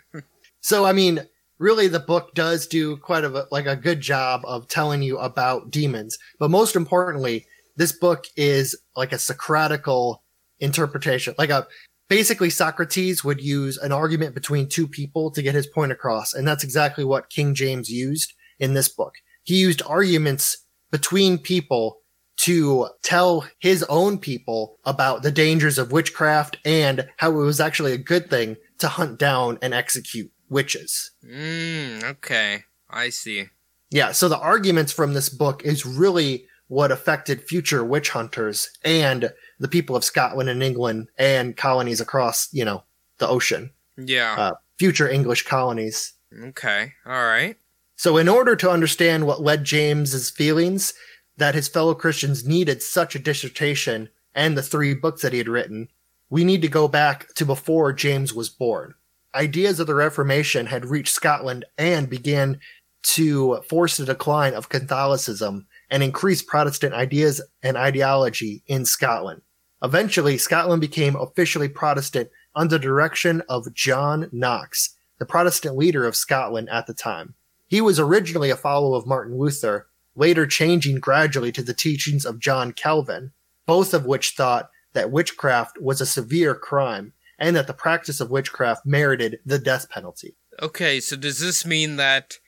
So 0.61 0.85
I 0.85 0.93
mean, 0.93 1.27
really 1.59 1.89
the 1.89 2.01
book 2.01 2.35
does 2.35 2.67
do 2.67 2.97
quite 2.97 3.25
a 3.25 3.47
like 3.51 3.67
a 3.67 3.77
good 3.77 4.01
job 4.01 4.43
of 4.45 4.69
telling 4.69 5.03
you 5.03 5.19
about 5.19 5.71
demons, 5.71 6.19
but 6.39 6.51
most 6.51 6.77
importantly, 6.77 7.47
this 7.77 7.93
book 7.93 8.27
is 8.37 8.77
like 8.97 9.13
a 9.13 9.19
Socratical 9.19 10.19
interpretation. 10.59 11.35
Like 11.39 11.51
a 11.51 11.67
basically 12.09 12.51
Socrates 12.51 13.23
would 13.23 13.41
use 13.41 13.77
an 13.79 13.93
argument 13.93 14.35
between 14.35 14.69
two 14.69 14.89
people 14.89 15.31
to 15.33 15.43
get 15.43 15.55
his 15.55 15.67
point 15.67 15.93
across, 15.93 16.35
and 16.35 16.47
that's 16.47 16.65
exactly 16.65 17.05
what 17.05 17.31
King 17.31 17.55
James 17.55 17.91
used 17.91 18.33
in 18.59 18.75
this 18.75 18.89
book. 18.89 19.15
He 19.43 19.57
used 19.57 19.83
arguments 19.87 20.66
between 20.91 21.39
people 21.39 21.99
to 22.39 22.89
tell 23.03 23.47
his 23.59 23.83
own 23.85 24.19
people 24.19 24.79
about 24.85 25.23
the 25.23 25.31
dangers 25.31 25.79
of 25.79 25.91
witchcraft 25.93 26.59
and 26.65 27.09
how 27.17 27.31
it 27.31 27.35
was 27.45 27.61
actually 27.61 27.93
a 27.93 27.99
good 27.99 28.29
thing 28.29 28.57
to 28.79 28.89
hunt 28.89 29.19
down 29.19 29.59
and 29.63 29.73
execute 29.73 30.31
witches. 30.51 31.13
Mm, 31.25 32.05
okay. 32.05 32.65
I 32.91 33.09
see. 33.09 33.47
Yeah, 33.91 34.13
so 34.13 34.29
the 34.29 34.39
arguments 34.39 34.93
from 34.93 35.15
this 35.15 35.29
book 35.29 35.65
is 35.65 35.87
really 35.87 36.47
what 36.69 36.93
affected 36.93 37.43
future 37.43 37.85
witch 37.85 38.11
hunters 38.11 38.69
and 38.85 39.33
the 39.59 39.69
people 39.69 39.97
of 39.97 40.05
Scotland 40.05 40.49
and 40.51 40.63
England 40.63 41.09
and 41.17 41.57
colonies 41.57 42.01
across, 42.01 42.49
you 42.53 42.65
know, 42.65 42.83
the 43.19 43.29
ocean, 43.29 43.71
Yeah. 43.97 44.35
uh, 44.37 44.53
future 44.79 45.09
English 45.09 45.45
colonies. 45.47 46.13
okay. 46.49 46.93
All 47.07 47.13
right. 47.25 47.57
So, 47.97 48.19
in 48.19 48.29
order 48.29 48.55
to 48.57 48.71
understand 48.71 49.27
what 49.27 49.43
led 49.43 49.65
James's 49.65 50.31
feelings 50.31 50.93
that 51.39 51.55
his 51.55 51.69
fellow 51.69 51.95
Christians 51.95 52.47
needed 52.47 52.83
such 52.83 53.15
a 53.15 53.19
dissertation 53.19 54.11
and 54.35 54.57
the 54.57 54.63
three 54.63 54.95
books 54.95 55.23
that 55.23 55.33
he 55.33 55.39
had 55.39 55.49
written, 55.49 55.89
we 56.29 56.45
need 56.45 56.61
to 56.63 56.69
go 56.69 56.89
back 56.89 57.33
to 57.35 57.47
before 57.47 57.93
James 57.93 58.35
was 58.35 58.51
born. 58.51 58.95
Ideas 59.35 59.81
of 59.81 59.87
the 59.87 59.95
Reformation 59.95 60.67
had 60.67 60.87
reached 60.87 61.15
Scotland 61.15 61.65
and 61.79 62.09
began 62.11 62.61
to 63.03 63.63
force 63.69 63.97
the 63.97 64.05
decline 64.05 64.53
of 64.53 64.69
Catholicism 64.69 65.67
and 65.91 66.03
increase 66.03 66.43
Protestant 66.43 66.93
ideas 66.93 67.41
and 67.63 67.77
ideology 67.77 68.63
in 68.67 68.85
Scotland. 68.85 69.41
Eventually, 69.83 70.37
Scotland 70.37 70.81
became 70.81 71.17
officially 71.17 71.69
Protestant 71.69 72.29
under 72.55 72.77
the 72.77 72.83
direction 72.83 73.43
of 73.49 73.73
John 73.73 74.29
Knox, 74.33 74.97
the 75.19 75.27
Protestant 75.27 75.77
leader 75.77 76.05
of 76.05 76.17
Scotland 76.17 76.69
at 76.69 76.87
the 76.87 76.95
time. 76.95 77.35
He 77.67 77.81
was 77.81 77.99
originally 77.99 78.51
a 78.51 78.57
follower 78.57 78.97
of 78.97 79.07
Martin 79.07 79.39
Luther, 79.39 79.89
later 80.15 80.47
changing 80.47 81.01
gradually 81.01 81.53
to 81.53 81.63
the 81.63 81.75
teachings 81.75 82.25
of 82.25 82.39
John 82.39 82.73
Calvin, 82.73 83.33
both 83.67 83.93
of 83.93 84.07
which 84.07 84.31
thought 84.31 84.71
that 84.93 85.11
witchcraft 85.11 85.81
was 85.81 86.01
a 86.01 86.07
severe 86.07 86.55
crime 86.55 87.13
and 87.39 87.55
that 87.55 87.67
the 87.67 87.75
practice 87.75 88.21
of 88.21 88.31
witchcraft 88.31 88.87
merited 88.87 89.41
the 89.45 89.59
death 89.59 89.91
penalty. 89.91 90.37
Okay, 90.63 91.01
so 91.01 91.17
does 91.17 91.39
this 91.39 91.67
mean 91.67 91.97
that 91.97 92.39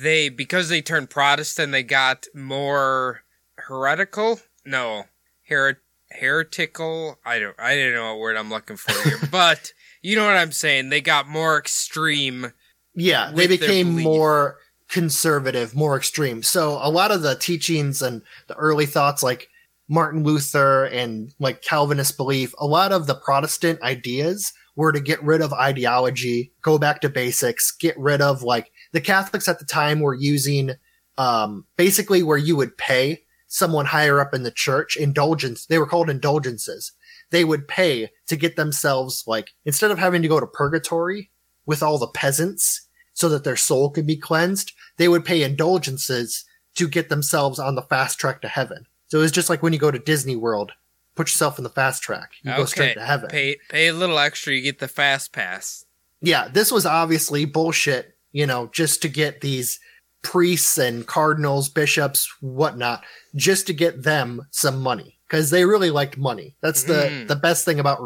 they, 0.00 0.28
because 0.28 0.68
they 0.68 0.80
turned 0.80 1.10
Protestant, 1.10 1.72
they 1.72 1.82
got 1.82 2.26
more 2.34 3.22
heretical? 3.56 4.40
No, 4.64 5.04
her- 5.48 5.82
heretical. 6.10 7.18
I 7.24 7.38
don't. 7.38 7.58
I 7.58 7.76
don't 7.76 7.94
know 7.94 8.12
what 8.12 8.20
word 8.20 8.36
I'm 8.36 8.50
looking 8.50 8.76
for 8.76 8.92
here, 9.08 9.18
but 9.30 9.72
you 10.02 10.16
know 10.16 10.26
what 10.26 10.36
I'm 10.36 10.52
saying. 10.52 10.88
They 10.88 11.00
got 11.00 11.28
more 11.28 11.58
extreme. 11.58 12.52
Yeah, 12.94 13.30
they 13.32 13.46
became 13.46 14.02
more 14.02 14.56
conservative, 14.88 15.74
more 15.74 15.96
extreme. 15.96 16.42
So 16.42 16.78
a 16.82 16.90
lot 16.90 17.12
of 17.12 17.22
the 17.22 17.36
teachings 17.36 18.02
and 18.02 18.22
the 18.48 18.54
early 18.56 18.86
thoughts 18.86 19.22
like 19.22 19.48
Martin 19.88 20.24
Luther 20.24 20.84
and 20.86 21.32
like 21.38 21.62
Calvinist 21.62 22.16
belief, 22.16 22.54
a 22.58 22.66
lot 22.66 22.92
of 22.92 23.06
the 23.06 23.14
Protestant 23.14 23.80
ideas 23.82 24.52
were 24.76 24.92
to 24.92 25.00
get 25.00 25.22
rid 25.22 25.42
of 25.42 25.52
ideology, 25.52 26.52
go 26.62 26.78
back 26.78 27.00
to 27.00 27.08
basics, 27.08 27.70
get 27.70 27.98
rid 27.98 28.20
of 28.20 28.42
like 28.42 28.72
the 28.92 29.00
Catholics 29.00 29.48
at 29.48 29.58
the 29.58 29.64
time 29.64 30.00
were 30.00 30.14
using 30.14 30.72
um 31.18 31.66
basically 31.76 32.22
where 32.22 32.38
you 32.38 32.56
would 32.56 32.76
pay 32.78 33.22
someone 33.46 33.84
higher 33.84 34.20
up 34.20 34.32
in 34.32 34.42
the 34.42 34.50
church 34.50 34.96
indulgence 34.96 35.66
they 35.66 35.78
were 35.78 35.86
called 35.86 36.08
indulgences 36.08 36.92
they 37.30 37.44
would 37.44 37.68
pay 37.68 38.08
to 38.26 38.36
get 38.36 38.56
themselves 38.56 39.24
like 39.26 39.50
instead 39.64 39.90
of 39.90 39.98
having 39.98 40.22
to 40.22 40.28
go 40.28 40.40
to 40.40 40.46
purgatory 40.46 41.29
with 41.70 41.84
all 41.84 41.98
the 41.98 42.08
peasants 42.08 42.88
so 43.14 43.28
that 43.28 43.44
their 43.44 43.54
soul 43.56 43.90
could 43.90 44.06
be 44.08 44.16
cleansed, 44.16 44.72
they 44.96 45.06
would 45.06 45.24
pay 45.24 45.44
indulgences 45.44 46.44
to 46.74 46.88
get 46.88 47.08
themselves 47.08 47.60
on 47.60 47.76
the 47.76 47.82
fast 47.82 48.18
track 48.18 48.42
to 48.42 48.48
heaven. 48.48 48.86
So 49.06 49.18
it 49.18 49.22
was 49.22 49.30
just 49.30 49.48
like 49.48 49.62
when 49.62 49.72
you 49.72 49.78
go 49.78 49.92
to 49.92 49.98
Disney 50.00 50.34
World, 50.34 50.72
put 51.14 51.28
yourself 51.28 51.58
in 51.58 51.62
the 51.62 51.70
fast 51.70 52.02
track, 52.02 52.32
you 52.42 52.50
go 52.56 52.64
straight 52.64 52.94
to 52.94 53.06
heaven. 53.06 53.30
Pay 53.30 53.56
pay 53.68 53.86
a 53.86 53.92
little 53.94 54.18
extra, 54.18 54.52
you 54.52 54.62
get 54.62 54.80
the 54.80 54.88
fast 54.88 55.32
pass. 55.32 55.84
Yeah, 56.20 56.48
this 56.48 56.72
was 56.72 56.84
obviously 56.84 57.44
bullshit, 57.44 58.16
you 58.32 58.46
know, 58.46 58.68
just 58.72 59.00
to 59.02 59.08
get 59.08 59.40
these 59.40 59.78
priests 60.22 60.76
and 60.76 61.06
cardinals, 61.06 61.68
bishops, 61.68 62.28
whatnot, 62.40 63.04
just 63.36 63.68
to 63.68 63.72
get 63.72 64.02
them 64.02 64.46
some 64.50 64.80
money 64.80 65.18
because 65.28 65.50
they 65.50 65.64
really 65.64 65.90
liked 65.90 66.18
money. 66.18 66.56
That's 66.60 66.82
the 66.82 67.00
Mhm. 67.10 67.28
the 67.28 67.36
best 67.36 67.64
thing 67.64 67.78
about 67.78 68.00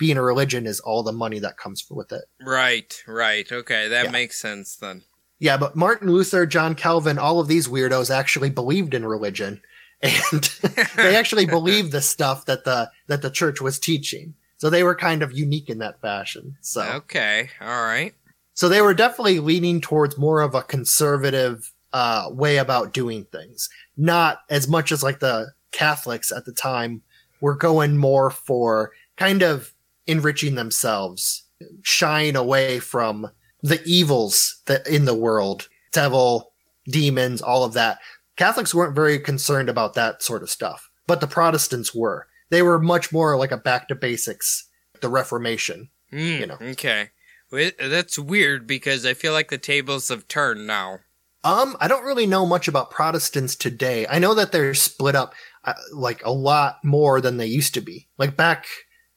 being 0.00 0.16
a 0.16 0.22
religion 0.22 0.66
is 0.66 0.80
all 0.80 1.04
the 1.04 1.12
money 1.12 1.38
that 1.38 1.56
comes 1.58 1.86
with 1.88 2.10
it. 2.10 2.24
Right, 2.44 3.00
right. 3.06 3.46
Okay, 3.52 3.86
that 3.86 4.06
Yeah. 4.06 4.10
makes 4.10 4.40
sense 4.40 4.74
then. 4.74 5.02
Yeah, 5.38 5.56
but 5.56 5.76
Martin 5.76 6.10
Luther, 6.10 6.44
John 6.46 6.74
Calvin, 6.74 7.18
all 7.18 7.38
of 7.38 7.46
these 7.46 7.68
weirdos 7.68 8.10
actually 8.10 8.50
believed 8.50 8.94
in 8.94 9.06
religion, 9.06 9.62
and 10.02 10.50
they 10.96 11.14
actually 11.16 11.46
believed 11.58 11.92
the 11.92 12.00
stuff 12.02 12.46
that 12.46 12.64
the 12.64 12.90
that 13.06 13.22
the 13.22 13.30
church 13.30 13.60
was 13.60 13.78
teaching. 13.78 14.34
So 14.56 14.68
they 14.70 14.82
were 14.82 14.94
kind 14.94 15.22
of 15.22 15.32
unique 15.32 15.68
in 15.70 15.78
that 15.78 16.00
fashion. 16.00 16.56
So 16.62 16.82
Okay, 16.82 17.48
all 17.60 17.84
right. 17.84 18.14
so 18.54 18.68
they 18.68 18.82
were 18.82 18.92
definitely 18.94 19.38
leaning 19.40 19.80
towards 19.80 20.18
more 20.18 20.40
of 20.40 20.54
a 20.54 20.62
conservative 20.62 21.72
uh, 21.92 22.28
way 22.30 22.56
about 22.58 22.92
doing 22.92 23.24
things, 23.26 23.68
not 23.96 24.40
as 24.48 24.68
much 24.68 24.92
as 24.92 25.02
like 25.02 25.20
the 25.20 25.52
Catholics 25.72 26.30
at 26.32 26.44
the 26.44 26.52
time 26.52 27.02
were 27.40 27.54
going 27.56 27.96
more 27.96 28.30
for 28.30 28.92
kind 29.16 29.42
of 29.42 29.72
enriching 30.10 30.54
themselves, 30.54 31.44
shying 31.82 32.36
away 32.36 32.80
from 32.80 33.30
the 33.62 33.82
evils 33.84 34.60
that 34.66 34.86
in 34.86 35.04
the 35.04 35.14
world, 35.14 35.68
devil, 35.92 36.52
demons, 36.88 37.42
all 37.42 37.64
of 37.64 37.74
that. 37.74 37.98
Catholics 38.36 38.74
weren't 38.74 38.94
very 38.94 39.18
concerned 39.18 39.68
about 39.68 39.94
that 39.94 40.22
sort 40.22 40.42
of 40.42 40.50
stuff, 40.50 40.90
but 41.06 41.20
the 41.20 41.26
Protestants 41.26 41.94
were. 41.94 42.26
They 42.50 42.62
were 42.62 42.80
much 42.80 43.12
more 43.12 43.36
like 43.36 43.52
a 43.52 43.56
back 43.56 43.88
to 43.88 43.94
basics, 43.94 44.68
the 45.00 45.08
Reformation. 45.08 45.90
Mm, 46.12 46.40
You 46.40 46.46
know. 46.46 46.58
Okay. 46.60 47.10
Well, 47.52 47.70
that's 47.78 48.18
weird 48.18 48.66
because 48.66 49.04
I 49.04 49.14
feel 49.14 49.32
like 49.32 49.50
the 49.50 49.58
tables 49.58 50.08
have 50.08 50.28
turned 50.28 50.66
now. 50.66 51.00
Um, 51.42 51.76
I 51.80 51.88
don't 51.88 52.04
really 52.04 52.26
know 52.26 52.46
much 52.46 52.68
about 52.68 52.90
Protestants 52.90 53.56
today. 53.56 54.06
I 54.08 54.18
know 54.18 54.34
that 54.34 54.52
they're 54.52 54.74
split 54.74 55.14
up 55.14 55.34
uh, 55.64 55.74
like 55.92 56.24
a 56.24 56.32
lot 56.32 56.84
more 56.84 57.20
than 57.20 57.38
they 57.38 57.46
used 57.46 57.74
to 57.74 57.80
be. 57.80 58.08
Like 58.18 58.36
back 58.36 58.66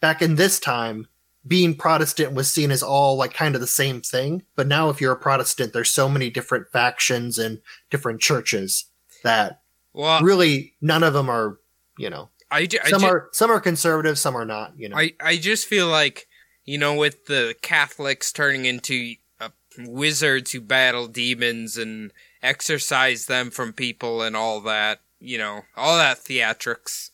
back 0.03 0.21
in 0.21 0.35
this 0.35 0.59
time, 0.59 1.07
being 1.47 1.73
Protestant 1.73 2.33
was 2.33 2.51
seen 2.51 2.71
as 2.71 2.83
all 2.83 3.15
like 3.15 3.33
kind 3.33 3.55
of 3.55 3.61
the 3.61 3.67
same 3.67 4.01
thing. 4.01 4.43
But 4.57 4.67
now, 4.67 4.89
if 4.89 4.99
you're 4.99 5.13
a 5.13 5.17
Protestant, 5.17 5.71
there's 5.71 5.89
so 5.89 6.09
many 6.09 6.29
different 6.29 6.67
factions 6.73 7.39
and 7.39 7.61
different 7.89 8.19
churches 8.19 8.83
that 9.23 9.61
Well, 9.93 10.21
really 10.21 10.73
none 10.81 11.03
of 11.03 11.13
them 11.13 11.29
are, 11.29 11.57
you 11.97 12.09
know, 12.09 12.27
I, 12.51 12.65
ju- 12.65 12.79
I, 12.83 12.89
some 12.89 12.99
ju- 12.99 13.07
are 13.07 13.29
some 13.31 13.49
are 13.49 13.61
conservative, 13.61 14.19
some 14.19 14.35
are 14.35 14.43
not. 14.43 14.73
You 14.77 14.89
know, 14.89 14.97
I, 14.97 15.13
I 15.21 15.37
just 15.37 15.67
feel 15.67 15.87
like, 15.87 16.27
you 16.65 16.77
know, 16.77 16.95
with 16.95 17.27
the 17.27 17.55
Catholics 17.61 18.33
turning 18.33 18.65
into 18.65 19.15
uh, 19.39 19.49
wizards 19.79 20.51
who 20.51 20.59
battle 20.59 21.07
demons 21.07 21.77
and 21.77 22.11
exorcise 22.41 23.27
them 23.27 23.51
from 23.51 23.71
people 23.71 24.21
and 24.21 24.35
all 24.35 24.59
that, 24.59 24.99
you 25.21 25.37
know, 25.37 25.61
all 25.77 25.95
that 25.97 26.17
theatrics. 26.17 27.11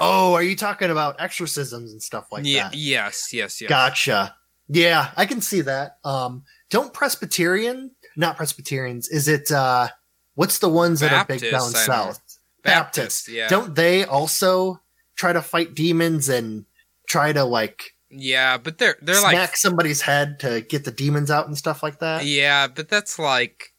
Oh, 0.00 0.34
are 0.34 0.42
you 0.42 0.56
talking 0.56 0.90
about 0.90 1.20
exorcisms 1.20 1.92
and 1.92 2.02
stuff 2.02 2.30
like 2.30 2.44
yeah, 2.44 2.68
that? 2.68 2.76
yes, 2.76 3.32
yes, 3.32 3.60
yes. 3.60 3.68
Gotcha. 3.68 4.34
Yeah, 4.68 5.10
I 5.16 5.26
can 5.26 5.40
see 5.40 5.62
that. 5.62 5.98
Um, 6.04 6.44
don't 6.70 6.92
Presbyterian, 6.92 7.92
not 8.16 8.36
Presbyterians, 8.36 9.08
is 9.08 9.28
it, 9.28 9.50
uh, 9.50 9.88
what's 10.34 10.58
the 10.58 10.68
ones 10.68 11.00
that 11.00 11.12
are 11.12 11.24
big 11.24 11.40
Baptist, 11.40 11.52
down 11.52 11.84
south? 11.84 12.38
Baptist, 12.62 13.28
yeah. 13.28 13.48
Don't 13.48 13.74
they 13.74 14.04
also 14.04 14.80
try 15.16 15.32
to 15.32 15.42
fight 15.42 15.74
demons 15.74 16.28
and 16.28 16.64
try 17.06 17.32
to 17.32 17.44
like 17.44 17.94
Yeah, 18.10 18.58
but 18.58 18.78
they're 18.78 18.96
they're 19.00 19.16
smack 19.16 19.34
like 19.34 19.56
somebody's 19.56 20.02
head 20.02 20.40
to 20.40 20.60
get 20.60 20.84
the 20.84 20.90
demons 20.90 21.30
out 21.30 21.46
and 21.46 21.56
stuff 21.56 21.82
like 21.82 22.00
that? 22.00 22.24
yeah, 22.24 22.66
but 22.68 22.88
that's 22.88 23.18
like 23.18 23.72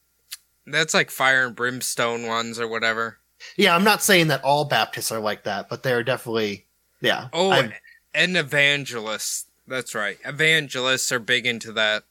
that's 0.66 0.94
like 0.94 1.12
fire 1.12 1.46
and 1.46 1.56
brimstone 1.56 2.26
ones 2.28 2.60
or 2.60 2.68
whatever. 2.68 3.20
Yeah, 3.58 3.76
I'm 3.76 3.84
not 3.84 4.04
saying 4.04 4.28
that 4.28 4.44
all 4.44 4.66
Baptists 4.66 5.12
are 5.12 5.20
like 5.20 5.44
that, 5.44 5.70
but 5.70 5.84
they're 5.84 6.04
definitely, 6.04 6.66
yeah. 7.02 7.28
Oh, 7.34 7.52
I'm- 7.52 7.74
and 8.14 8.36
evangelists. 8.38 9.46
That's 9.68 9.94
right. 9.94 10.18
Evangelists 10.26 11.12
are 11.12 11.20
big 11.20 11.46
into 11.46 11.72
that. 11.74 12.04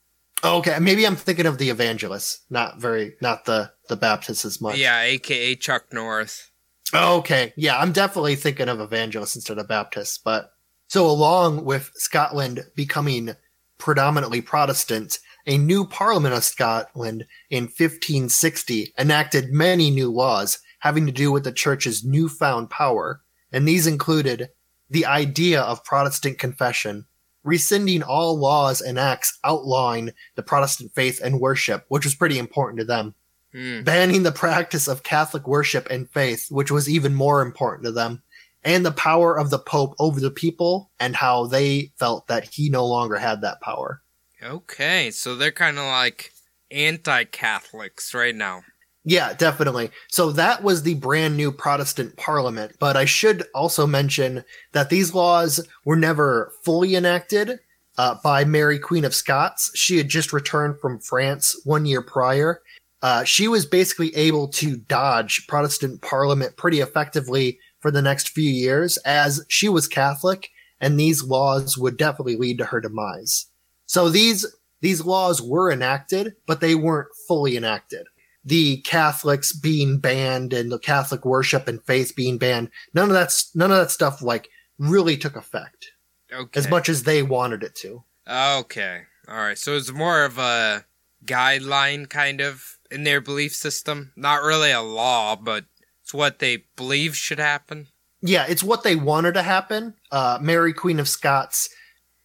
Oh, 0.44 0.58
okay. 0.58 0.78
Maybe 0.78 1.04
I'm 1.06 1.16
thinking 1.16 1.46
of 1.46 1.58
the 1.58 1.70
evangelists, 1.70 2.40
not 2.50 2.78
very, 2.78 3.16
not 3.20 3.44
the, 3.44 3.72
the 3.88 3.96
Baptists 3.96 4.44
as 4.44 4.60
much. 4.60 4.78
Yeah, 4.78 5.00
aka 5.02 5.56
Chuck 5.56 5.92
North. 5.92 6.50
Oh, 6.94 7.18
okay. 7.18 7.52
Yeah, 7.56 7.78
I'm 7.78 7.92
definitely 7.92 8.36
thinking 8.36 8.68
of 8.68 8.80
evangelists 8.80 9.34
instead 9.34 9.58
of 9.58 9.66
Baptists. 9.68 10.18
But 10.18 10.52
so, 10.86 11.06
along 11.06 11.64
with 11.64 11.90
Scotland 11.96 12.64
becoming 12.76 13.34
predominantly 13.78 14.40
Protestant, 14.40 15.18
a 15.46 15.58
new 15.58 15.84
Parliament 15.84 16.34
of 16.34 16.44
Scotland 16.44 17.26
in 17.50 17.64
1560 17.64 18.92
enacted 18.98 19.52
many 19.52 19.90
new 19.90 20.10
laws 20.10 20.60
having 20.78 21.06
to 21.06 21.12
do 21.12 21.32
with 21.32 21.44
the 21.44 21.52
church's 21.52 22.04
newfound 22.04 22.70
power. 22.70 23.22
And 23.52 23.66
these 23.66 23.86
included 23.86 24.50
the 24.90 25.06
idea 25.06 25.60
of 25.60 25.84
Protestant 25.84 26.38
confession, 26.38 27.06
rescinding 27.44 28.02
all 28.02 28.38
laws 28.38 28.80
and 28.80 28.98
acts 28.98 29.38
outlawing 29.44 30.12
the 30.34 30.42
Protestant 30.42 30.94
faith 30.94 31.20
and 31.22 31.40
worship, 31.40 31.84
which 31.88 32.04
was 32.04 32.14
pretty 32.14 32.38
important 32.38 32.78
to 32.80 32.84
them. 32.84 33.14
Hmm. 33.52 33.82
banning 33.82 34.24
the 34.24 34.32
practice 34.32 34.88
of 34.88 35.02
Catholic 35.02 35.48
worship 35.48 35.88
and 35.90 36.10
faith, 36.10 36.48
which 36.50 36.70
was 36.70 36.86
even 36.86 37.14
more 37.14 37.40
important 37.40 37.86
to 37.86 37.92
them, 37.92 38.22
and 38.62 38.84
the 38.84 38.92
power 38.92 39.38
of 39.38 39.48
the 39.48 39.58
Pope 39.58 39.94
over 39.98 40.20
the 40.20 40.30
people 40.30 40.90
and 41.00 41.16
how 41.16 41.46
they 41.46 41.92
felt 41.96 42.26
that 42.26 42.44
he 42.44 42.68
no 42.68 42.84
longer 42.84 43.16
had 43.16 43.40
that 43.40 43.62
power. 43.62 44.02
Okay, 44.42 45.10
so 45.10 45.34
they're 45.34 45.50
kind 45.50 45.78
of 45.78 45.84
like 45.84 46.32
anti-Catholics 46.70 48.12
right 48.12 48.34
now. 48.34 48.64
Yeah, 49.08 49.32
definitely. 49.32 49.90
So 50.08 50.32
that 50.32 50.62
was 50.62 50.82
the 50.82 50.92
brand 50.92 51.34
new 51.34 51.50
Protestant 51.50 52.14
parliament. 52.18 52.76
But 52.78 52.94
I 52.94 53.06
should 53.06 53.42
also 53.54 53.86
mention 53.86 54.44
that 54.72 54.90
these 54.90 55.14
laws 55.14 55.66
were 55.86 55.96
never 55.96 56.52
fully 56.62 56.94
enacted 56.94 57.58
uh, 57.96 58.16
by 58.22 58.44
Mary, 58.44 58.78
Queen 58.78 59.06
of 59.06 59.14
Scots. 59.14 59.70
She 59.74 59.96
had 59.96 60.10
just 60.10 60.34
returned 60.34 60.78
from 60.78 61.00
France 61.00 61.58
one 61.64 61.86
year 61.86 62.02
prior. 62.02 62.60
Uh, 63.00 63.24
she 63.24 63.48
was 63.48 63.64
basically 63.64 64.14
able 64.14 64.46
to 64.48 64.76
dodge 64.76 65.46
Protestant 65.46 66.02
parliament 66.02 66.58
pretty 66.58 66.80
effectively 66.80 67.58
for 67.80 67.90
the 67.90 68.02
next 68.02 68.28
few 68.28 68.50
years 68.50 68.98
as 69.06 69.42
she 69.48 69.70
was 69.70 69.88
Catholic 69.88 70.50
and 70.82 71.00
these 71.00 71.22
laws 71.22 71.78
would 71.78 71.96
definitely 71.96 72.36
lead 72.36 72.58
to 72.58 72.66
her 72.66 72.80
demise. 72.82 73.46
So 73.86 74.10
these, 74.10 74.44
these 74.82 75.06
laws 75.06 75.40
were 75.40 75.72
enacted, 75.72 76.34
but 76.46 76.60
they 76.60 76.74
weren't 76.74 77.08
fully 77.26 77.56
enacted 77.56 78.06
the 78.48 78.78
Catholics 78.82 79.52
being 79.52 79.98
banned 79.98 80.52
and 80.52 80.72
the 80.72 80.78
Catholic 80.78 81.24
worship 81.24 81.68
and 81.68 81.84
faith 81.84 82.14
being 82.16 82.38
banned. 82.38 82.70
None 82.94 83.08
of 83.08 83.14
that's 83.14 83.54
none 83.54 83.70
of 83.70 83.76
that 83.78 83.90
stuff 83.90 84.22
like 84.22 84.48
really 84.78 85.16
took 85.16 85.36
effect 85.36 85.92
Okay. 86.32 86.58
as 86.58 86.68
much 86.68 86.88
as 86.88 87.02
they 87.02 87.22
wanted 87.22 87.62
it 87.62 87.74
to. 87.76 88.04
Okay. 88.28 89.02
All 89.28 89.36
right. 89.36 89.58
So 89.58 89.76
it's 89.76 89.92
more 89.92 90.24
of 90.24 90.38
a 90.38 90.84
guideline 91.24 92.08
kind 92.08 92.40
of 92.40 92.78
in 92.90 93.04
their 93.04 93.20
belief 93.20 93.54
system. 93.54 94.12
Not 94.16 94.42
really 94.42 94.70
a 94.70 94.80
law, 94.82 95.36
but 95.36 95.64
it's 96.02 96.14
what 96.14 96.38
they 96.38 96.64
believe 96.76 97.16
should 97.16 97.38
happen. 97.38 97.88
Yeah, 98.20 98.46
it's 98.48 98.64
what 98.64 98.82
they 98.82 98.96
wanted 98.96 99.34
to 99.34 99.42
happen. 99.42 99.94
Uh, 100.10 100.38
Mary 100.40 100.72
Queen 100.72 100.98
of 100.98 101.08
Scots 101.08 101.68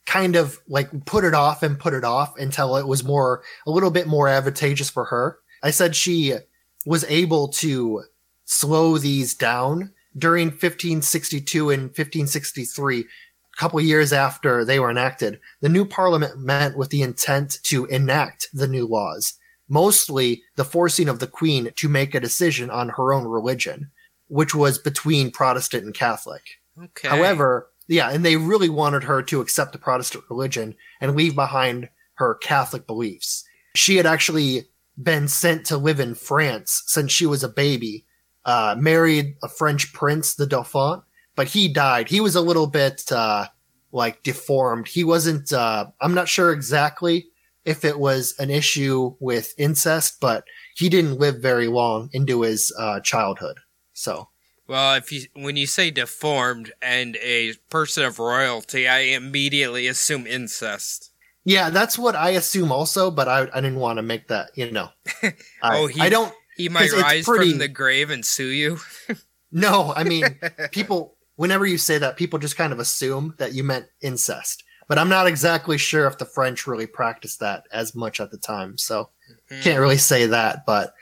kind 0.06 0.36
of 0.36 0.60
like 0.68 1.06
put 1.06 1.24
it 1.24 1.34
off 1.34 1.64
and 1.64 1.80
put 1.80 1.94
it 1.94 2.04
off 2.04 2.38
until 2.38 2.76
it 2.78 2.88
was 2.88 3.04
more 3.04 3.42
a 3.66 3.72
little 3.72 3.92
bit 3.92 4.08
more 4.08 4.28
advantageous 4.28 4.90
for 4.90 5.06
her. 5.06 5.38
I 5.64 5.72
said 5.72 5.96
she 5.96 6.36
was 6.86 7.06
able 7.06 7.48
to 7.48 8.04
slow 8.46 8.98
these 8.98 9.34
down 9.34 9.94
during 10.16 10.48
1562 10.48 11.70
and 11.70 11.84
1563, 11.84 13.00
a 13.00 13.06
couple 13.58 13.80
years 13.82 14.14
after 14.14 14.64
they 14.66 14.80
were 14.80 14.92
enacted. 14.92 15.40
The 15.62 15.70
new 15.70 15.86
parliament 15.86 16.40
met 16.40 16.78
with 16.78 16.90
the 16.90 17.02
intent 17.02 17.60
to 17.64 17.86
enact 17.86 18.50
the 18.54 18.68
new 18.68 18.86
laws, 18.86 19.34
mostly 19.70 20.44
the 20.56 20.66
forcing 20.66 21.08
of 21.08 21.20
the 21.20 21.28
queen 21.28 21.72
to 21.78 21.90
make 21.90 22.14
a 22.14 22.20
decision 22.20 22.70
on 22.70 22.90
her 22.90 23.14
own 23.14 23.26
religion, 23.26 23.90
which 24.28 24.54
was 24.54 24.78
between 24.78 25.32
Protestant 25.32 25.86
and 25.86 25.94
Catholic. 25.94 26.44
Okay. 26.82 27.08
However, 27.08 27.70
yeah, 27.88 28.10
and 28.10 28.24
they 28.26 28.36
really 28.36 28.70
wanted 28.70 29.06
her 29.06 29.22
to 29.24 29.42
accept 29.42 29.72
the 29.72 29.78
Protestant 29.78 30.26
religion 30.30 30.76
and 31.02 31.16
leave 31.16 31.36
behind 31.36 31.90
her 32.16 32.36
Catholic 32.36 32.86
beliefs. 32.86 33.46
She 33.76 33.98
had 33.98 34.06
actually 34.06 34.68
been 35.02 35.28
sent 35.28 35.66
to 35.68 35.78
live 35.78 36.00
in 36.00 36.16
France 36.16 36.84
since 36.86 37.12
she 37.12 37.26
was 37.26 37.44
a 37.44 37.50
baby, 37.50 38.06
uh, 38.46 38.76
married 38.78 39.36
a 39.44 39.48
French 39.50 39.94
prince, 39.94 40.36
the 40.36 40.46
Dauphin, 40.46 41.02
but 41.36 41.48
he 41.48 41.68
died. 41.68 42.10
He 42.10 42.20
was 42.22 42.36
a 42.36 42.42
little 42.42 42.68
bit, 42.68 43.12
uh, 43.12 43.48
like 43.92 44.24
deformed. 44.24 44.88
He 44.88 45.04
wasn't, 45.04 45.52
uh, 45.54 45.88
I'm 46.02 46.14
not 46.14 46.28
sure 46.28 46.52
exactly 46.52 47.28
if 47.66 47.86
it 47.86 47.98
was 47.98 48.36
an 48.40 48.50
issue 48.50 49.16
with 49.20 49.54
incest, 49.58 50.20
but 50.20 50.44
he 50.76 50.90
didn't 50.90 51.20
live 51.20 51.42
very 51.42 51.68
long 51.68 52.10
into 52.12 52.42
his, 52.42 52.74
uh, 52.78 53.00
childhood. 53.00 53.60
So, 53.94 54.30
Well, 54.68 54.96
if 54.96 55.12
you 55.12 55.28
when 55.34 55.56
you 55.58 55.68
say 55.68 55.92
deformed 55.92 56.72
and 56.82 57.16
a 57.18 57.54
person 57.70 58.04
of 58.06 58.18
royalty, 58.20 58.88
I 58.88 59.00
immediately 59.00 59.88
assume 59.88 60.26
incest. 60.26 61.12
Yeah, 61.46 61.70
that's 61.70 61.98
what 62.00 62.16
I 62.16 62.32
assume 62.32 62.72
also, 62.72 63.12
but 63.12 63.28
I, 63.28 63.42
I 63.54 63.62
didn't 63.62 63.80
want 63.80 63.98
to 63.98 64.04
make 64.04 64.28
that, 64.30 64.52
you 64.56 64.72
know. 64.72 64.90
I, 65.24 65.34
Oh, 65.80 65.88
he- 65.88 66.00
I 66.02 66.10
don't, 66.10 66.34
He 66.56 66.70
might 66.70 66.92
rise 66.94 67.26
pretty- 67.26 67.52
from 67.52 67.60
the 67.60 67.68
grave 67.68 68.10
and 68.10 68.26
sue 68.26 68.48
you. 68.48 68.80
no, 69.52 69.94
I 69.96 70.04
mean, 70.04 70.24
people, 70.72 71.16
whenever 71.36 71.66
you 71.66 71.78
say 71.78 71.98
that, 71.98 72.16
people 72.18 72.40
just 72.40 72.56
kind 72.58 72.72
of 72.72 72.80
assume 72.80 73.36
that 73.40 73.54
you 73.54 73.64
meant 73.64 73.88
incest. 74.02 74.64
But 74.88 74.98
I'm 75.00 75.10
not 75.10 75.28
exactly 75.28 75.78
sure 75.78 76.08
if 76.08 76.18
the 76.18 76.26
French 76.26 76.68
really 76.68 76.88
practiced 76.88 77.40
that 77.40 77.64
as 77.72 77.96
much 77.96 78.20
at 78.20 78.32
the 78.32 78.38
time, 78.38 78.78
so 78.78 79.10
can't 79.62 79.80
really 79.80 79.98
say 79.98 80.26
that. 80.28 80.66
But 80.66 80.94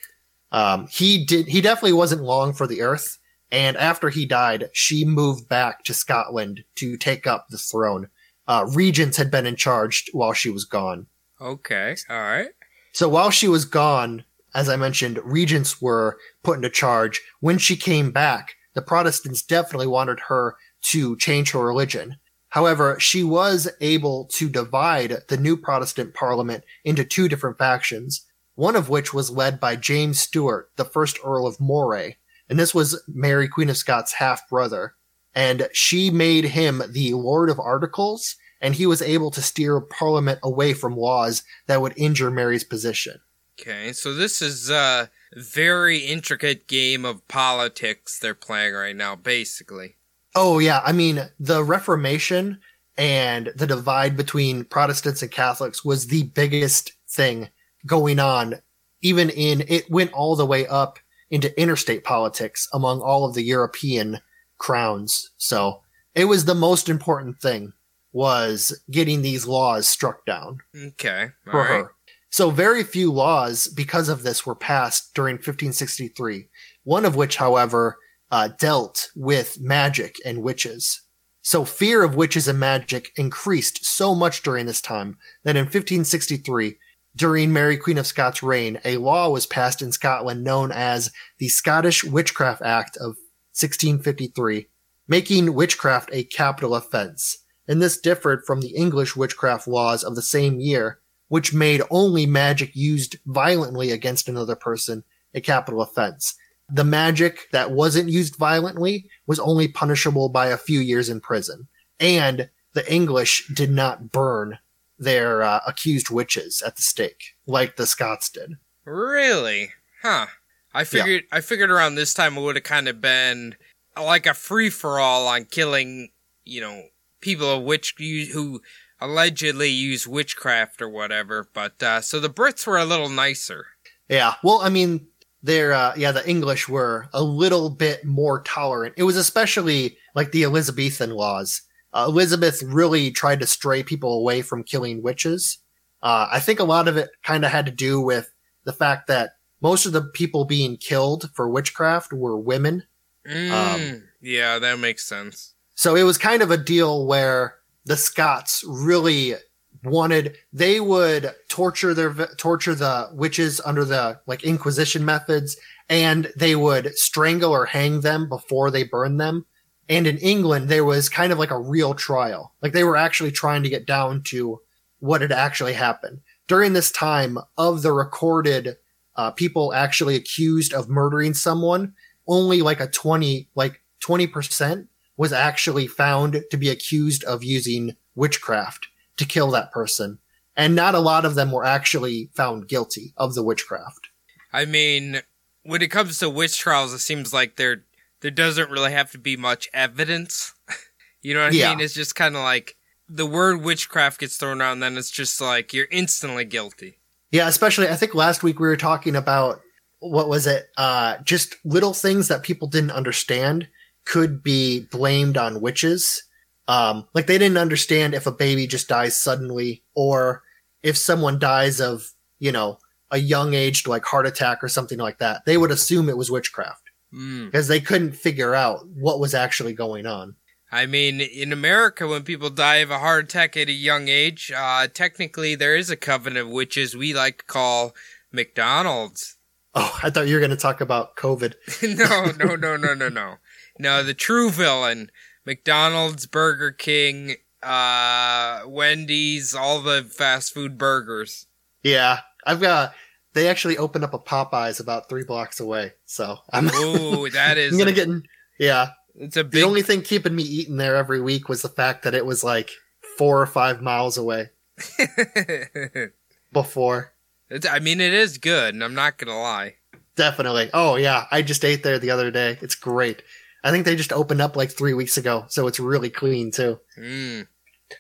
um, 0.52 0.88
he 0.88 1.26
did, 1.26 1.48
he 1.48 1.62
definitely 1.62 1.94
wasn't 1.94 2.22
long 2.22 2.54
for 2.54 2.68
the 2.68 2.82
earth. 2.84 3.18
And 3.52 3.76
after 3.78 4.10
he 4.10 4.26
died, 4.26 4.70
she 4.72 5.04
moved 5.04 5.50
back 5.50 5.84
to 5.86 5.94
Scotland 5.96 6.64
to 6.76 6.96
take 6.96 7.26
up 7.28 7.48
the 7.50 7.58
throne. 7.58 8.08
Uh, 8.48 8.66
regents 8.74 9.18
had 9.18 9.32
been 9.32 9.46
in 9.46 9.56
charge 9.56 10.10
while 10.14 10.34
she 10.34 10.50
was 10.50 10.66
gone. 10.66 11.08
Okay. 11.40 11.96
All 12.10 12.22
right. 12.22 12.50
So 12.94 13.08
while 13.08 13.30
she 13.30 13.48
was 13.48 13.66
gone, 13.66 14.26
as 14.54 14.68
I 14.68 14.76
mentioned, 14.76 15.20
regents 15.24 15.82
were 15.82 16.18
put 16.44 16.58
into 16.58 16.70
charge. 16.70 17.22
When 17.40 17.58
she 17.58 17.76
came 17.76 18.12
back, 18.12 18.56
the 18.74 18.82
Protestants 18.82 19.42
definitely 19.42 19.88
wanted 19.88 20.20
her 20.28 20.56
to 20.84 21.16
change 21.18 21.52
her 21.52 21.66
religion. 21.66 22.18
However, 22.50 23.00
she 23.00 23.24
was 23.24 23.70
able 23.80 24.26
to 24.34 24.50
divide 24.50 25.18
the 25.30 25.38
new 25.38 25.56
Protestant 25.56 26.14
parliament 26.14 26.66
into 26.84 27.06
two 27.06 27.30
different 27.30 27.58
factions, 27.58 28.26
one 28.56 28.76
of 28.76 28.90
which 28.90 29.14
was 29.14 29.32
led 29.32 29.60
by 29.60 29.78
James 29.78 30.20
Stuart, 30.20 30.70
the 30.76 30.84
first 30.84 31.18
Earl 31.24 31.48
of 31.48 31.62
Moray, 31.62 32.18
and 32.50 32.60
this 32.60 32.76
was 32.76 33.02
Mary 33.08 33.48
Queen 33.48 33.70
of 33.70 33.78
Scots' 33.78 34.14
half 34.14 34.50
brother. 34.50 34.96
And 35.34 35.70
she 35.74 36.10
made 36.10 36.46
him 36.46 36.82
the 36.90 37.14
Lord 37.14 37.50
of 37.50 37.60
Articles, 37.60 38.36
and 38.60 38.76
he 38.76 38.86
was 38.86 39.02
able 39.02 39.32
to 39.32 39.42
steer 39.42 39.80
Parliament 39.80 40.40
away 40.44 40.74
from 40.74 40.98
laws 40.98 41.44
that 41.68 41.82
would 41.82 41.94
injure 41.96 42.30
Mary's 42.30 42.64
position. 42.64 43.22
Okay. 43.60 43.94
So 43.94 44.14
this 44.14 44.42
is 44.42 44.70
a 44.70 45.10
very 45.34 46.00
intricate 46.00 46.68
game 46.68 47.06
of 47.06 47.28
politics 47.28 48.20
they're 48.20 48.34
playing 48.34 48.74
right 48.74 48.96
now, 48.96 49.16
basically. 49.16 49.96
Oh 50.36 50.60
yeah, 50.60 50.82
I 50.84 50.92
mean 50.92 51.30
the 51.40 51.64
Reformation 51.64 52.60
and 52.98 53.52
the 53.56 53.68
divide 53.68 54.18
between 54.18 54.64
Protestants 54.64 55.22
and 55.22 55.32
Catholics 55.32 55.84
was 55.84 56.08
the 56.08 56.24
biggest 56.24 56.94
thing 57.10 57.50
going 57.86 58.20
on. 58.20 58.62
Even 59.02 59.30
in 59.30 59.64
it 59.68 59.90
went 59.90 60.14
all 60.14 60.36
the 60.36 60.46
way 60.46 60.68
up 60.68 61.00
into 61.30 61.60
interstate 61.60 62.04
politics 62.04 62.68
among 62.74 63.02
all 63.02 63.26
of 63.26 63.34
the 63.34 63.44
European 63.44 64.20
crowns. 64.62 65.32
So 65.38 65.82
it 66.14 66.26
was 66.26 66.46
the 66.46 66.56
most 66.56 66.88
important 66.88 67.42
thing 67.42 67.74
was 68.14 68.80
getting 68.92 69.22
these 69.22 69.48
laws 69.48 69.88
struck 69.88 70.24
down 70.26 70.60
Okay. 70.76 71.30
For 71.50 71.60
right. 71.60 71.68
her. 71.70 71.92
So 72.30 72.52
very 72.52 72.84
few 72.84 73.12
laws 73.12 73.68
because 73.68 74.08
of 74.08 74.24
this 74.24 74.46
were 74.46 74.56
passed 74.56 75.14
during 75.16 75.36
1563. 75.36 76.48
One 76.84 77.06
of 77.06 77.16
which, 77.16 77.38
however, 77.38 77.98
uh, 78.30 78.50
dealt 78.60 79.10
with 79.16 79.60
magic 79.60 80.16
and 80.26 80.44
witches. 80.44 81.02
So 81.42 81.66
fear 81.66 82.04
of 82.04 82.16
witches 82.16 82.48
and 82.48 82.60
magic 82.60 83.10
increased 83.18 83.84
so 83.84 84.14
much 84.14 84.44
during 84.44 84.68
this 84.68 84.82
time 84.82 85.18
that 85.44 85.56
in 85.56 85.66
1563, 85.66 86.78
during 87.16 87.52
Mary 87.52 87.78
Queen 87.78 87.98
of 87.98 88.08
Scots' 88.08 88.44
reign, 88.44 88.80
a 88.86 88.98
law 88.98 89.28
was 89.30 89.46
passed 89.48 89.82
in 89.82 89.92
Scotland 89.92 90.44
known 90.44 90.72
as 90.72 91.12
the 91.40 91.50
Scottish 91.50 92.04
Witchcraft 92.04 92.62
Act 92.62 92.96
of 92.98 93.18
1653, 93.62 94.68
making 95.08 95.54
witchcraft 95.54 96.10
a 96.14 96.24
capital 96.24 96.76
offense. 96.76 97.40
And 97.68 97.82
this 97.82 98.00
differed 98.00 98.44
from 98.46 98.62
the 98.62 98.76
English 98.76 99.16
witchcraft 99.16 99.68
laws 99.68 100.04
of 100.04 100.16
the 100.16 100.22
same 100.22 100.60
year, 100.60 101.00
which 101.28 101.54
made 101.54 101.82
only 101.90 102.26
magic 102.26 102.76
used 102.76 103.18
violently 103.26 103.92
against 103.92 104.28
another 104.28 104.56
person 104.56 105.04
a 105.34 105.42
capital 105.42 105.82
offense. 105.82 106.36
The 106.70 106.84
magic 106.84 107.48
that 107.52 107.72
wasn't 107.72 108.10
used 108.10 108.36
violently 108.36 109.10
was 109.28 109.40
only 109.40 109.68
punishable 109.68 110.30
by 110.30 110.48
a 110.48 110.58
few 110.58 110.80
years 110.80 111.10
in 111.10 111.22
prison. 111.22 111.68
And 112.00 112.50
the 112.74 112.92
English 112.92 113.48
did 113.54 113.72
not 113.72 114.12
burn 114.12 114.58
their 114.98 115.42
uh, 115.42 115.60
accused 115.68 116.10
witches 116.10 116.62
at 116.62 116.76
the 116.76 116.82
stake 116.82 117.36
like 117.46 117.76
the 117.76 117.88
Scots 117.88 118.30
did. 118.30 118.54
Really? 118.86 119.72
Huh. 120.02 120.28
I 120.74 120.84
figured 120.84 121.24
I 121.32 121.42
figured 121.42 121.72
around 121.72 121.96
this 121.96 122.14
time 122.14 122.38
it 122.38 122.42
would 122.42 122.56
have 122.56 122.64
kind 122.64 122.88
of 122.88 123.02
been 123.02 123.56
like 123.98 124.26
a 124.26 124.34
free 124.34 124.70
for 124.70 125.00
all 125.00 125.28
on 125.28 125.46
killing, 125.46 126.10
you 126.44 126.62
know, 126.62 126.84
people 127.20 127.50
of 127.50 127.64
which 127.64 127.96
who 127.98 128.62
allegedly 129.00 129.70
use 129.70 130.08
witchcraft 130.08 130.82
or 130.82 130.90
whatever. 130.90 131.48
But 131.54 131.82
uh, 131.82 132.02
so 132.02 132.20
the 132.20 132.30
Brits 132.30 132.66
were 132.66 132.78
a 132.78 132.86
little 132.86 133.10
nicer. 133.10 133.66
Yeah. 134.08 134.36
Well, 134.44 134.60
I 134.62 134.70
mean, 134.70 135.08
they're, 135.44 135.74
uh, 135.74 135.94
yeah, 135.98 136.12
the 136.12 136.28
English 136.30 136.70
were 136.70 137.10
a 137.14 137.24
little 137.24 137.70
bit 137.70 138.06
more 138.06 138.42
tolerant. 138.44 138.94
It 138.98 139.04
was 139.04 139.18
especially 139.18 139.98
like 140.14 140.32
the 140.32 140.44
Elizabethan 140.44 141.12
laws. 141.12 141.62
Uh, 141.94 142.06
Elizabeth 142.08 142.62
really 142.64 143.12
tried 143.12 143.40
to 143.40 143.48
stray 143.48 143.84
people 143.84 144.14
away 144.14 144.42
from 144.42 144.64
killing 144.64 145.02
witches. 145.02 145.58
Uh, 146.04 146.28
I 146.32 146.40
think 146.40 146.60
a 146.60 146.64
lot 146.64 146.88
of 146.88 146.98
it 146.98 147.10
kind 147.24 147.44
of 147.44 147.52
had 147.52 147.66
to 147.66 147.72
do 147.72 148.00
with 148.00 148.32
the 148.64 148.74
fact 148.74 149.08
that 149.08 149.32
most 149.62 149.86
of 149.86 149.94
the 149.94 150.02
people 150.02 150.46
being 150.46 150.78
killed 150.78 151.30
for 151.34 151.48
witchcraft 151.50 152.14
were 152.14 152.38
women. 152.38 152.84
Mm, 153.28 153.52
Um, 153.52 154.04
yeah, 154.22 154.60
that 154.60 154.80
makes 154.80 155.06
sense. 155.06 155.54
So 155.76 155.96
it 155.96 156.04
was 156.04 156.18
kind 156.18 156.42
of 156.42 156.52
a 156.52 156.58
deal 156.58 157.06
where 157.06 157.56
the 157.86 157.98
Scots 157.98 158.64
really 158.68 159.36
wanted 159.84 160.36
they 160.54 160.80
would 160.80 161.34
torture 161.48 161.94
their 161.94 162.14
torture 162.38 162.76
the 162.76 163.10
witches 163.14 163.60
under 163.66 163.84
the 163.84 164.20
like 164.28 164.44
inquisition 164.44 165.04
methods 165.04 165.58
and 165.90 166.32
they 166.36 166.56
would 166.56 166.96
strangle 166.98 167.52
or 167.52 167.66
hang 167.66 168.02
them 168.02 168.30
before 168.30 168.70
they 168.70 168.84
burned 168.84 169.20
them 169.20 169.46
and 169.90 170.06
in 170.06 170.18
England 170.20 170.70
there 170.70 170.86
was 170.86 171.10
kind 171.10 171.32
of 171.32 171.40
like 171.40 171.50
a 171.50 171.60
real 171.60 171.96
trial 171.96 172.54
like 172.62 172.74
they 172.74 172.84
were 172.84 172.98
actually 172.98 173.32
trying 173.32 173.64
to 173.64 173.70
get 173.70 173.88
down 173.88 174.22
to 174.22 174.62
what 175.00 175.22
had 175.22 175.32
actually 175.32 175.74
happened 175.74 176.20
during 176.48 176.74
this 176.74 176.92
time 176.92 177.40
of 177.58 177.82
the 177.82 177.92
recorded 177.92 178.78
uh, 179.22 179.32
people 179.32 179.74
actually 179.74 180.16
accused 180.16 180.74
of 180.74 180.90
murdering 180.90 181.34
someone 181.34 181.94
only 182.28 182.62
like 182.62 182.80
a 182.80 182.88
20 182.88 183.50
like 183.56 183.82
20% 184.04 184.88
was 185.18 185.32
actually 185.32 185.86
found 185.86 186.44
to 186.50 186.58
be 186.58 186.70
accused 186.70 187.24
of 187.26 187.44
using 187.44 187.96
witchcraft 188.16 188.88
to 189.18 189.26
kill 189.26 189.52
that 189.52 189.72
person. 189.72 190.18
And 190.56 190.76
not 190.76 190.96
a 190.96 191.00
lot 191.00 191.26
of 191.26 191.36
them 191.36 191.52
were 191.52 191.64
actually 191.66 192.30
found 192.34 192.68
guilty 192.68 193.14
of 193.16 193.36
the 193.36 193.44
witchcraft. 193.44 194.10
I 194.52 194.66
mean, 194.66 195.22
when 195.64 195.82
it 195.82 195.90
comes 195.92 196.18
to 196.20 196.30
witch 196.30 196.58
trials, 196.58 196.94
it 196.94 197.00
seems 197.00 197.32
like 197.34 197.56
there 197.56 197.84
there 198.22 198.32
doesn't 198.32 198.72
really 198.72 198.92
have 198.92 199.12
to 199.12 199.18
be 199.20 199.38
much 199.38 199.70
evidence. 199.74 200.54
you 201.22 201.34
know 201.34 201.42
what 201.44 201.54
I 201.54 201.56
Yeah. 201.56 201.70
mean? 201.70 201.80
It's 201.82 201.94
just 201.94 202.16
kind 202.16 202.36
of 202.36 202.42
like 202.44 202.76
the 203.08 203.26
word 203.26 203.62
witchcraft 203.62 204.20
gets 204.20 204.38
thrown 204.38 204.62
around, 204.62 204.80
then 204.80 204.98
it's 204.98 205.12
just 205.12 205.40
like 205.42 205.74
you're 205.74 205.88
instantly 205.92 206.46
guilty. 206.46 207.01
Yeah, 207.32 207.48
especially 207.48 207.88
I 207.88 207.96
think 207.96 208.14
last 208.14 208.44
week 208.44 208.60
we 208.60 208.68
were 208.68 208.78
talking 208.78 209.16
about 209.16 209.62
what 210.00 210.28
was 210.28 210.48
it? 210.48 210.70
Uh, 210.78 211.18
just 211.24 211.56
little 211.64 211.94
things 211.94 212.28
that 212.28 212.44
people 212.44 212.68
didn't 212.68 212.92
understand 212.92 213.68
could 214.06 214.42
be 214.44 214.82
blamed 214.92 215.38
on 215.38 215.62
witches. 215.62 216.24
Um, 216.68 217.08
like 217.14 217.28
they 217.28 217.38
didn't 217.38 217.58
understand 217.58 218.14
if 218.14 218.26
a 218.28 218.32
baby 218.32 218.66
just 218.68 218.88
dies 218.88 219.18
suddenly 219.18 219.84
or 219.94 220.44
if 220.84 220.98
someone 220.98 221.38
dies 221.40 221.80
of, 221.80 222.12
you 222.40 222.52
know, 222.52 222.80
a 223.12 223.18
young 223.18 223.54
aged 223.54 223.88
like 223.88 224.06
heart 224.06 224.26
attack 224.26 224.64
or 224.64 224.68
something 224.68 224.98
like 224.98 225.20
that. 225.20 225.46
They 225.46 225.58
would 225.58 225.72
assume 225.72 226.10
it 226.10 226.18
was 226.18 226.32
witchcraft 226.32 226.82
Mm. 227.14 227.48
because 227.48 227.68
they 227.68 227.82
couldn't 227.82 228.14
figure 228.16 228.56
out 228.56 228.88
what 228.88 229.20
was 229.20 229.34
actually 229.34 229.74
going 229.74 230.06
on. 230.06 230.34
I 230.72 230.86
mean, 230.86 231.20
in 231.20 231.52
America, 231.52 232.08
when 232.08 232.24
people 232.24 232.50
die 232.50 232.78
of 232.78 232.92
a 232.92 233.00
heart 233.00 233.26
attack 233.26 233.58
at 233.58 233.68
a 233.68 233.74
young 233.74 234.08
age, 234.08 234.52
uh, 234.56 234.88
technically 234.88 235.54
there 235.56 235.76
is 235.76 235.90
a 235.90 235.98
covenant 235.98 236.46
of 236.46 236.52
witches 236.52 236.96
we 236.96 237.14
like 237.14 237.40
to 237.40 237.44
call 237.46 237.94
McDonald's. 238.32 239.36
Oh, 239.76 240.00
I 240.02 240.10
thought 240.10 240.28
you 240.28 240.36
were 240.36 240.40
going 240.40 240.52
to 240.52 240.58
talk 240.58 240.80
about 240.80 241.16
COVID. 241.18 241.56
no, 241.98 242.32
no, 242.32 242.56
no, 242.56 242.78
no, 242.78 242.94
no, 242.94 243.10
no. 243.10 243.36
No, 243.78 244.04
the 244.04 244.14
true 244.14 244.50
villain. 244.50 245.12
McDonald's, 245.46 246.26
Burger 246.26 246.72
King, 246.72 247.36
uh, 247.64 248.62
Wendy's, 248.66 249.56
all 249.56 249.82
the 249.82 250.04
fast 250.04 250.54
food 250.54 250.78
burgers. 250.78 251.48
Yeah, 251.84 252.20
I've 252.46 252.62
got. 252.62 252.94
They 253.34 253.48
actually 253.48 253.78
opened 253.78 254.04
up 254.04 254.14
a 254.14 254.20
Popeyes 254.20 254.80
about 254.80 255.10
three 255.10 255.24
blocks 255.24 255.60
away, 255.60 255.94
so 256.06 256.38
I'm, 256.52 256.68
Ooh, 256.68 257.30
that 257.30 257.58
is 257.58 257.74
I'm 257.74 257.80
gonna 257.80 257.94
get. 257.94 258.08
In, 258.08 258.24
yeah, 258.60 258.90
it's 259.22 259.38
a 259.38 259.44
the 259.44 259.64
only 259.64 259.84
thing 259.84 260.02
keeping 260.02 260.36
me 260.36 260.44
eating 260.44 260.78
there 260.78 260.96
every 260.96 261.22
week 261.22 261.48
was 261.48 261.62
the 261.62 261.70
fact 261.70 262.04
that 262.04 262.16
it 262.16 262.26
was 262.26 262.44
like 262.44 262.72
four 263.18 263.40
or 263.40 263.46
five 263.46 263.82
miles 263.82 264.18
away 264.18 264.50
before. 266.52 267.14
It's, 267.50 267.68
I 267.68 267.80
mean, 267.80 268.02
it 268.02 268.14
is 268.14 268.38
good, 268.38 268.74
and 268.74 268.84
I'm 268.84 268.96
not 268.96 269.18
gonna 269.18 269.40
lie. 269.40 269.76
Definitely. 270.16 270.72
Oh 270.74 270.96
yeah, 270.96 271.26
I 271.32 271.44
just 271.44 271.64
ate 271.64 271.84
there 271.84 272.00
the 272.00 272.10
other 272.10 272.32
day. 272.32 272.58
It's 272.62 272.76
great. 272.76 273.22
I 273.64 273.70
think 273.70 273.86
they 273.86 273.96
just 273.96 274.12
opened 274.12 274.42
up 274.42 274.56
like 274.56 274.72
three 274.72 274.96
weeks 274.96 275.18
ago, 275.18 275.46
so 275.50 275.68
it's 275.68 275.80
really 275.80 276.10
clean 276.10 276.52
too. 276.52 276.80
Mm. 276.98 277.48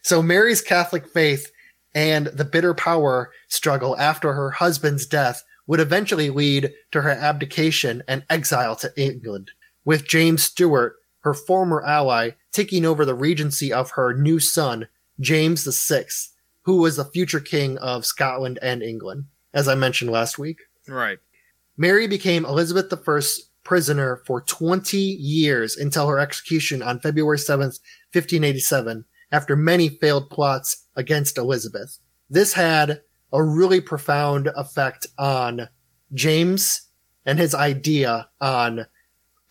So 0.02 0.24
Mary's 0.24 0.62
Catholic 0.62 1.08
faith 1.08 1.52
and 1.94 2.28
the 2.28 2.46
bitter 2.46 2.74
power 2.74 3.32
struggle 3.48 3.96
after 3.98 4.34
her 4.34 4.52
husband's 4.52 5.06
death 5.06 5.44
would 5.68 5.80
eventually 5.80 6.30
lead 6.30 6.74
to 6.92 7.02
her 7.02 7.12
abdication 7.12 8.02
and 8.08 8.26
exile 8.30 8.76
to 8.78 8.92
England, 9.00 9.52
with 9.86 10.08
James 10.08 10.44
Stuart, 10.44 10.96
her 11.22 11.34
former 11.34 11.84
ally, 11.84 12.32
taking 12.52 12.86
over 12.86 13.06
the 13.06 13.16
regency 13.16 13.72
of 13.72 13.92
her 13.92 14.14
new 14.14 14.40
son, 14.40 14.88
James 15.20 15.64
VI, 15.66 16.06
who 16.64 16.78
was 16.78 16.98
the 16.98 17.06
future 17.06 17.40
king 17.40 17.78
of 17.80 18.06
Scotland 18.06 18.60
and 18.62 18.84
England, 18.84 19.26
as 19.54 19.68
I 19.68 19.76
mentioned 19.76 20.12
last 20.12 20.38
week. 20.38 20.60
Right. 20.88 21.20
Mary 21.78 22.08
became 22.08 22.46
Elizabeth 22.46 22.92
I's 23.08 23.50
prisoner 23.64 24.22
for 24.26 24.42
20 24.42 24.98
years 24.98 25.78
until 25.78 26.08
her 26.08 26.20
execution 26.20 26.82
on 26.82 27.00
February 27.00 27.38
7th, 27.38 27.80
1587, 28.14 29.06
after 29.32 29.56
many 29.56 29.90
failed 29.90 30.30
plots 30.30 30.88
against 30.96 31.38
Elizabeth. 31.38 31.98
This 32.30 32.54
had 32.54 33.02
a 33.32 33.44
really 33.44 33.80
profound 33.80 34.50
effect 34.56 35.08
on 35.18 35.70
James 36.14 36.90
and 37.26 37.40
his 37.40 37.54
idea 37.56 38.28
on 38.40 38.86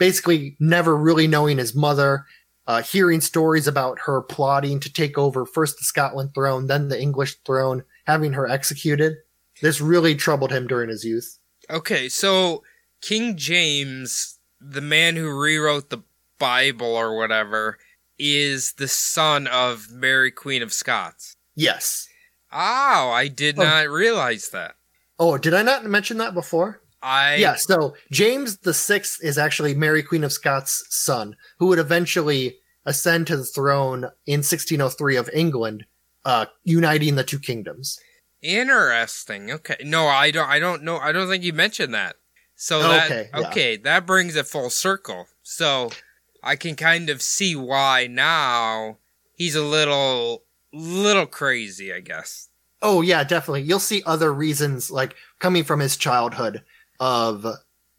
basically 0.00 0.56
never 0.58 0.96
really 0.96 1.28
knowing 1.28 1.58
his 1.58 1.74
mother, 1.76 2.24
uh, 2.66 2.82
hearing 2.82 3.20
stories 3.20 3.68
about 3.68 4.00
her 4.06 4.20
plotting 4.22 4.80
to 4.80 4.92
take 4.92 5.16
over 5.16 5.46
first 5.46 5.78
the 5.78 5.84
Scotland 5.84 6.30
throne, 6.34 6.66
then 6.66 6.88
the 6.88 7.00
English 7.00 7.36
throne, 7.44 7.84
having 8.06 8.32
her 8.32 8.48
executed. 8.48 9.18
This 9.62 9.80
really 9.80 10.14
troubled 10.16 10.50
him 10.50 10.66
during 10.66 10.88
his 10.88 11.04
youth. 11.04 11.38
Okay, 11.68 12.08
so 12.08 12.64
King 13.02 13.36
James, 13.36 14.38
the 14.60 14.80
man 14.80 15.14
who 15.16 15.28
rewrote 15.30 15.90
the 15.90 16.02
Bible 16.38 16.96
or 16.96 17.16
whatever, 17.16 17.78
is 18.18 18.72
the 18.72 18.88
son 18.88 19.46
of 19.46 19.90
Mary 19.92 20.30
Queen 20.30 20.62
of 20.62 20.72
Scots. 20.72 21.36
Yes. 21.54 22.08
Oh, 22.52 23.10
I 23.14 23.28
did 23.28 23.58
Oh. 23.58 23.62
not 23.64 23.88
realize 23.88 24.48
that. 24.48 24.76
Oh, 25.18 25.36
did 25.36 25.52
I 25.52 25.62
not 25.62 25.84
mention 25.84 26.16
that 26.16 26.32
before? 26.34 26.79
I 27.02 27.36
yeah, 27.36 27.54
so 27.54 27.94
James 28.10 28.58
the 28.58 28.74
Sixth 28.74 29.18
is 29.22 29.38
actually 29.38 29.74
Mary 29.74 30.02
Queen 30.02 30.24
of 30.24 30.32
Scots' 30.32 30.84
son, 30.90 31.36
who 31.58 31.66
would 31.68 31.78
eventually 31.78 32.58
ascend 32.84 33.26
to 33.28 33.36
the 33.36 33.44
throne 33.44 34.04
in 34.26 34.40
1603 34.40 35.16
of 35.16 35.30
England, 35.32 35.86
uh, 36.24 36.46
uniting 36.64 37.14
the 37.14 37.24
two 37.24 37.38
kingdoms. 37.38 37.98
Interesting. 38.42 39.50
Okay. 39.50 39.76
No, 39.84 40.06
I 40.06 40.30
don't. 40.30 40.48
I 40.48 40.58
don't 40.58 40.82
know. 40.82 40.98
I 40.98 41.12
don't 41.12 41.28
think 41.28 41.44
you 41.44 41.52
mentioned 41.52 41.94
that. 41.94 42.16
So 42.56 42.80
that 42.82 43.10
Okay, 43.10 43.30
yeah. 43.32 43.48
okay, 43.48 43.76
that 43.78 44.06
brings 44.06 44.36
it 44.36 44.46
full 44.46 44.70
circle. 44.70 45.26
So 45.42 45.90
I 46.42 46.56
can 46.56 46.76
kind 46.76 47.08
of 47.08 47.22
see 47.22 47.56
why 47.56 48.06
now 48.06 48.98
he's 49.34 49.56
a 49.56 49.64
little, 49.64 50.44
little 50.72 51.26
crazy. 51.26 51.92
I 51.92 52.00
guess. 52.00 52.48
Oh 52.82 53.02
yeah, 53.02 53.24
definitely. 53.24 53.62
You'll 53.62 53.78
see 53.78 54.02
other 54.06 54.32
reasons, 54.32 54.90
like 54.90 55.14
coming 55.38 55.64
from 55.64 55.80
his 55.80 55.96
childhood, 55.96 56.62
of 57.00 57.46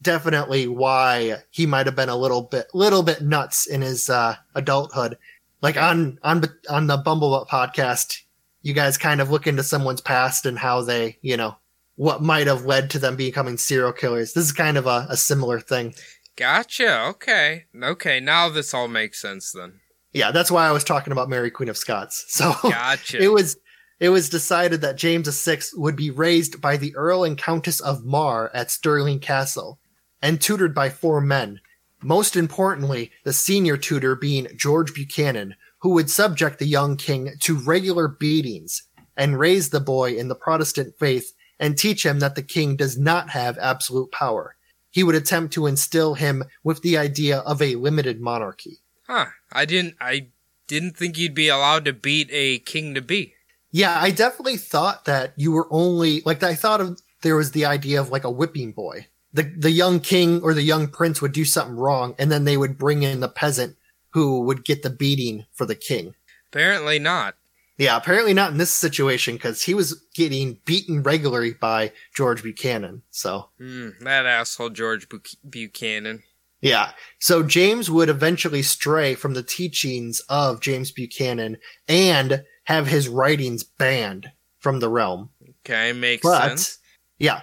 definitely 0.01 0.67
why 0.67 1.37
he 1.49 1.65
might 1.65 1.85
have 1.85 1.95
been 1.95 2.09
a 2.09 2.15
little 2.15 2.43
bit, 2.43 2.67
little 2.73 3.03
bit 3.03 3.21
nuts 3.21 3.65
in 3.67 3.81
his 3.81 4.09
uh, 4.09 4.35
adulthood. 4.55 5.17
Like 5.61 5.77
on 5.77 6.17
on 6.23 6.43
on 6.69 6.87
the 6.87 6.97
Bumblebutt 6.97 7.47
podcast, 7.47 8.21
you 8.61 8.73
guys 8.73 8.97
kind 8.97 9.21
of 9.21 9.29
look 9.29 9.47
into 9.47 9.63
someone's 9.63 10.01
past 10.01 10.45
and 10.45 10.57
how 10.57 10.81
they, 10.81 11.17
you 11.21 11.37
know, 11.37 11.55
what 11.95 12.23
might 12.23 12.47
have 12.47 12.65
led 12.65 12.89
to 12.91 12.99
them 12.99 13.15
becoming 13.15 13.57
serial 13.57 13.91
killers. 13.91 14.33
This 14.33 14.45
is 14.45 14.51
kind 14.53 14.77
of 14.77 14.87
a, 14.87 15.05
a 15.09 15.17
similar 15.17 15.59
thing. 15.59 15.93
Gotcha. 16.35 17.01
Okay. 17.09 17.65
Okay. 17.81 18.19
Now 18.19 18.49
this 18.49 18.73
all 18.73 18.87
makes 18.87 19.21
sense 19.21 19.51
then. 19.51 19.81
Yeah, 20.13 20.31
that's 20.31 20.51
why 20.51 20.67
I 20.67 20.71
was 20.71 20.83
talking 20.83 21.13
about 21.13 21.29
Mary 21.29 21.51
Queen 21.51 21.69
of 21.69 21.77
Scots. 21.77 22.25
So 22.27 22.53
Gotcha. 22.63 23.21
it 23.21 23.31
was 23.31 23.57
it 24.01 24.09
was 24.09 24.29
decided 24.29 24.81
that 24.81 24.95
James 24.95 25.29
VI 25.45 25.59
would 25.75 25.95
be 25.95 26.09
raised 26.09 26.59
by 26.59 26.75
the 26.75 26.93
Earl 26.95 27.23
and 27.23 27.37
Countess 27.37 27.79
of 27.79 28.03
Mar 28.03 28.49
at 28.51 28.71
Stirling 28.71 29.19
Castle 29.19 29.79
and 30.23 30.41
tutored 30.41 30.73
by 30.73 30.89
four 30.89 31.21
men. 31.21 31.61
Most 32.01 32.35
importantly, 32.35 33.11
the 33.23 33.31
senior 33.31 33.77
tutor 33.77 34.15
being 34.15 34.47
George 34.55 34.95
Buchanan, 34.95 35.55
who 35.81 35.89
would 35.89 36.09
subject 36.09 36.57
the 36.57 36.65
young 36.65 36.97
king 36.97 37.29
to 37.41 37.59
regular 37.59 38.07
beatings 38.07 38.87
and 39.15 39.37
raise 39.37 39.69
the 39.69 39.79
boy 39.79 40.13
in 40.13 40.29
the 40.29 40.35
Protestant 40.35 40.97
faith 40.97 41.33
and 41.59 41.77
teach 41.77 42.03
him 42.03 42.17
that 42.19 42.33
the 42.33 42.41
king 42.41 42.75
does 42.75 42.97
not 42.97 43.29
have 43.29 43.55
absolute 43.59 44.11
power. 44.11 44.55
He 44.89 45.03
would 45.03 45.13
attempt 45.13 45.53
to 45.53 45.67
instill 45.67 46.15
him 46.15 46.43
with 46.63 46.81
the 46.81 46.97
idea 46.97 47.37
of 47.41 47.61
a 47.61 47.75
limited 47.75 48.19
monarchy. 48.19 48.79
Huh. 49.05 49.27
I 49.51 49.65
didn't. 49.65 49.95
I 50.01 50.29
didn't 50.65 50.97
think 50.97 51.19
you'd 51.19 51.35
be 51.35 51.49
allowed 51.49 51.85
to 51.85 51.93
beat 51.93 52.29
a 52.31 52.57
king 52.57 52.95
to 52.95 53.01
be. 53.01 53.35
Yeah, 53.71 53.97
I 53.99 54.11
definitely 54.11 54.57
thought 54.57 55.05
that 55.05 55.33
you 55.37 55.51
were 55.51 55.67
only 55.71 56.21
like 56.25 56.43
I 56.43 56.55
thought 56.55 56.81
of 56.81 56.99
there 57.21 57.35
was 57.35 57.51
the 57.51 57.65
idea 57.65 58.01
of 58.01 58.09
like 58.09 58.23
a 58.23 58.31
whipping 58.31 58.71
boy. 58.73 59.07
The 59.33 59.43
the 59.57 59.71
young 59.71 59.99
king 59.99 60.41
or 60.41 60.53
the 60.53 60.61
young 60.63 60.87
prince 60.87 61.21
would 61.21 61.31
do 61.31 61.45
something 61.45 61.75
wrong 61.77 62.15
and 62.19 62.31
then 62.31 62.43
they 62.43 62.57
would 62.57 62.77
bring 62.77 63.03
in 63.03 63.19
the 63.21 63.29
peasant 63.29 63.77
who 64.09 64.41
would 64.41 64.65
get 64.65 64.83
the 64.83 64.89
beating 64.89 65.45
for 65.53 65.65
the 65.65 65.75
king. 65.75 66.15
Apparently 66.51 66.99
not. 66.99 67.35
Yeah, 67.77 67.95
apparently 67.95 68.33
not 68.33 68.51
in 68.51 68.57
this 68.57 68.73
situation 68.73 69.35
because 69.35 69.63
he 69.63 69.73
was 69.73 70.05
getting 70.13 70.59
beaten 70.65 71.01
regularly 71.01 71.53
by 71.53 71.93
George 72.13 72.43
Buchanan. 72.43 73.01
So, 73.09 73.49
Mm, 73.59 73.99
that 74.01 74.25
asshole 74.25 74.69
George 74.71 75.07
Buch- 75.09 75.35
Buchanan. 75.49 76.21
yeah. 76.59 76.91
So 77.19 77.41
James 77.41 77.89
would 77.89 78.09
eventually 78.09 78.61
stray 78.61 79.15
from 79.15 79.33
the 79.33 79.41
teachings 79.43 80.19
of 80.29 80.59
James 80.59 80.91
Buchanan 80.91 81.57
and 81.87 82.43
have 82.65 82.87
his 82.87 83.07
writings 83.09 83.63
banned 83.63 84.31
from 84.59 84.79
the 84.79 84.89
realm. 84.89 85.29
Okay, 85.65 85.93
makes 85.93 86.23
But, 86.23 86.47
sense. 86.49 86.79
yeah. 87.19 87.41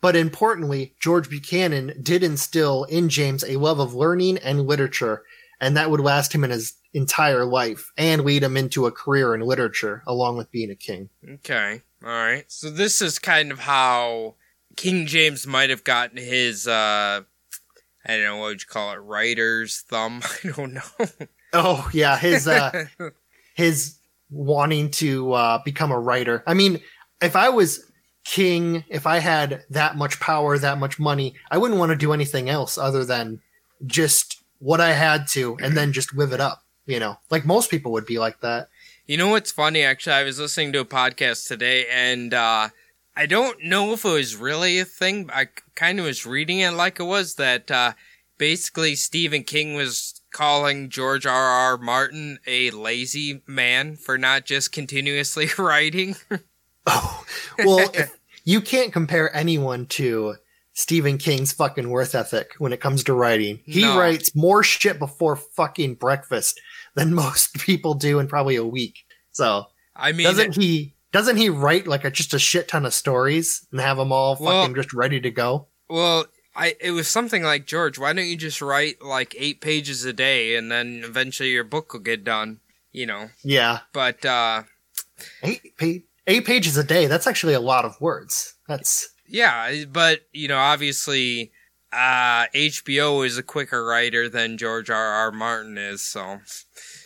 But 0.00 0.16
importantly, 0.16 0.94
George 1.00 1.30
Buchanan 1.30 1.94
did 2.02 2.22
instill 2.22 2.84
in 2.84 3.08
James 3.08 3.42
a 3.42 3.56
love 3.56 3.78
of 3.80 3.94
learning 3.94 4.36
and 4.38 4.66
literature, 4.66 5.22
and 5.60 5.76
that 5.76 5.90
would 5.90 6.00
last 6.00 6.34
him 6.34 6.44
in 6.44 6.50
his 6.50 6.74
entire 6.92 7.44
life 7.46 7.90
and 7.96 8.22
lead 8.24 8.42
him 8.42 8.56
into 8.56 8.84
a 8.86 8.92
career 8.92 9.34
in 9.34 9.40
literature 9.40 10.02
along 10.06 10.36
with 10.36 10.50
being 10.50 10.70
a 10.70 10.74
king. 10.74 11.08
Okay, 11.26 11.80
all 12.04 12.10
right. 12.10 12.44
So 12.48 12.68
this 12.70 13.00
is 13.00 13.18
kind 13.18 13.50
of 13.50 13.60
how 13.60 14.34
King 14.76 15.06
James 15.06 15.46
might 15.46 15.70
have 15.70 15.84
gotten 15.84 16.18
his. 16.18 16.68
uh 16.68 17.22
I 18.06 18.16
don't 18.16 18.22
know 18.24 18.36
what 18.36 18.48
would 18.48 18.60
you 18.60 18.66
call 18.68 18.92
it, 18.92 18.96
writer's 18.96 19.80
thumb. 19.88 20.20
I 20.44 20.48
don't 20.50 20.74
know. 20.74 20.82
Oh, 21.54 21.88
yeah, 21.94 22.18
his 22.18 22.46
uh 22.46 22.84
his 23.54 23.96
wanting 24.34 24.90
to 24.90 25.32
uh 25.32 25.58
become 25.64 25.92
a 25.92 25.98
writer. 25.98 26.42
I 26.46 26.54
mean, 26.54 26.80
if 27.22 27.36
I 27.36 27.48
was 27.48 27.90
king, 28.24 28.84
if 28.88 29.06
I 29.06 29.18
had 29.18 29.64
that 29.70 29.96
much 29.96 30.18
power, 30.18 30.58
that 30.58 30.78
much 30.78 30.98
money, 30.98 31.34
I 31.50 31.58
wouldn't 31.58 31.78
want 31.78 31.90
to 31.90 31.96
do 31.96 32.12
anything 32.12 32.48
else 32.48 32.76
other 32.76 33.04
than 33.04 33.40
just 33.86 34.42
what 34.58 34.80
I 34.80 34.92
had 34.92 35.28
to 35.28 35.56
and 35.60 35.76
then 35.76 35.92
just 35.92 36.14
live 36.14 36.32
it 36.32 36.40
up, 36.40 36.62
you 36.86 36.98
know. 36.98 37.18
Like 37.30 37.44
most 37.44 37.70
people 37.70 37.92
would 37.92 38.06
be 38.06 38.18
like 38.18 38.40
that. 38.40 38.68
You 39.06 39.18
know 39.18 39.28
what's 39.28 39.52
funny? 39.52 39.82
Actually, 39.82 40.14
I 40.14 40.22
was 40.24 40.40
listening 40.40 40.72
to 40.72 40.80
a 40.80 40.84
podcast 40.86 41.46
today, 41.46 41.86
and 41.92 42.32
uh, 42.32 42.70
I 43.14 43.26
don't 43.26 43.62
know 43.62 43.92
if 43.92 44.04
it 44.04 44.12
was 44.12 44.34
really 44.34 44.78
a 44.78 44.86
thing. 44.86 45.28
I 45.30 45.48
kind 45.74 45.98
of 45.98 46.06
was 46.06 46.24
reading 46.24 46.60
it 46.60 46.70
like 46.70 46.98
it 46.98 47.04
was 47.04 47.34
that 47.34 47.70
uh, 47.70 47.92
basically 48.38 48.94
Stephen 48.94 49.44
King 49.44 49.74
was 49.74 50.13
calling 50.34 50.90
George 50.90 51.24
R. 51.24 51.32
R. 51.32 51.78
Martin 51.78 52.38
a 52.46 52.70
lazy 52.72 53.40
man 53.46 53.96
for 53.96 54.18
not 54.18 54.44
just 54.44 54.70
continuously 54.72 55.48
writing. 55.58 56.16
Oh, 56.86 57.24
well, 57.64 57.90
you 58.44 58.60
can't 58.60 58.92
compare 58.92 59.34
anyone 59.34 59.86
to 59.86 60.34
Stephen 60.74 61.16
King's 61.16 61.52
fucking 61.52 61.88
worth 61.88 62.14
ethic 62.14 62.50
when 62.58 62.72
it 62.74 62.80
comes 62.80 63.04
to 63.04 63.14
writing. 63.14 63.60
He 63.64 63.82
No. 63.82 63.98
writes 63.98 64.34
more 64.34 64.62
shit 64.62 64.98
before 64.98 65.36
fucking 65.36 65.94
breakfast 65.94 66.60
than 66.94 67.14
most 67.24 67.54
people 67.54 67.94
do 67.94 68.18
in 68.18 68.28
probably 68.28 68.56
a 68.56 68.64
week. 68.66 68.98
So 69.32 69.66
I 69.96 70.12
mean, 70.12 70.24
doesn't 70.26 70.56
he? 70.56 70.94
Doesn't 71.12 71.36
he 71.36 71.48
write 71.48 71.86
like 71.86 72.04
a, 72.04 72.10
just 72.10 72.34
a 72.34 72.40
shit 72.40 72.66
ton 72.66 72.84
of 72.84 72.92
stories 72.92 73.66
and 73.70 73.80
have 73.80 73.96
them 73.96 74.10
all 74.12 74.34
fucking 74.34 74.46
Well- 74.46 74.72
just 74.74 74.92
ready 74.92 75.20
to 75.20 75.30
go? 75.30 75.68
well, 75.88 76.26
I 76.56 76.74
it 76.80 76.92
was 76.92 77.08
something 77.08 77.42
like 77.42 77.66
George. 77.66 77.98
Why 77.98 78.12
don't 78.12 78.26
you 78.26 78.36
just 78.36 78.60
write 78.62 79.02
like 79.02 79.34
eight 79.38 79.60
pages 79.60 80.04
a 80.04 80.12
day, 80.12 80.56
and 80.56 80.70
then 80.70 81.02
eventually 81.04 81.50
your 81.50 81.64
book 81.64 81.92
will 81.92 82.00
get 82.00 82.24
done? 82.24 82.60
You 82.92 83.06
know, 83.06 83.30
Yeah, 83.42 83.80
but 83.92 84.24
uh, 84.24 84.62
eight 85.42 85.76
pa- 85.78 86.04
eight 86.26 86.44
pages 86.46 86.76
a 86.76 86.84
day. 86.84 87.06
That's 87.06 87.26
actually 87.26 87.54
a 87.54 87.60
lot 87.60 87.84
of 87.84 88.00
words. 88.00 88.54
That's 88.68 89.08
Yeah, 89.26 89.84
but 89.90 90.20
you 90.32 90.46
know, 90.48 90.58
obviously, 90.58 91.50
uh, 91.92 92.46
HBO 92.54 93.26
is 93.26 93.36
a 93.36 93.42
quicker 93.42 93.84
writer 93.84 94.28
than 94.28 94.58
George 94.58 94.90
R. 94.90 94.96
R. 94.96 95.32
Martin 95.32 95.76
is. 95.76 96.02
So 96.02 96.38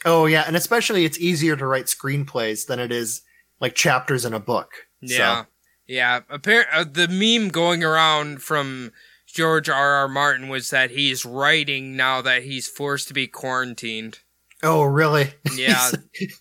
oh 0.04 0.26
yeah, 0.26 0.44
and 0.46 0.56
especially 0.56 1.04
it's 1.06 1.18
easier 1.18 1.56
to 1.56 1.66
write 1.66 1.86
screenplays 1.86 2.66
than 2.66 2.78
it 2.78 2.92
is 2.92 3.22
like 3.60 3.74
chapters 3.74 4.24
in 4.26 4.34
a 4.34 4.40
book. 4.40 4.70
yeah, 5.00 5.42
So, 5.42 5.46
yeah. 5.86 6.20
Appar- 6.30 6.66
uh, 6.72 6.84
the 6.84 7.08
meme 7.08 7.48
going 7.48 7.82
around 7.82 8.42
from 8.42 8.92
George 9.38 9.68
R. 9.68 9.94
R. 9.94 10.08
Martin 10.08 10.48
was 10.48 10.70
that 10.70 10.90
he's 10.90 11.24
writing 11.24 11.94
now 11.94 12.20
that 12.22 12.42
he's 12.42 12.66
forced 12.66 13.06
to 13.06 13.14
be 13.14 13.28
quarantined. 13.28 14.18
oh 14.64 14.82
really? 14.82 15.32
Yeah, 15.54 15.92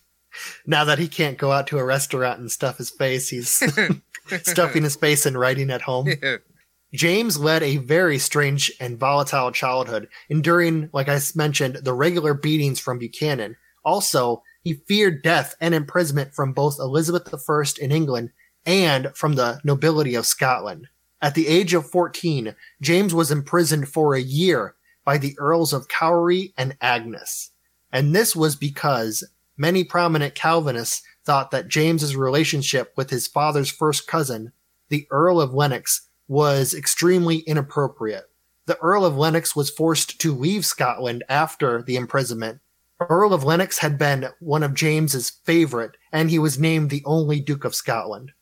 now 0.66 0.82
that 0.82 0.98
he 0.98 1.06
can't 1.06 1.38
go 1.38 1.52
out 1.52 1.68
to 1.68 1.78
a 1.78 1.84
restaurant 1.84 2.40
and 2.40 2.50
stuff 2.50 2.78
his 2.78 2.90
face, 2.90 3.28
he's 3.28 3.50
stuffing 4.42 4.82
his 4.82 4.96
face 4.96 5.26
and 5.26 5.38
writing 5.38 5.70
at 5.70 5.82
home. 5.82 6.08
James 6.92 7.38
led 7.38 7.62
a 7.62 7.76
very 7.76 8.18
strange 8.18 8.72
and 8.80 8.98
volatile 8.98 9.52
childhood, 9.52 10.08
enduring, 10.28 10.90
like 10.92 11.08
I 11.08 11.20
mentioned, 11.36 11.76
the 11.76 11.94
regular 11.94 12.34
beatings 12.34 12.80
from 12.80 12.98
Buchanan. 12.98 13.54
Also, 13.84 14.42
he 14.64 14.82
feared 14.88 15.22
death 15.22 15.54
and 15.60 15.72
imprisonment 15.72 16.34
from 16.34 16.52
both 16.52 16.80
Elizabeth 16.80 17.32
I 17.32 17.62
in 17.80 17.92
England 17.92 18.30
and 18.66 19.12
from 19.14 19.36
the 19.36 19.60
nobility 19.62 20.16
of 20.16 20.26
Scotland. 20.26 20.88
At 21.20 21.34
the 21.34 21.48
age 21.48 21.74
of 21.74 21.90
14, 21.90 22.54
James 22.80 23.12
was 23.12 23.30
imprisoned 23.30 23.88
for 23.88 24.14
a 24.14 24.20
year 24.20 24.76
by 25.04 25.18
the 25.18 25.34
Earls 25.38 25.72
of 25.72 25.88
Gowrie 25.88 26.52
and 26.56 26.76
Agnes. 26.80 27.50
And 27.92 28.14
this 28.14 28.36
was 28.36 28.54
because 28.54 29.24
many 29.56 29.82
prominent 29.82 30.34
Calvinists 30.34 31.02
thought 31.24 31.50
that 31.50 31.68
James's 31.68 32.14
relationship 32.14 32.92
with 32.96 33.10
his 33.10 33.26
father's 33.26 33.70
first 33.70 34.06
cousin, 34.06 34.52
the 34.90 35.06
Earl 35.10 35.40
of 35.40 35.54
Lennox, 35.54 36.08
was 36.28 36.74
extremely 36.74 37.38
inappropriate. 37.38 38.30
The 38.66 38.78
Earl 38.78 39.04
of 39.04 39.16
Lennox 39.16 39.56
was 39.56 39.70
forced 39.70 40.20
to 40.20 40.34
leave 40.34 40.66
Scotland 40.66 41.24
after 41.28 41.82
the 41.82 41.96
imprisonment. 41.96 42.60
Earl 43.00 43.32
of 43.32 43.44
Lennox 43.44 43.78
had 43.78 43.98
been 43.98 44.28
one 44.40 44.62
of 44.62 44.74
James's 44.74 45.30
favorite, 45.30 45.96
and 46.12 46.30
he 46.30 46.38
was 46.38 46.58
named 46.58 46.90
the 46.90 47.02
only 47.04 47.40
Duke 47.40 47.64
of 47.64 47.74
Scotland. 47.74 48.32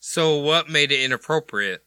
so 0.00 0.36
what 0.36 0.68
made 0.68 0.90
it 0.90 1.04
inappropriate? 1.04 1.84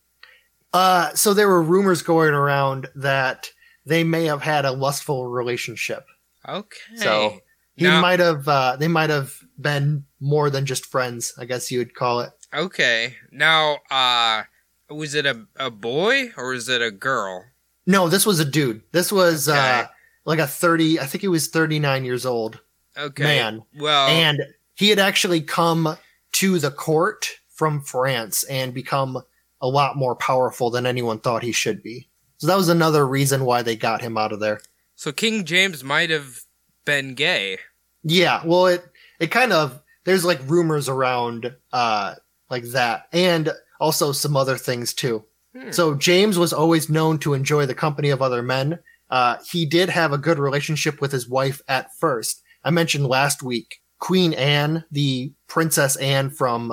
Uh, 0.76 1.14
so 1.16 1.34
there 1.34 1.48
were 1.48 1.62
rumors 1.62 2.02
going 2.02 2.34
around 2.34 2.88
that 2.96 3.50
they 3.86 4.04
may 4.04 4.26
have 4.26 4.42
had 4.42 4.66
a 4.66 4.72
lustful 4.72 5.28
relationship. 5.28 6.06
Okay, 6.48 6.78
So 6.98 7.40
he 7.76 7.86
Now- 7.86 8.02
might 8.02 8.20
have, 8.20 8.48
uh, 8.48 8.76
they 8.76 8.88
might 8.88 9.10
have 9.10 9.34
been 9.60 10.06
more 10.20 10.50
than 10.50 10.66
just 10.66 10.86
friends, 10.86 11.34
I 11.38 11.46
guess 11.46 11.72
you 11.72 11.80
would 11.80 11.96
call 11.96 12.20
it. 12.22 12.32
okay. 12.54 13.16
Now, 13.32 13.80
uh, 13.90 14.44
was 14.90 15.16
it 15.16 15.26
a 15.26 15.46
a 15.56 15.70
boy 15.72 16.32
or 16.38 16.50
was 16.50 16.70
it 16.70 16.82
a 16.82 16.92
girl? 16.92 17.46
No, 17.88 18.08
this 18.10 18.26
was 18.26 18.40
a 18.40 18.46
dude. 18.46 18.82
This 18.92 19.12
was, 19.12 19.48
uh, 19.48 19.88
like 20.26 20.40
a 20.40 20.48
30, 20.48 21.00
I 21.00 21.06
think 21.06 21.22
he 21.22 21.28
was 21.28 21.48
39 21.48 22.04
years 22.06 22.26
old. 22.26 22.60
Okay, 22.98 23.24
Man. 23.24 23.64
Well, 23.78 24.08
and 24.10 24.40
he 24.76 24.90
had 24.90 25.00
actually 25.00 25.42
come 25.42 25.98
to 26.34 26.60
the 26.60 26.72
court 26.72 27.40
from 27.50 27.82
France 27.82 28.44
and 28.44 28.74
become 28.74 29.22
a 29.66 29.76
lot 29.80 29.98
more 29.98 30.16
powerful 30.16 30.70
than 30.70 30.86
anyone 30.86 31.20
thought 31.20 31.44
he 31.44 31.52
should 31.52 31.82
be. 31.82 32.08
So 32.38 32.48
that 32.48 32.58
was 32.58 32.70
another 32.70 33.08
reason 33.08 33.46
why 33.46 33.62
they 33.64 33.76
got 33.76 34.02
him 34.02 34.18
out 34.18 34.32
of 34.32 34.40
there. 34.40 34.60
so 34.96 35.12
King 35.12 35.44
James 35.46 35.84
might 35.84 36.10
have 36.12 36.42
been 36.86 37.16
gay. 37.16 37.58
Yeah, 38.04 38.42
well 38.46 38.68
it 38.68 38.84
it 39.20 39.32
kind 39.32 39.52
of 39.52 39.82
there's 40.04 40.24
like 40.26 40.40
rumors 40.46 40.88
around 40.88 41.56
uh 41.74 42.16
like 42.52 42.66
that 42.66 43.08
and 43.12 43.50
also 43.80 44.12
some 44.12 44.38
other 44.38 44.58
things 44.58 44.94
too. 44.94 45.24
Hmm. 45.58 45.72
So 45.72 45.96
James 45.96 46.38
was 46.38 46.54
always 46.54 46.90
known 46.90 47.18
to 47.20 47.34
enjoy 47.34 47.66
the 47.66 47.74
company 47.86 48.10
of 48.12 48.22
other 48.22 48.44
men. 48.44 48.80
Uh 49.10 49.38
he 49.52 49.66
did 49.66 49.90
have 49.90 50.14
a 50.14 50.18
good 50.28 50.38
relationship 50.38 51.02
with 51.02 51.12
his 51.12 51.28
wife 51.28 51.62
at 51.68 51.96
first. 51.98 52.44
I 52.64 52.70
mentioned 52.70 53.08
last 53.08 53.42
week 53.42 53.82
Queen 54.00 54.34
Anne, 54.34 54.84
the 54.92 55.32
Princess 55.48 55.96
Anne 55.96 56.30
from 56.30 56.72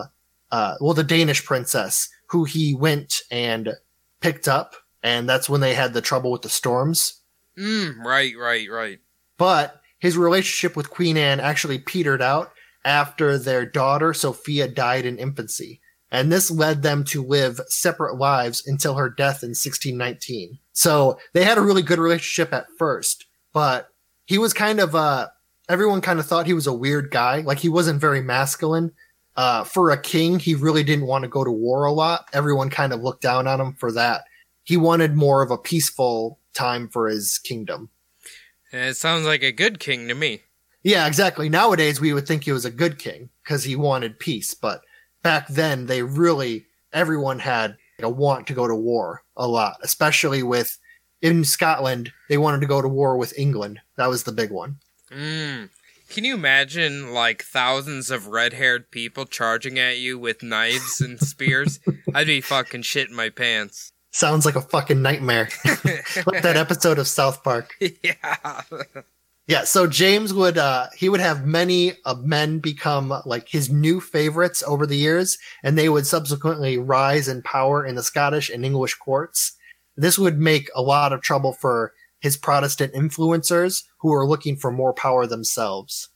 uh 0.51 0.75
well 0.81 0.95
the 0.95 1.05
Danish 1.17 1.45
princess 1.45 2.09
who 2.33 2.45
he 2.45 2.75
went 2.75 3.21
and 3.31 3.75
picked 4.21 4.49
up 4.49 4.75
and 5.03 5.29
that's 5.29 5.49
when 5.49 5.61
they 5.61 5.75
had 5.75 5.93
the 5.93 6.01
trouble 6.01 6.31
with 6.31 6.43
the 6.43 6.49
storms. 6.49 7.21
Mm, 7.59 8.05
right, 8.05 8.35
right, 8.39 8.71
right. 8.71 8.99
But 9.37 9.81
his 9.99 10.17
relationship 10.17 10.77
with 10.77 10.91
Queen 10.91 11.17
Anne 11.17 11.41
actually 11.41 11.79
petered 11.79 12.23
out 12.23 12.53
after 12.85 13.39
their 13.39 13.67
daughter 13.67 14.15
Sophia 14.15 14.69
died 14.69 15.05
in 15.05 15.19
infancy. 15.19 15.81
And 16.11 16.31
this 16.31 16.51
led 16.51 16.83
them 16.83 17.05
to 17.05 17.25
live 17.25 17.61
separate 17.69 18.17
lives 18.17 18.67
until 18.67 18.97
her 18.97 19.09
death 19.09 19.43
in 19.43 19.51
1619. 19.51 20.59
So 20.73 21.19
they 21.33 21.45
had 21.45 21.59
a 21.59 21.63
really 21.63 21.83
good 21.83 21.99
relationship 21.99 22.53
at 22.53 22.67
first, 22.79 23.27
but 23.53 23.89
he 24.27 24.37
was 24.37 24.53
kind 24.53 24.79
of, 24.79 24.95
uh, 24.95 25.29
everyone 25.69 26.03
kind 26.03 26.19
of 26.19 26.27
thought 26.27 26.47
he 26.47 26.53
was 26.53 26.67
a 26.67 26.73
weird 26.73 27.11
guy. 27.11 27.41
Like 27.41 27.59
he 27.59 27.71
wasn't 27.71 28.01
very 28.01 28.21
masculine. 28.21 28.93
Uh, 29.37 29.65
for 29.65 29.91
a 29.91 30.01
king, 30.01 30.39
he 30.39 30.55
really 30.55 30.83
didn't 30.83 31.07
want 31.07 31.23
to 31.23 31.29
go 31.29 31.43
to 31.43 31.51
war 31.51 31.85
a 31.85 31.93
lot. 31.93 32.29
Everyone 32.33 32.69
kind 32.69 32.93
of 32.93 33.03
looked 33.03 33.23
down 33.23 33.47
on 33.47 33.61
him 33.61 33.73
for 33.75 33.91
that. 33.93 34.25
He 34.65 34.77
wanted 34.77 35.17
more 35.17 35.43
of 35.43 35.51
a 35.51 35.59
peaceful 35.59 36.39
time 36.55 36.89
for 36.89 37.09
his 37.09 37.39
kingdom. 37.39 37.89
It 38.73 38.97
sounds 38.97 39.27
like 39.27 39.43
a 39.43 39.53
good 39.53 39.81
king 39.81 40.09
to 40.09 40.15
me. 40.15 40.43
Yeah, 40.83 41.07
exactly. 41.07 41.49
Nowadays, 41.49 42.01
we 42.01 42.13
would 42.13 42.27
think 42.27 42.45
he 42.45 42.53
was 42.53 42.65
a 42.65 42.71
good 42.71 42.99
king 42.99 43.31
because 43.43 43.65
he 43.65 43.77
wanted 43.77 44.19
peace. 44.19 44.55
But 44.55 44.83
back 45.23 45.49
then, 45.49 45.87
they 45.87 46.03
really, 46.03 46.67
everyone 46.93 47.39
had 47.39 47.77
a 48.01 48.09
want 48.09 48.49
to 48.49 48.55
go 48.55 48.67
to 48.67 48.75
war 48.75 49.23
a 49.37 49.47
lot, 49.47 49.77
especially 49.83 50.43
with, 50.43 50.79
in 51.21 51.45
Scotland, 51.45 52.13
they 52.29 52.37
wanted 52.37 52.61
to 52.61 52.67
go 52.67 52.83
to 52.83 52.89
war 52.89 53.17
with 53.17 53.39
England. 53.39 53.81
That 53.97 54.09
was 54.09 54.25
the 54.25 54.33
big 54.33 54.51
one. 54.51 54.79
Mm. 55.11 55.69
Can 56.13 56.25
you 56.25 56.35
imagine 56.35 57.15
like 57.15 57.43
thousands 57.43 58.11
of 58.11 58.27
red-haired 58.27 58.91
people 58.91 59.25
charging 59.25 59.79
at 59.79 59.97
you 59.97 60.19
with 60.19 60.43
knives 60.43 61.01
and 61.01 61.19
spears? 61.19 61.81
I'd 62.15 62.27
be 62.27 62.43
fucking 62.43 62.83
shitting 62.83 63.13
my 63.13 63.31
pants. 63.31 63.93
Sounds 64.11 64.45
like 64.45 64.55
a 64.55 64.61
fucking 64.61 65.01
nightmare. 65.01 65.49
like 65.65 66.43
that 66.43 66.59
episode 66.59 66.99
of 66.99 67.09
South 67.09 67.43
Park. 67.43 67.73
yeah. 67.81 68.61
Yeah, 69.47 69.65
so 69.65 69.87
James 69.87 70.35
would 70.35 70.59
uh 70.59 70.89
he 70.95 71.09
would 71.09 71.21
have 71.21 71.47
many 71.47 71.95
uh, 72.05 72.17
men 72.17 72.59
become 72.59 73.15
like 73.25 73.49
his 73.49 73.71
new 73.71 73.99
favorites 73.99 74.63
over 74.67 74.87
the 74.87 74.99
years 74.99 75.39
and 75.63 75.79
they 75.79 75.89
would 75.89 76.07
subsequently 76.07 76.77
rise 76.77 77.27
in 77.27 77.41
power 77.41 77.87
in 77.87 77.95
the 77.95 78.03
Scottish 78.03 78.51
and 78.51 78.67
English 78.67 78.97
courts. 78.97 79.57
This 79.97 80.19
would 80.19 80.39
make 80.39 80.69
a 80.75 80.83
lot 80.83 81.15
of 81.15 81.23
trouble 81.23 81.55
for 81.55 81.95
his 82.23 82.37
Protestant 82.37 82.95
influencers 82.95 83.83
who 83.99 84.13
are 84.15 84.27
looking 84.27 84.57
for 84.57 84.71
more 84.71 84.95
power 84.95 85.27
themselves. 85.27 86.09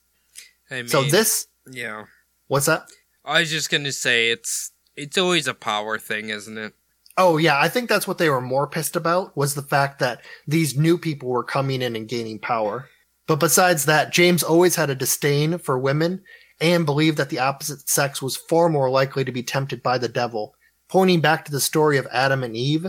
I 0.71 0.75
mean, 0.75 0.87
So 0.87 1.03
this 1.03 1.47
yeah. 1.69 2.05
what's 2.47 2.65
that? 2.65 2.87
I 3.25 3.41
was 3.41 3.51
just 3.51 3.69
gonna 3.69 3.91
say 3.91 4.29
it's 4.31 4.71
it's 4.95 5.17
always 5.17 5.47
a 5.47 5.53
power 5.53 5.99
thing, 5.99 6.29
isn't 6.29 6.57
it? 6.57 6.73
Oh 7.17 7.35
yeah, 7.37 7.59
I 7.59 7.67
think 7.67 7.89
that's 7.89 8.07
what 8.07 8.19
they 8.19 8.29
were 8.29 8.41
more 8.41 8.67
pissed 8.67 8.95
about 8.95 9.35
was 9.35 9.53
the 9.53 9.61
fact 9.61 9.99
that 9.99 10.21
these 10.47 10.77
new 10.77 10.97
people 10.97 11.29
were 11.29 11.43
coming 11.43 11.81
in 11.81 11.95
and 11.95 12.07
gaining 12.07 12.39
power. 12.39 12.87
But 13.27 13.41
besides 13.41 13.83
that, 13.85 14.13
James 14.13 14.43
always 14.43 14.77
had 14.77 14.89
a 14.89 14.95
disdain 14.95 15.57
for 15.57 15.77
women 15.77 16.23
and 16.61 16.85
believed 16.85 17.17
that 17.17 17.29
the 17.29 17.39
opposite 17.39 17.89
sex 17.89 18.21
was 18.21 18.37
far 18.37 18.69
more 18.69 18.89
likely 18.89 19.25
to 19.25 19.31
be 19.31 19.43
tempted 19.43 19.83
by 19.83 19.97
the 19.97 20.07
devil, 20.07 20.55
pointing 20.87 21.19
back 21.19 21.43
to 21.45 21.51
the 21.51 21.59
story 21.59 21.97
of 21.97 22.07
Adam 22.13 22.43
and 22.43 22.55
Eve. 22.55 22.87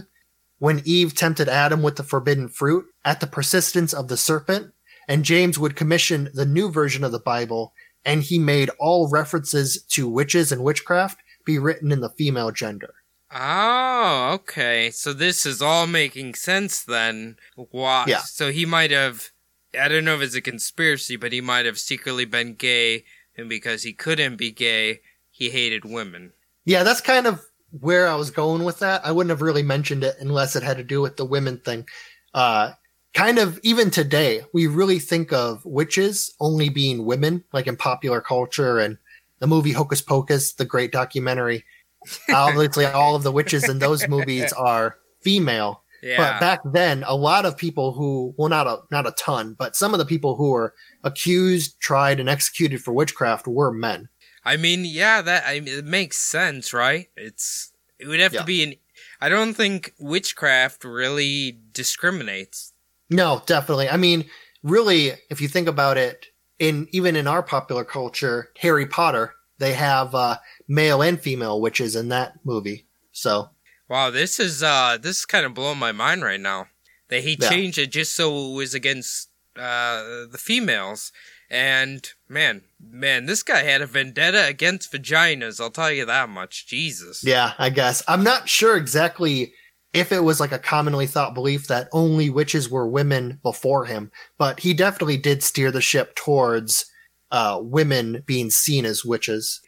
When 0.58 0.82
Eve 0.84 1.14
tempted 1.14 1.48
Adam 1.48 1.82
with 1.82 1.96
the 1.96 2.02
forbidden 2.02 2.48
fruit 2.48 2.86
at 3.04 3.20
the 3.20 3.26
persistence 3.26 3.92
of 3.92 4.08
the 4.08 4.16
serpent, 4.16 4.72
and 5.06 5.24
James 5.24 5.58
would 5.58 5.76
commission 5.76 6.30
the 6.34 6.44
new 6.44 6.70
version 6.70 7.04
of 7.04 7.12
the 7.12 7.20
Bible, 7.20 7.72
and 8.04 8.22
he 8.22 8.38
made 8.38 8.70
all 8.78 9.08
references 9.08 9.82
to 9.90 10.08
witches 10.08 10.52
and 10.52 10.62
witchcraft 10.62 11.18
be 11.44 11.58
written 11.58 11.92
in 11.92 12.00
the 12.00 12.10
female 12.10 12.50
gender. 12.50 12.94
Oh, 13.32 14.30
okay. 14.34 14.90
So 14.90 15.12
this 15.12 15.44
is 15.46 15.62
all 15.62 15.86
making 15.86 16.34
sense 16.34 16.82
then. 16.82 17.36
Why? 17.56 18.04
Yeah. 18.06 18.22
So 18.24 18.50
he 18.50 18.66
might 18.66 18.90
have. 18.90 19.30
I 19.78 19.88
don't 19.88 20.04
know 20.04 20.16
if 20.16 20.22
it's 20.22 20.34
a 20.34 20.40
conspiracy, 20.40 21.16
but 21.16 21.32
he 21.32 21.40
might 21.40 21.66
have 21.66 21.78
secretly 21.78 22.24
been 22.24 22.54
gay, 22.54 23.04
and 23.36 23.48
because 23.48 23.82
he 23.82 23.92
couldn't 23.92 24.36
be 24.36 24.50
gay, 24.50 25.00
he 25.30 25.50
hated 25.50 25.84
women. 25.84 26.32
Yeah, 26.64 26.82
that's 26.82 27.02
kind 27.02 27.26
of 27.26 27.44
where 27.70 28.08
I 28.08 28.14
was 28.14 28.30
going 28.30 28.64
with 28.64 28.78
that. 28.80 29.04
I 29.04 29.12
wouldn't 29.12 29.30
have 29.30 29.42
really 29.42 29.62
mentioned 29.62 30.04
it 30.04 30.16
unless 30.20 30.56
it 30.56 30.62
had 30.62 30.78
to 30.78 30.84
do 30.84 31.00
with 31.00 31.16
the 31.16 31.24
women 31.24 31.58
thing. 31.58 31.86
Uh, 32.34 32.72
kind 33.14 33.38
of 33.38 33.58
even 33.62 33.90
today, 33.90 34.42
we 34.52 34.66
really 34.66 34.98
think 34.98 35.32
of 35.32 35.64
witches 35.64 36.34
only 36.40 36.68
being 36.68 37.04
women, 37.04 37.44
like 37.52 37.66
in 37.66 37.76
popular 37.76 38.20
culture 38.20 38.78
and 38.78 38.98
the 39.38 39.46
movie 39.46 39.72
Hocus 39.72 40.02
Pocus, 40.02 40.52
the 40.54 40.64
great 40.64 40.92
documentary. 40.92 41.64
Obviously, 42.32 42.86
all 42.86 43.16
of 43.16 43.22
the 43.22 43.32
witches 43.32 43.68
in 43.68 43.78
those 43.78 44.08
movies 44.08 44.52
are 44.52 44.96
female. 45.20 45.82
Yeah. 46.02 46.16
But 46.16 46.40
back 46.40 46.60
then, 46.64 47.04
a 47.06 47.16
lot 47.16 47.44
of 47.44 47.56
people 47.56 47.92
who, 47.92 48.34
well, 48.36 48.48
not 48.48 48.66
a, 48.66 48.78
not 48.90 49.06
a 49.06 49.12
ton, 49.12 49.56
but 49.58 49.74
some 49.74 49.94
of 49.94 49.98
the 49.98 50.04
people 50.04 50.36
who 50.36 50.50
were 50.50 50.74
accused, 51.02 51.80
tried, 51.80 52.20
and 52.20 52.28
executed 52.28 52.80
for 52.80 52.92
witchcraft 52.92 53.48
were 53.48 53.72
men. 53.72 54.08
I 54.44 54.56
mean, 54.56 54.84
yeah, 54.84 55.20
that 55.22 55.44
I 55.46 55.60
mean, 55.60 55.78
it 55.78 55.84
makes 55.84 56.16
sense, 56.18 56.72
right? 56.72 57.08
It's 57.16 57.72
it 57.98 58.06
would 58.06 58.20
have 58.20 58.32
Yeah. 58.32 58.40
to 58.40 58.46
be 58.46 58.62
an. 58.62 58.74
I 59.20 59.28
don't 59.28 59.54
think 59.54 59.94
witchcraft 59.98 60.84
really 60.84 61.58
discriminates. 61.72 62.72
No, 63.10 63.42
definitely. 63.46 63.88
I 63.88 63.96
mean, 63.96 64.24
really, 64.62 65.12
if 65.30 65.40
you 65.40 65.48
think 65.48 65.68
about 65.68 65.96
it, 65.96 66.26
in 66.58 66.88
even 66.92 67.16
in 67.16 67.26
our 67.26 67.42
popular 67.42 67.84
culture, 67.84 68.50
Harry 68.58 68.86
Potter, 68.86 69.34
they 69.58 69.74
have 69.74 70.14
uh, 70.14 70.38
male 70.68 71.02
and 71.02 71.20
female 71.20 71.60
witches 71.60 71.96
in 71.96 72.08
that 72.08 72.34
movie. 72.44 72.86
So 73.12 73.50
Wow, 73.88 74.10
this 74.10 74.38
is 74.38 74.62
uh 74.62 74.98
this 75.00 75.20
is 75.20 75.26
kind 75.26 75.46
of 75.46 75.54
blowing 75.54 75.78
my 75.78 75.92
mind 75.92 76.22
right 76.22 76.40
now. 76.40 76.66
That 77.08 77.22
he 77.22 77.36
Yeah. 77.40 77.48
changed 77.48 77.78
it 77.78 77.90
just 77.90 78.12
so 78.14 78.50
it 78.52 78.54
was 78.54 78.74
against 78.74 79.30
uh 79.56 80.26
the 80.30 80.38
females. 80.38 81.10
And 81.50 82.06
man, 82.28 82.62
man, 82.78 83.26
this 83.26 83.42
guy 83.42 83.62
had 83.62 83.80
a 83.80 83.86
vendetta 83.86 84.46
against 84.46 84.92
vaginas, 84.92 85.60
I'll 85.60 85.70
tell 85.70 85.90
you 85.90 86.04
that 86.04 86.28
much. 86.28 86.66
Jesus. 86.66 87.24
yeah, 87.24 87.52
I 87.58 87.70
guess 87.70 88.02
I'm 88.06 88.22
not 88.22 88.48
sure 88.48 88.76
exactly 88.76 89.52
if 89.94 90.12
it 90.12 90.20
was 90.20 90.40
like 90.40 90.52
a 90.52 90.58
commonly 90.58 91.06
thought 91.06 91.34
belief 91.34 91.66
that 91.68 91.88
only 91.92 92.28
witches 92.28 92.68
were 92.68 92.86
women 92.86 93.40
before 93.42 93.86
him, 93.86 94.10
but 94.36 94.60
he 94.60 94.74
definitely 94.74 95.16
did 95.16 95.42
steer 95.42 95.70
the 95.70 95.80
ship 95.80 96.14
towards 96.14 96.84
uh, 97.30 97.58
women 97.62 98.22
being 98.26 98.50
seen 98.50 98.84
as 98.84 99.04
witches. 99.04 99.60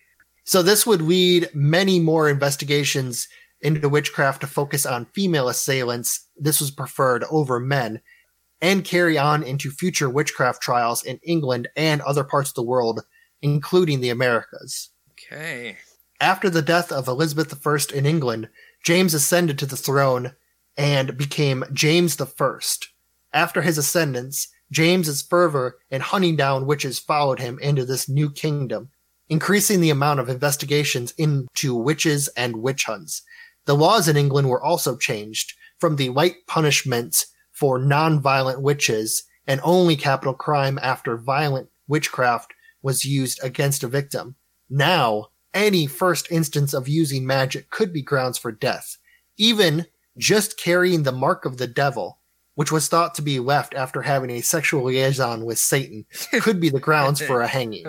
So 0.45 0.63
this 0.63 0.87
would 0.87 1.01
lead 1.01 1.49
many 1.55 2.01
more 2.01 2.29
investigations 2.29 3.29
into 3.63 3.89
witchcraft 3.89 4.41
to 4.41 4.47
focus 4.47 4.85
on 4.85 5.07
female 5.15 5.49
assailants. 5.49 6.27
This 6.37 6.61
was 6.61 6.71
preferred 6.71 7.25
over 7.31 7.61
men 7.61 8.01
and 8.63 8.85
carry 8.85 9.17
on 9.17 9.43
into 9.43 9.71
future 9.71 10.11
witchcraft 10.11 10.63
trials 10.63 11.03
in 11.03 11.19
England 11.23 11.69
and 11.77 12.03
other 12.03 12.25
parts 12.25 12.51
of 12.51 12.55
the 12.55 12.63
world, 12.63 13.01
including 13.43 14.01
the 14.01 14.11
Americas. 14.11 14.91
Okay. 15.13 15.77
After 16.21 16.51
the 16.51 16.63
death 16.63 16.93
of 16.93 17.09
Elizabeth 17.09 17.67
I 17.67 17.97
in 17.97 18.05
England, 18.05 18.49
James 18.85 19.15
ascended 19.15 19.59
to 19.59 19.67
the 19.67 19.77
throne 19.77 20.33
and 20.77 21.17
became 21.17 21.65
James 21.73 22.21
I. 22.21 22.59
After 23.33 23.63
his 23.63 23.79
ascendance, 23.79 24.49
James's 24.71 25.23
fervor 25.23 25.79
in 25.91 26.01
hunting 26.01 26.37
down 26.37 26.67
witches 26.67 26.99
followed 26.99 27.41
him 27.41 27.59
into 27.61 27.85
this 27.85 28.09
new 28.09 28.31
kingdom, 28.31 28.91
increasing 29.29 29.81
the 29.81 29.91
amount 29.91 30.21
of 30.21 30.29
investigations 30.29 31.13
into 31.17 31.75
witches 31.75 32.29
and 32.37 32.57
witch 32.57 32.85
hunts. 32.85 33.23
The 33.65 33.75
laws 33.75 34.09
in 34.09 34.17
England 34.17 34.49
were 34.49 34.63
also 34.63 34.97
changed 34.97 35.55
from 35.79 35.97
the 35.97 36.11
light 36.11 36.47
punishments 36.47 37.27
for 37.61 37.79
non-violent 37.79 38.63
witches 38.63 39.25
and 39.47 39.61
only 39.63 39.95
capital 39.95 40.33
crime 40.33 40.79
after 40.83 41.19
violent 41.19 41.69
witchcraft 41.87 42.55
was 42.81 43.05
used 43.05 43.39
against 43.43 43.85
a 43.85 43.89
victim. 43.89 44.35
Now, 44.71 45.27
any 45.53 45.87
first 45.87 46.33
instance 46.33 46.73
of 46.73 46.89
using 46.89 47.27
magic 47.27 47.69
could 47.69 47.93
be 47.93 48.01
grounds 48.01 48.39
for 48.39 48.51
death. 48.51 48.97
Even 49.37 49.85
just 50.17 50.59
carrying 50.59 51.03
the 51.03 51.13
mark 51.13 51.45
of 51.45 51.59
the 51.59 51.67
devil, 51.67 52.21
which 52.55 52.73
was 52.73 52.89
thought 52.89 53.15
to 53.17 53.23
be 53.23 53.39
left 53.39 53.75
after 53.75 54.01
having 54.01 54.31
a 54.31 54.41
sexual 54.41 54.85
liaison 54.85 55.45
with 55.45 55.59
Satan, 55.59 56.07
could 56.41 56.61
be 56.61 56.71
the 56.71 56.81
grounds 56.81 57.21
for 57.21 57.43
a 57.43 57.47
hanging. 57.59 57.85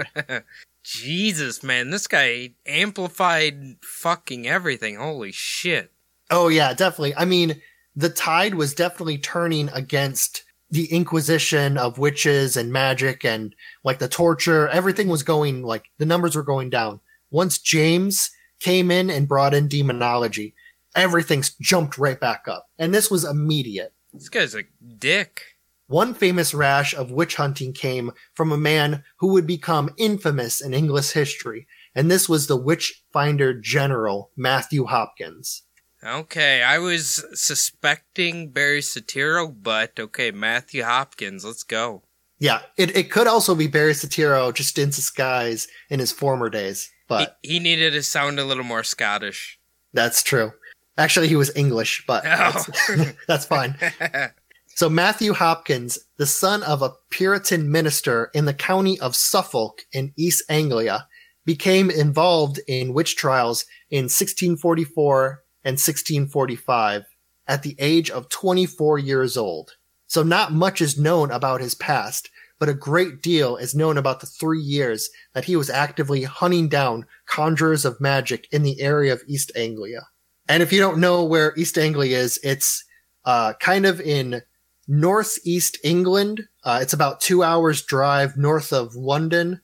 Jesus, 0.84 1.64
man, 1.64 1.92
this 1.92 2.08
guy 2.08 2.56
amplified 2.66 3.78
fucking 3.82 4.50
everything. 4.50 4.98
Holy 4.98 5.32
shit. 5.32 5.94
Oh 6.30 6.50
yeah, 6.50 6.74
definitely. 6.74 7.16
I 7.16 7.24
mean, 7.24 7.62
the 8.02 8.10
tide 8.10 8.56
was 8.56 8.74
definitely 8.74 9.18
turning 9.18 9.70
against 9.70 10.44
the 10.70 10.92
inquisition 10.92 11.78
of 11.78 11.98
witches 11.98 12.58
and 12.58 12.72
magic 12.72 13.24
and 13.24 13.56
like 13.84 14.00
the 14.00 14.08
torture. 14.08 14.68
Everything 14.70 15.08
was 15.08 15.24
going 15.24 15.64
like 15.64 15.86
the 15.98 16.06
numbers 16.06 16.36
were 16.36 16.44
going 16.44 16.70
down. 16.70 17.00
Once 17.30 17.58
James 17.58 18.32
came 18.60 18.90
in 18.90 19.10
and 19.10 19.28
brought 19.28 19.54
in 19.54 19.68
demonology, 19.68 20.56
everything 20.96 21.44
jumped 21.62 21.98
right 21.98 22.20
back 22.20 22.48
up. 22.48 22.68
And 22.80 22.94
this 22.94 23.12
was 23.12 23.24
immediate. 23.24 23.94
This 24.14 24.30
guy's 24.30 24.56
a 24.56 24.64
dick. 24.98 25.42
One 25.88 26.14
famous 26.14 26.54
rash 26.54 26.94
of 26.94 27.12
witch 27.12 27.36
hunting 27.36 27.74
came 27.74 28.12
from 28.34 28.52
a 28.52 28.58
man 28.58 29.04
who 29.18 29.34
would 29.34 29.46
become 29.46 29.94
infamous 29.98 30.62
in 30.62 30.74
English 30.74 31.12
history, 31.12 31.68
and 31.94 32.10
this 32.10 32.30
was 32.30 32.48
the 32.48 32.56
witch 32.56 33.04
finder 33.12 33.54
general, 33.54 34.32
Matthew 34.38 34.86
Hopkins. 34.86 35.64
Okay, 36.04 36.64
I 36.64 36.80
was 36.80 37.24
suspecting 37.34 38.50
Barry 38.50 38.80
Satiro, 38.82 39.54
but 39.62 40.00
okay, 40.00 40.32
Matthew 40.32 40.84
Hopkins, 40.84 41.46
let's 41.46 41.64
go. 41.64 42.04
Yeah, 42.40 42.62
it, 42.76 42.96
it 42.98 43.12
could 43.12 43.28
also 43.28 43.54
be 43.54 43.68
Barry 43.68 43.94
Satiro 43.94 44.52
just 44.54 44.80
in 44.80 44.90
disguise 44.90 45.68
in 45.92 46.00
his 46.00 46.12
former 46.12 46.50
days, 46.50 46.92
but 47.08 47.38
he, 47.44 47.54
he 47.54 47.60
needed 47.60 47.92
to 47.94 48.02
sound 48.02 48.40
a 48.40 48.46
little 48.46 48.64
more 48.64 48.84
Scottish. 48.84 49.60
that's 49.94 50.24
true. 50.24 50.52
Actually, 50.98 51.28
he 51.28 51.36
was 51.36 51.56
English, 51.56 52.04
but 52.08 52.24
Oh. 52.26 52.64
that's, 52.88 53.14
that's 53.28 53.46
fine. 53.46 53.76
So 54.74 54.90
Matthew 54.90 55.34
Hopkins, 55.34 56.00
the 56.18 56.26
son 56.26 56.64
of 56.64 56.82
a 56.82 56.94
Puritan 57.10 57.70
minister 57.70 58.32
in 58.34 58.46
the 58.46 58.54
county 58.54 58.98
of 59.02 59.18
Suffolk 59.18 59.82
in 59.92 60.14
East 60.18 60.44
Anglia, 60.50 61.08
became 61.46 61.92
involved 61.92 62.60
in 62.70 62.94
witch 62.94 63.18
trials 63.18 63.66
in 63.92 64.06
1644 64.06 65.44
and 65.64 65.74
1645 65.74 67.06
at 67.48 67.64
the 67.64 67.76
age 67.80 68.10
of 68.10 68.30
24 68.30 69.00
years 69.00 69.38
old. 69.38 69.72
So 70.08 70.24
not 70.24 70.52
much 70.52 70.82
is 70.82 71.00
known 71.00 71.32
about 71.32 71.62
his 71.62 71.76
past, 71.76 72.30
but 72.60 72.70
a 72.70 72.74
great 72.74 73.22
deal 73.22 73.58
is 73.58 73.74
known 73.74 73.98
about 73.98 74.20
the 74.20 74.28
three 74.28 74.62
years 74.62 75.10
that 75.34 75.46
he 75.46 75.56
was 75.56 75.70
actively 75.70 76.24
hunting 76.24 76.70
down 76.70 77.06
conjurers 77.26 77.86
of 77.86 78.00
magic 78.00 78.48
in 78.52 78.64
the 78.64 78.80
area 78.82 79.14
of 79.14 79.24
East 79.28 79.52
Anglia. 79.56 80.08
And 80.48 80.62
if 80.62 80.72
you 80.72 80.80
don't 80.80 81.00
know 81.00 81.24
where 81.24 81.54
East 81.58 81.78
Anglia 81.78 82.18
is, 82.18 82.40
it's 82.44 82.84
uh, 83.26 83.54
kind 83.54 83.86
of 83.86 84.00
in 84.02 84.42
northeast 84.88 85.78
England. 85.84 86.48
Uh, 86.64 86.80
it's 86.82 86.94
about 86.94 87.22
two 87.22 87.42
hours 87.42 87.82
drive 87.82 88.38
north 88.38 88.74
of 88.74 88.96
London, 88.96 89.62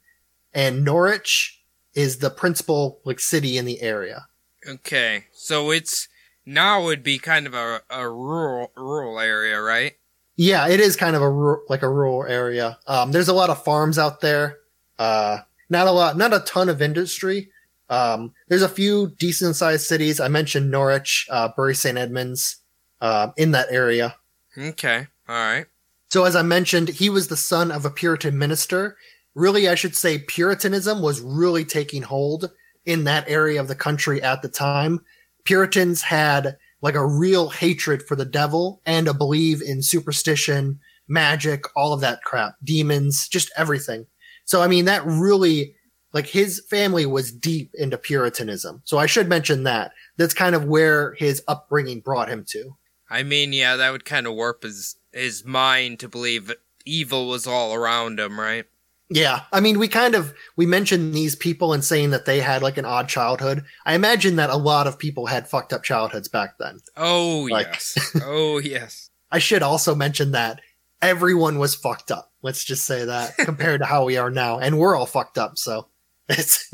and 0.54 0.84
Norwich 0.84 1.62
is 1.94 2.18
the 2.18 2.30
principal 2.30 3.02
like 3.04 3.20
city 3.20 3.58
in 3.58 3.66
the 3.66 3.82
area. 3.82 4.26
Okay, 4.68 5.26
so 5.32 5.72
it's 5.72 6.10
now 6.46 6.84
would 6.84 7.04
be 7.04 7.20
kind 7.20 7.48
of 7.48 7.54
a, 7.54 7.82
a 7.90 8.10
rural 8.10 8.72
rural 8.76 9.20
area, 9.20 9.62
right? 9.62 9.94
Yeah, 10.36 10.68
it 10.68 10.80
is 10.80 10.96
kind 10.96 11.16
of 11.16 11.22
a 11.22 11.56
like 11.70 11.84
a 11.84 11.90
rural 11.90 12.26
area. 12.26 12.78
Um, 12.86 13.12
there's 13.12 13.30
a 13.30 13.34
lot 13.34 13.50
of 13.50 13.64
farms 13.64 13.98
out 13.98 14.22
there. 14.22 14.58
Uh, 15.00 15.40
not 15.70 15.88
a 15.88 15.92
lot, 15.92 16.18
not 16.18 16.34
a 16.34 16.40
ton 16.42 16.70
of 16.70 16.82
industry. 16.82 17.50
Um, 17.90 18.34
there's 18.50 18.62
a 18.62 18.70
few 18.70 19.14
decent 19.18 19.56
sized 19.56 19.86
cities. 19.86 20.20
I 20.20 20.28
mentioned 20.28 20.70
Norwich, 20.70 21.28
uh, 21.30 21.50
Bury 21.56 21.76
St. 21.76 21.98
Edmunds, 21.98 22.58
uh, 23.00 23.30
in 23.38 23.52
that 23.52 23.68
area. 23.72 24.16
Okay, 24.58 25.08
all 25.30 25.36
right. 25.36 25.66
So 26.10 26.26
as 26.26 26.36
I 26.36 26.42
mentioned, 26.42 26.90
he 26.90 27.10
was 27.10 27.28
the 27.28 27.38
son 27.38 27.72
of 27.72 27.86
a 27.86 27.90
Puritan 27.90 28.38
minister. 28.38 28.98
Really, 29.34 29.70
I 29.70 29.76
should 29.76 29.96
say 29.96 30.20
Puritanism 30.20 31.02
was 31.02 31.22
really 31.22 31.64
taking 31.64 32.02
hold 32.02 32.52
in 32.88 33.04
that 33.04 33.30
area 33.30 33.62
of 33.62 33.68
the 33.68 33.76
country 33.76 34.22
at 34.24 34.42
the 34.42 34.50
time. 34.50 35.00
Puritans 35.44 36.02
had 36.02 36.58
like 36.82 36.96
a 36.96 37.06
real 37.06 37.50
hatred 37.50 38.02
for 38.02 38.16
the 38.16 38.26
devil 38.26 38.82
and 38.86 39.08
a 39.08 39.14
belief 39.14 39.62
in 39.62 39.84
superstition, 39.84 40.80
magic, 41.08 41.66
all 41.76 41.94
of 41.94 42.02
that 42.02 42.24
crap, 42.24 42.56
demons, 42.64 43.28
just 43.28 43.52
everything. 43.58 44.06
So, 44.46 44.62
I 44.62 44.68
mean, 44.68 44.86
that 44.86 45.06
really, 45.06 45.76
like 46.14 46.28
his 46.28 46.64
family 46.70 47.06
was 47.06 47.32
deep 47.32 47.72
into 47.74 47.98
Puritanism. 47.98 48.82
So 48.86 48.98
I 48.98 49.06
should 49.06 49.28
mention 49.28 49.64
that. 49.64 49.92
That's 50.18 50.34
kind 50.34 50.56
of 50.56 50.66
where 50.66 51.14
his 51.16 51.44
upbringing 51.48 52.00
brought 52.00 52.30
him 52.30 52.46
to. 52.50 52.72
I 53.10 53.24
mean, 53.24 53.54
yeah, 53.54 53.76
that 53.76 53.92
would 53.92 54.06
kind 54.06 54.26
of 54.26 54.34
warp 54.34 54.64
his 54.64 54.96
his 55.12 55.46
mind 55.46 56.00
to 56.00 56.10
believe 56.10 56.54
evil 56.86 57.28
was 57.28 57.48
all 57.48 57.74
around 57.74 58.20
him, 58.20 58.40
right? 58.40 58.66
Yeah. 59.10 59.42
I 59.54 59.60
mean, 59.62 59.80
we 59.80 59.88
kind 59.88 60.16
of, 60.16 60.34
we 60.58 60.66
mentioned 60.66 61.14
these 61.14 61.36
people 61.36 61.72
and 61.74 61.84
saying 61.84 62.10
that 62.10 62.26
they 62.26 62.42
had 62.42 62.62
like 62.62 62.78
an 62.78 62.86
odd 62.86 63.08
childhood. 63.08 63.64
I 63.86 63.96
imagine 63.96 64.36
that 64.36 64.50
a 64.50 64.58
lot 64.58 64.86
of 64.88 65.00
people 65.00 65.26
had 65.28 65.48
fucked 65.48 65.72
up 65.72 65.84
childhoods 65.84 66.28
back 66.28 66.58
then. 66.60 66.80
Oh, 66.98 67.48
Like- 67.50 67.68
yes. 67.68 67.98
oh, 68.24 68.58
yes. 68.60 69.10
I 69.32 69.40
should 69.40 69.64
also 69.64 69.94
mention 69.96 70.32
that 70.32 70.62
everyone 71.02 71.60
was 71.60 71.76
fucked 71.76 72.12
up. 72.12 72.32
Let's 72.42 72.64
just 72.64 72.86
say 72.86 73.06
that 73.06 73.38
compared 73.40 73.82
to 73.82 73.86
how 73.86 74.06
we 74.06 74.18
are 74.18 74.32
now. 74.32 74.60
And 74.60 74.78
we're 74.78 74.96
all 74.96 75.06
fucked 75.06 75.38
up. 75.38 75.58
So 75.58 75.88
it's, 76.30 76.70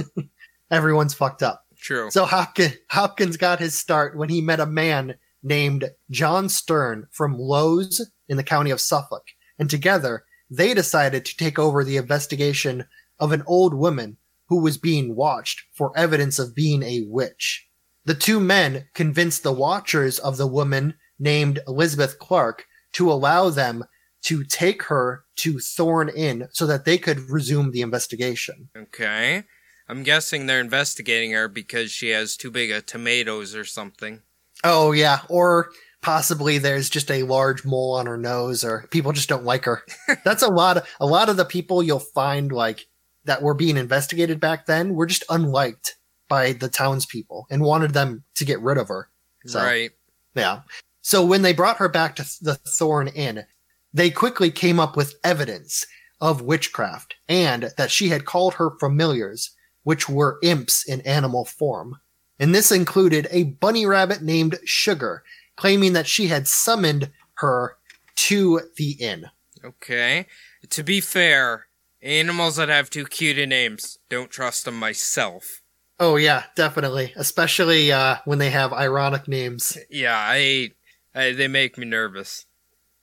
everyone's 0.71 1.13
fucked 1.13 1.43
up. 1.43 1.65
True. 1.77 2.09
So 2.11 2.25
Hopkins, 2.25 2.77
Hopkins 2.89 3.37
got 3.37 3.59
his 3.59 3.77
start 3.77 4.17
when 4.17 4.29
he 4.29 4.41
met 4.41 4.59
a 4.59 4.65
man 4.65 5.15
named 5.43 5.89
John 6.09 6.45
Stearne 6.47 7.03
from 7.11 7.37
Lowes 7.37 8.09
in 8.29 8.37
the 8.37 8.43
county 8.43 8.71
of 8.71 8.79
Suffolk. 8.81 9.27
And 9.59 9.69
together 9.69 10.23
they 10.49 10.73
decided 10.73 11.25
to 11.25 11.37
take 11.37 11.57
over 11.57 11.83
the 11.83 11.97
investigation 11.97 12.85
of 13.19 13.31
an 13.31 13.43
old 13.47 13.73
woman 13.73 14.17
who 14.47 14.61
was 14.61 14.77
being 14.77 15.15
watched 15.15 15.63
for 15.73 15.97
evidence 15.97 16.39
of 16.39 16.55
being 16.55 16.83
a 16.83 17.05
witch. 17.07 17.67
The 18.05 18.13
two 18.13 18.39
men 18.39 18.87
convinced 18.93 19.43
the 19.43 19.53
watchers 19.53 20.19
of 20.19 20.37
the 20.37 20.47
woman 20.47 20.95
named 21.17 21.59
Elizabeth 21.67 22.19
Clark 22.19 22.65
to 22.93 23.11
allow 23.11 23.49
them 23.49 23.85
to 24.23 24.43
take 24.43 24.83
her 24.83 25.23
to 25.37 25.59
Thorn 25.59 26.09
Inn 26.09 26.47
so 26.51 26.65
that 26.65 26.85
they 26.85 26.97
could 26.97 27.29
resume 27.29 27.71
the 27.71 27.81
investigation. 27.81 28.69
okay. 28.75 29.43
I'm 29.89 30.03
guessing 30.03 30.45
they're 30.45 30.61
investigating 30.61 31.31
her 31.31 31.49
because 31.49 31.91
she 31.91 32.09
has 32.09 32.37
too 32.37 32.49
big 32.49 32.71
of 32.71 32.85
tomatoes 32.85 33.53
or 33.53 33.65
something. 33.65 34.21
Oh 34.63 34.93
yeah, 34.93 35.19
or 35.27 35.71
possibly 36.03 36.57
there's 36.57 36.89
just 36.89 37.09
a 37.09 37.23
large 37.23 37.65
mole 37.65 37.95
on 37.95 38.05
her 38.05 38.17
nose, 38.17 38.63
or 38.63 38.87
people 38.91 39.11
just 39.11 39.29
don't 39.29 39.45
like 39.45 39.65
her. 39.65 39.81
That's 40.23 40.43
a 40.43 40.51
lot. 40.51 40.77
Of, 40.77 40.87
a 40.99 41.07
lot 41.07 41.29
of 41.29 41.37
the 41.37 41.45
people 41.45 41.81
you'll 41.81 41.99
find 41.99 42.51
like 42.51 42.85
that 43.25 43.41
were 43.41 43.55
being 43.55 43.77
investigated 43.77 44.39
back 44.39 44.65
then 44.65 44.93
were 44.93 45.07
just 45.07 45.23
unliked 45.29 45.95
by 46.27 46.51
the 46.51 46.69
townspeople 46.69 47.47
and 47.49 47.63
wanted 47.63 47.93
them 47.93 48.23
to 48.35 48.45
get 48.45 48.59
rid 48.61 48.77
of 48.77 48.89
her. 48.89 49.09
So, 49.45 49.61
Right. 49.61 49.91
Yeah. 50.35 50.61
So 51.01 51.25
when 51.25 51.41
they 51.41 51.53
brought 51.53 51.77
her 51.77 51.89
back 51.89 52.15
to 52.15 52.23
the 52.41 52.55
Thorn 52.55 53.07
Inn, 53.07 53.45
they 53.93 54.09
quickly 54.09 54.49
came 54.51 54.79
up 54.79 54.95
with 54.97 55.15
evidence 55.23 55.85
of 56.21 56.41
witchcraft 56.41 57.15
and 57.27 57.71
that 57.77 57.91
she 57.91 58.09
had 58.09 58.25
called 58.25 58.55
her 58.55 58.71
familiars, 58.79 59.51
which 59.83 60.07
were 60.07 60.39
imps 60.41 60.87
in 60.87 61.01
animal 61.01 61.45
form. 61.45 61.97
And 62.39 62.55
this 62.55 62.71
included 62.71 63.27
a 63.29 63.43
bunny 63.43 63.85
rabbit 63.85 64.21
named 64.21 64.57
Sugar, 64.65 65.23
claiming 65.63 65.93
that 65.93 66.05
she 66.05 66.27
had 66.27 66.45
summoned 66.45 67.09
her 67.35 67.77
to 68.17 68.59
the 68.75 68.91
inn. 68.99 69.27
Okay. 69.63 70.25
To 70.71 70.83
be 70.83 70.99
fair, 70.99 71.67
animals 72.01 72.57
that 72.57 72.67
have 72.67 72.89
too 72.89 73.05
cute 73.05 73.37
a 73.37 73.47
names, 73.47 73.97
don't 74.09 74.29
trust 74.29 74.65
them 74.65 74.77
myself. 74.77 75.61
Oh 76.01 76.17
yeah, 76.17 76.43
definitely. 76.57 77.13
Especially 77.15 77.93
uh, 77.93 78.17
when 78.25 78.39
they 78.39 78.49
have 78.49 78.73
ironic 78.73 79.29
names. 79.29 79.77
Yeah, 79.89 80.17
I, 80.17 80.71
I 81.15 81.31
they 81.31 81.47
make 81.47 81.77
me 81.77 81.85
nervous. 81.85 82.45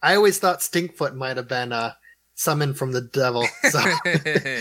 I 0.03 0.15
always 0.17 0.39
thought 0.39 0.59
Stinkfoot 0.61 1.15
might 1.15 1.39
have 1.39 1.49
been 1.49 1.73
uh, 1.73 1.95
summoned 2.35 2.77
from 2.77 2.93
the 2.93 3.01
devil. 3.01 3.47
So 3.71 3.79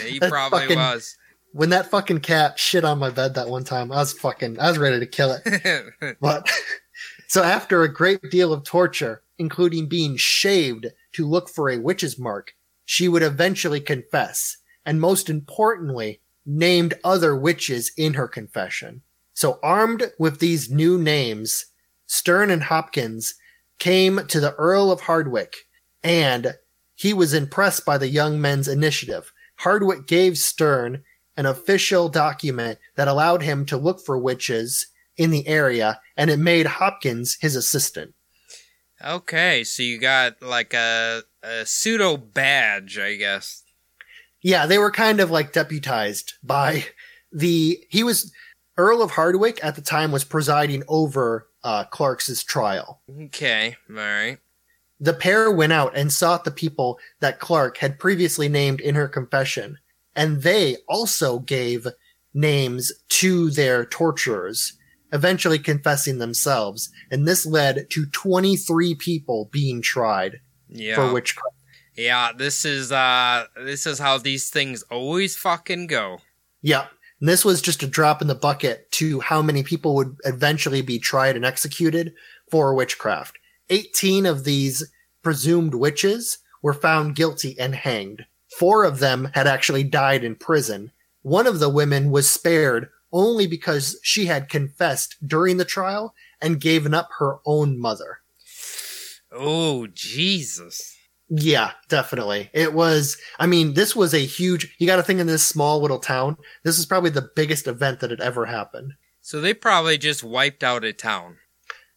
he 0.08 0.22
probably 0.22 0.60
fucking- 0.62 0.78
was. 0.78 1.18
when 1.52 1.72
that 1.72 1.91
fucking 1.91 2.22
cat 2.22 2.58
shit 2.58 2.86
on 2.86 2.97
my 3.00 3.10
bed 3.10 3.34
that 3.36 3.50
one 3.50 3.66
time, 3.66 3.91
I 3.91 3.97
was 3.97 4.14
fucking, 4.14 4.58
I 4.58 4.70
was 4.70 4.78
ready 4.78 5.02
to 5.02 5.06
kill 5.06 5.38
it. 5.43 6.16
But 6.22 6.50
so 7.30 7.44
after 7.44 7.84
a 7.84 7.94
great 7.94 8.32
deal 8.32 8.52
of 8.52 8.64
torture, 8.64 9.22
including 9.38 9.86
being 9.86 10.18
shaved 10.18 10.88
to 11.14 11.28
look 11.28 11.48
for 11.48 11.70
a 11.70 11.78
witch's 11.78 12.18
mark, 12.18 12.56
she 12.86 13.08
would 13.08 13.22
eventually 13.22 13.80
confess, 13.80 14.58
and 14.84 15.00
most 15.00 15.30
importantly, 15.30 16.22
named 16.44 16.96
other 17.04 17.36
witches 17.36 17.92
in 17.96 18.16
her 18.16 18.28
confession. 18.28 19.04
So 19.36 19.60
armed 19.62 20.12
with 20.18 20.40
these 20.40 20.72
new 20.72 20.98
names, 20.98 21.68
Stearne 22.08 22.52
and 22.52 22.64
Hopkins 22.64 23.36
came 23.78 24.26
to 24.26 24.40
the 24.40 24.56
Earl 24.56 24.92
of 24.92 25.02
Hardwick, 25.02 25.56
and 26.04 26.56
he 26.96 27.14
was 27.14 27.36
impressed 27.36 27.86
by 27.86 28.00
the 28.00 28.10
young 28.10 28.42
men's 28.42 28.68
initiative. 28.68 29.32
Hardwick 29.58 30.08
gave 30.08 30.34
Stearne 30.34 31.04
an 31.38 31.46
official 31.46 32.10
document 32.10 32.80
that 32.96 33.08
allowed 33.08 33.44
him 33.44 33.68
to 33.68 33.78
look 33.78 34.04
for 34.04 34.18
witches 34.18 34.88
in 35.20 35.30
the 35.30 35.46
area, 35.48 36.00
and 36.16 36.30
it 36.32 36.40
made 36.40 36.66
Hopkins 36.66 37.38
his 37.42 37.56
assistant. 37.56 38.16
okay, 39.06 39.64
so 39.64 39.84
you 39.84 40.00
got 40.00 40.42
like 40.42 40.74
a, 40.74 41.24
a 41.44 41.66
pseudo 41.66 42.18
badge, 42.18 42.98
I 42.98 43.16
guess. 43.16 43.64
Yeah, 44.42 44.66
they 44.66 44.78
were 44.78 44.92
kind 44.92 45.20
of 45.20 45.30
like 45.30 45.52
deputized 45.52 46.34
by 46.42 46.86
the. 47.32 47.78
He 47.90 48.04
was 48.04 48.32
Earl 48.78 49.02
of 49.02 49.12
Hardwick 49.12 49.60
at 49.62 49.76
the 49.76 49.82
time 49.82 50.14
was 50.14 50.24
presiding 50.24 50.84
over 50.88 51.50
uh, 51.66 51.84
Clark's 51.84 52.44
trial. 52.46 53.02
Okay, 53.26 53.76
all 53.90 53.96
right. 53.98 54.38
The 55.02 55.14
pair 55.14 55.52
went 55.52 55.74
out 55.74 55.96
and 55.96 56.12
sought 56.12 56.46
the 56.46 56.52
people 56.52 56.98
that 57.20 57.40
Clark 57.40 57.78
had 57.78 58.00
previously 58.00 58.48
named 58.48 58.80
in 58.80 58.96
her 58.96 59.10
confession, 59.10 59.78
and 60.16 60.44
they 60.44 60.78
also 60.88 61.40
gave 61.40 61.88
names 62.34 62.92
to 63.10 63.50
their 63.50 63.86
torturers, 63.86 64.78
eventually 65.12 65.60
confessing 65.60 66.18
themselves, 66.20 66.89
and 67.12 67.28
this 67.28 67.45
led 67.45 67.89
to 67.91 68.05
23 68.07 68.95
people 68.95 69.49
being 69.51 69.82
tried 69.82 70.39
Yeah. 70.68 70.95
for 70.95 71.14
witchcraft. 71.14 71.55
Yeah, 71.95 72.32
this 72.36 72.64
is 72.66 72.91
uh 72.91 73.45
this 73.57 73.86
is 73.86 73.99
how 73.99 74.18
these 74.18 74.49
things 74.49 74.84
always 74.84 75.36
fucking 75.36 75.88
go. 75.88 76.20
Yeah. 76.62 76.88
And 77.20 77.28
this 77.28 77.43
was 77.43 77.62
just 77.62 77.84
a 77.84 77.88
drop 77.88 78.22
in 78.22 78.28
the 78.30 78.36
bucket 78.36 78.89
to 78.93 79.20
how 79.20 79.41
many 79.41 79.64
people 79.64 79.95
would 79.95 80.16
eventually 80.24 80.82
be 80.82 80.99
tried 80.99 81.36
and 81.36 81.43
executed 81.43 82.14
for 82.49 82.74
witchcraft. 82.74 83.38
18 83.70 84.26
of 84.26 84.45
these 84.45 84.89
presumed 85.22 85.76
witches 85.76 86.38
were 86.62 86.74
found 86.74 87.16
guilty 87.16 87.60
and 87.60 87.76
hanged. 87.76 88.26
Four 88.57 88.86
of 88.86 88.99
them 88.99 89.30
had 89.34 89.47
actually 89.47 89.84
died 89.84 90.24
in 90.24 90.36
prison. 90.36 90.91
One 91.22 91.45
of 91.47 91.60
the 91.60 91.70
women 91.70 92.10
was 92.12 92.30
spared 92.30 92.88
only 93.12 93.47
because 93.47 93.99
she 94.03 94.26
had 94.26 94.49
confessed 94.49 95.16
during 95.26 95.57
the 95.57 95.66
trial 95.66 96.14
and 96.41 96.62
given 96.62 96.93
up 96.93 97.10
her 97.20 97.38
own 97.45 97.80
mother. 97.80 98.20
Oh, 99.32 99.88
Jesus. 99.88 100.95
Yeah, 101.30 101.72
definitely. 101.88 102.49
It 102.53 102.74
was, 102.74 103.18
I 103.38 103.45
mean, 103.45 103.76
this 103.76 103.95
was 103.95 104.14
a 104.14 104.20
huge, 104.20 104.76
you 104.80 104.88
got 104.88 104.95
to 104.95 105.03
think 105.03 105.20
in 105.20 105.28
this 105.28 105.45
small 105.45 105.80
little 105.80 105.99
town, 105.99 106.38
this 106.64 106.80
is 106.80 106.88
probably 106.88 107.12
the 107.12 107.30
biggest 107.36 107.68
event 107.68 107.99
that 107.99 108.10
had 108.10 108.22
ever 108.22 108.47
happened. 108.47 108.93
So 109.22 109.39
they 109.39 109.53
probably 109.53 109.97
just 109.99 110.24
wiped 110.24 110.64
out 110.64 110.84
a 110.84 110.91
town. 110.91 111.38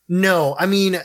No, 0.06 0.54
I 0.58 0.66
mean, 0.66 0.98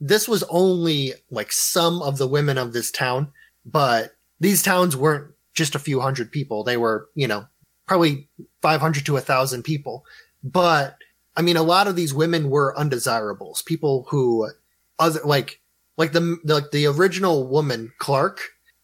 this 0.00 0.28
was 0.28 0.44
only 0.44 1.14
like 1.30 1.50
some 1.50 2.02
of 2.02 2.18
the 2.18 2.28
women 2.28 2.56
of 2.56 2.72
this 2.72 2.92
town, 2.92 3.32
but 3.64 4.14
these 4.38 4.62
towns 4.62 4.96
weren't 4.96 5.34
just 5.54 5.74
a 5.74 5.80
few 5.80 6.00
hundred 6.00 6.30
people. 6.30 6.62
They 6.62 6.76
were, 6.76 7.08
you 7.14 7.26
know, 7.26 7.46
probably 7.86 8.28
500 8.60 9.06
to 9.06 9.16
a 9.16 9.20
thousand 9.20 9.62
people. 9.62 10.04
But 10.42 10.96
I 11.36 11.42
mean, 11.42 11.56
a 11.56 11.62
lot 11.62 11.86
of 11.86 11.96
these 11.96 12.14
women 12.14 12.50
were 12.50 12.78
undesirables, 12.78 13.62
people 13.62 14.06
who 14.08 14.50
other, 14.98 15.20
like 15.24 15.60
like 15.96 16.12
the 16.12 16.38
like 16.44 16.70
the 16.70 16.86
original 16.86 17.46
woman 17.46 17.92
Clark, 17.98 18.40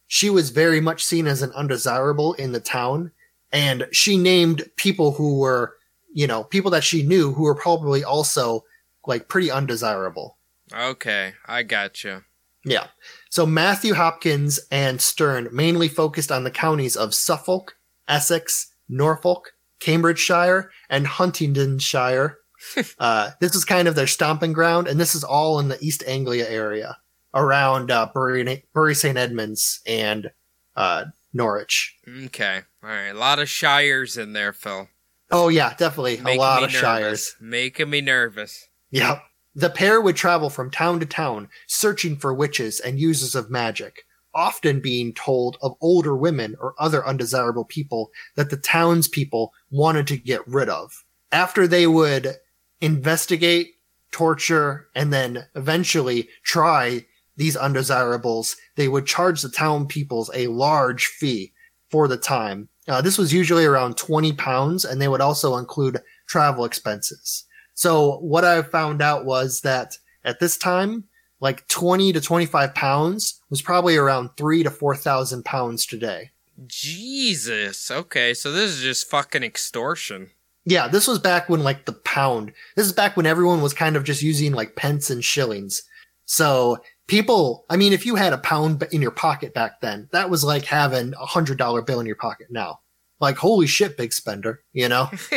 she 0.07 0.31
was 0.31 0.51
very 0.51 0.81
much 0.81 1.05
seen 1.05 1.27
as 1.27 1.43
an 1.43 1.53
undesirable 1.53 2.35
in 2.35 2.53
the 2.53 2.61
town, 2.61 3.13
and 3.53 3.87
she 3.93 4.17
named 4.17 4.65
people 4.77 5.13
who 5.13 5.39
were, 5.39 5.77
you 6.13 6.27
know, 6.27 6.45
people 6.45 6.71
that 6.71 6.85
she 6.85 7.03
knew 7.03 7.33
who 7.33 7.43
were 7.43 7.55
probably 7.55 8.05
also 8.05 8.65
like 9.07 9.29
pretty 9.29 9.51
undesirable. 9.51 10.39
Okay, 10.73 11.35
I 11.47 11.63
gotcha. 11.63 12.25
Yeah. 12.65 12.89
So 13.31 13.47
Matthew 13.47 13.95
Hopkins 13.95 14.61
and 14.71 14.99
Stearne 14.99 15.53
mainly 15.53 15.89
focused 15.89 16.31
on 16.31 16.45
the 16.45 16.51
counties 16.51 16.97
of 16.97 17.15
Suffolk, 17.15 17.77
Essex, 18.09 18.75
Norfolk, 18.89 19.53
Cambridgeshire, 19.81 20.71
and 20.89 21.07
Huntingdonshire. 21.07 22.39
uh, 22.99 23.31
this 23.41 23.55
is 23.55 23.65
kind 23.65 23.89
of 23.89 23.95
their 23.95 24.07
stomping 24.07 24.53
ground, 24.53 24.89
and 24.89 24.99
this 24.99 25.15
is 25.15 25.25
all 25.25 25.61
in 25.61 25.69
the 25.69 25.79
East 25.81 26.03
Anglia 26.07 26.49
area 26.49 26.99
around 27.35 27.91
uh, 27.91 28.09
Bury, 28.13 28.65
Bury 28.75 28.95
St. 28.95 29.17
Edmunds 29.17 29.81
and 29.87 30.31
uh, 30.77 31.05
Norwich. 31.33 31.97
Okay, 32.27 32.63
all 32.83 32.89
right. 32.89 33.09
A 33.09 33.15
lot 33.15 33.39
of 33.39 33.49
shires 33.49 34.17
in 34.17 34.33
there, 34.33 34.53
Phil. 34.53 34.89
Oh 35.31 35.49
yeah, 35.49 35.75
definitely 35.75 36.17
Making 36.17 36.39
a 36.39 36.41
lot 36.41 36.63
of 36.63 36.71
nervous. 36.71 36.81
shires. 36.81 37.37
Making 37.41 37.91
me 37.91 38.01
nervous. 38.01 38.69
Yep. 38.91 39.23
The 39.55 39.71
pair 39.71 40.01
would 40.01 40.17
travel 40.17 40.51
from 40.51 40.71
town 40.71 41.01
to 41.01 41.07
town, 41.07 41.49
searching 41.67 42.17
for 42.17 42.33
witches 42.33 42.81
and 42.81 42.99
users 42.99 43.35
of 43.35 43.51
magic, 43.51 44.05
often 44.35 44.81
being 44.81 45.13
told 45.15 45.57
of 45.63 45.77
older 45.81 46.17
women 46.17 46.55
or 46.61 46.75
other 46.79 47.07
undesirable 47.07 47.65
people 47.65 48.11
that 48.37 48.51
the 48.51 48.57
townspeople 48.57 49.53
wanted 49.71 50.07
to 50.07 50.17
get 50.17 50.47
rid 50.47 50.69
of. 50.69 51.05
After 51.33 51.67
they 51.67 51.87
would 51.87 52.35
investigate, 52.81 53.75
torture, 54.11 54.89
and 54.95 55.13
then 55.13 55.47
eventually 55.55 56.29
try 56.43 57.05
these 57.37 57.57
undesirables, 57.57 58.57
they 58.77 58.89
would 58.89 59.07
charge 59.07 59.43
the 59.43 59.49
town 59.49 59.87
peoples 59.87 60.31
a 60.35 60.49
large 60.49 61.07
fee 61.07 61.53
for 61.91 62.09
the 62.09 62.17
time. 62.17 62.69
Uh, 62.89 63.01
this 63.01 63.19
was 63.19 63.33
usually 63.33 63.65
around 63.65 63.97
20 63.97 64.33
pounds, 64.33 64.85
and 64.85 65.01
they 65.01 65.09
would 65.09 65.21
also 65.21 65.57
include 65.57 66.01
travel 66.27 66.65
expenses. 66.65 67.45
So 67.75 68.19
what 68.19 68.45
I 68.45 68.63
found 68.63 69.03
out 69.03 69.25
was 69.25 69.61
that 69.61 69.99
at 70.25 70.41
this 70.41 70.57
time, 70.57 71.05
like 71.41 71.67
20 71.69 72.13
to 72.13 72.21
25 72.21 72.75
pounds 72.75 73.41
was 73.51 73.63
probably 73.63 73.97
around 73.97 74.31
three 74.37 74.63
to 74.63 74.71
4,000 74.71 75.45
pounds 75.45 75.87
today. 75.87 76.31
Jesus. 76.67 77.91
Okay, 77.91 78.35
so 78.35 78.51
this 78.51 78.71
is 78.71 78.83
just 78.83 79.09
fucking 79.09 79.45
extortion. 79.45 80.31
Yeah, 80.65 80.89
this 80.89 81.07
was 81.07 81.19
back 81.19 81.49
when 81.49 81.63
like 81.63 81.87
the 81.87 81.93
pound, 81.93 82.53
this 82.77 82.87
is 82.87 82.93
back 82.93 83.17
when 83.17 83.27
everyone 83.27 83.63
was 83.63 83.73
kind 83.73 83.97
of 83.97 84.05
just 84.05 84.23
using 84.23 84.53
like 84.53 84.77
pence 84.77 85.09
and 85.09 85.25
shillings. 85.25 85.83
So 86.27 86.79
people, 87.07 87.65
I 87.71 87.77
mean, 87.77 87.93
if 87.93 88.05
you 88.05 88.17
had 88.17 88.33
a 88.33 88.39
pound 88.39 88.87
in 88.93 89.01
your 89.01 89.11
pocket 89.11 89.55
back 89.55 89.81
then, 89.81 90.09
that 90.13 90.31
was 90.31 90.45
like 90.45 90.65
having 90.65 91.15
a 91.15 91.27
hundred 91.27 91.59
dollar 91.59 91.81
bill 91.81 92.01
in 92.01 92.07
your 92.07 92.17
pocket 92.17 92.49
now. 92.51 92.81
Like, 93.21 93.37
holy 93.37 93.67
shit, 93.67 93.97
big 93.97 94.13
spender, 94.13 94.63
you 94.73 94.89
know? 94.89 95.11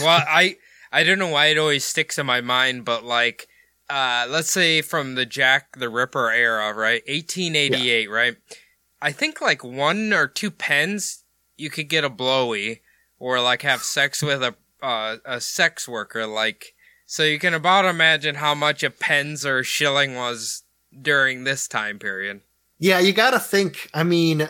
well, 0.00 0.22
I 0.26 0.56
I 0.92 1.04
don't 1.04 1.18
know 1.18 1.28
why 1.28 1.46
it 1.46 1.58
always 1.58 1.84
sticks 1.84 2.18
in 2.18 2.26
my 2.26 2.40
mind, 2.40 2.84
but 2.84 3.04
like, 3.04 3.48
uh, 3.90 4.26
let's 4.28 4.50
say 4.50 4.80
from 4.82 5.16
the 5.16 5.26
Jack 5.26 5.78
the 5.78 5.88
Ripper 5.88 6.30
era, 6.30 6.72
right, 6.72 7.02
1888, 7.06 8.08
right. 8.08 8.36
I 9.02 9.12
think 9.12 9.40
like 9.40 9.64
one 9.64 10.12
or 10.12 10.26
two 10.26 10.50
pens 10.50 11.24
you 11.56 11.70
could 11.70 11.88
get 11.88 12.04
a 12.04 12.10
blowy 12.10 12.82
or 13.18 13.40
like 13.40 13.62
have 13.62 13.82
sex 13.82 14.22
with 14.22 14.42
a 14.42 14.54
uh, 14.82 15.16
a 15.24 15.40
sex 15.40 15.88
worker, 15.88 16.26
like. 16.26 16.74
So 17.06 17.24
you 17.24 17.40
can 17.40 17.54
about 17.54 17.86
imagine 17.86 18.36
how 18.36 18.54
much 18.54 18.84
a 18.84 18.90
pence 18.90 19.44
or 19.44 19.58
a 19.58 19.64
shilling 19.64 20.14
was 20.14 20.62
during 21.02 21.42
this 21.42 21.66
time 21.66 21.98
period. 21.98 22.40
Yeah, 22.78 23.00
you 23.00 23.12
gotta 23.12 23.40
think. 23.40 23.90
I 23.92 24.04
mean, 24.04 24.48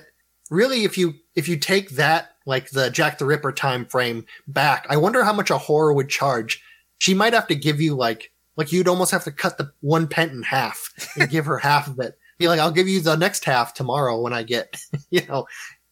really, 0.51 0.85
if 0.85 0.99
you 0.99 1.15
if 1.35 1.49
you 1.49 1.57
take 1.57 1.91
that 1.91 2.37
like 2.45 2.71
the 2.71 2.91
Jack 2.91 3.17
the 3.17 3.25
Ripper 3.25 3.53
time 3.53 3.87
frame 3.87 4.27
back, 4.47 4.87
I 4.91 4.99
wonder 4.99 5.25
how 5.25 5.33
much 5.33 5.51
a 5.51 5.57
whore 5.57 5.95
would 5.95 6.11
charge. 6.11 6.63
She 6.99 7.15
might 7.15 7.33
have 7.33 7.47
to 7.47 7.55
give 7.55 7.81
you 7.81 7.95
like 7.95 8.31
like 8.61 8.73
you'd 8.73 8.89
almost 8.89 9.11
have 9.11 9.25
to 9.25 9.33
cut 9.33 9.57
the 9.57 9.73
one 9.81 10.07
pent 10.07 10.33
in 10.33 10.43
half 10.43 10.93
and 11.19 11.31
give 11.31 11.47
her 11.47 11.57
half 11.57 11.89
of 11.89 11.99
it. 11.99 12.19
Be 12.37 12.47
like, 12.47 12.61
I'll 12.61 12.71
give 12.71 12.89
you 12.89 13.01
the 13.01 13.17
next 13.17 13.47
half 13.47 13.73
tomorrow 13.73 14.21
when 14.21 14.35
I 14.35 14.43
get 14.43 14.79
you 15.11 15.25
know 15.27 15.47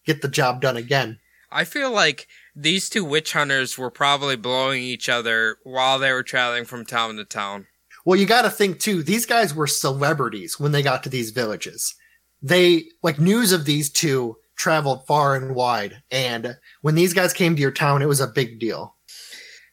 get 0.05 0.21
the 0.21 0.29
job 0.29 0.61
done 0.61 0.77
again. 0.77 1.19
I 1.51 1.65
feel 1.65 1.91
like 1.91 2.29
these 2.55 2.91
two 2.91 3.07
witch 3.07 3.33
hunters 3.33 3.79
were 3.79 3.91
probably 3.91 4.37
blowing 4.37 4.83
each 4.83 5.09
other 5.09 5.57
while 5.65 5.99
they 5.99 6.13
were 6.13 6.23
traveling 6.23 6.67
from 6.67 6.85
town 6.85 7.17
to 7.17 7.25
town. 7.25 7.67
Well, 8.05 8.21
you 8.21 8.27
got 8.27 8.43
to 8.43 8.51
think 8.51 8.81
too. 8.81 9.03
These 9.03 9.25
guys 9.25 9.55
were 9.55 9.67
celebrities 9.67 10.61
when 10.61 10.73
they 10.73 10.83
got 10.83 11.03
to 11.05 11.09
these 11.09 11.31
villages. 11.31 11.95
They 12.43 12.85
like 13.03 13.19
news 13.19 13.53
of 13.53 13.65
these 13.65 13.89
two 13.89 14.37
traveled 14.57 15.07
far 15.07 15.37
and 15.37 15.55
wide, 15.55 16.03
and 16.11 16.59
when 16.83 16.97
these 16.97 17.15
guys 17.15 17.33
came 17.33 17.57
to 17.57 17.63
your 17.63 17.71
town, 17.71 18.03
it 18.03 18.09
was 18.09 18.21
a 18.21 18.27
big 18.27 18.61
deal. 18.61 18.95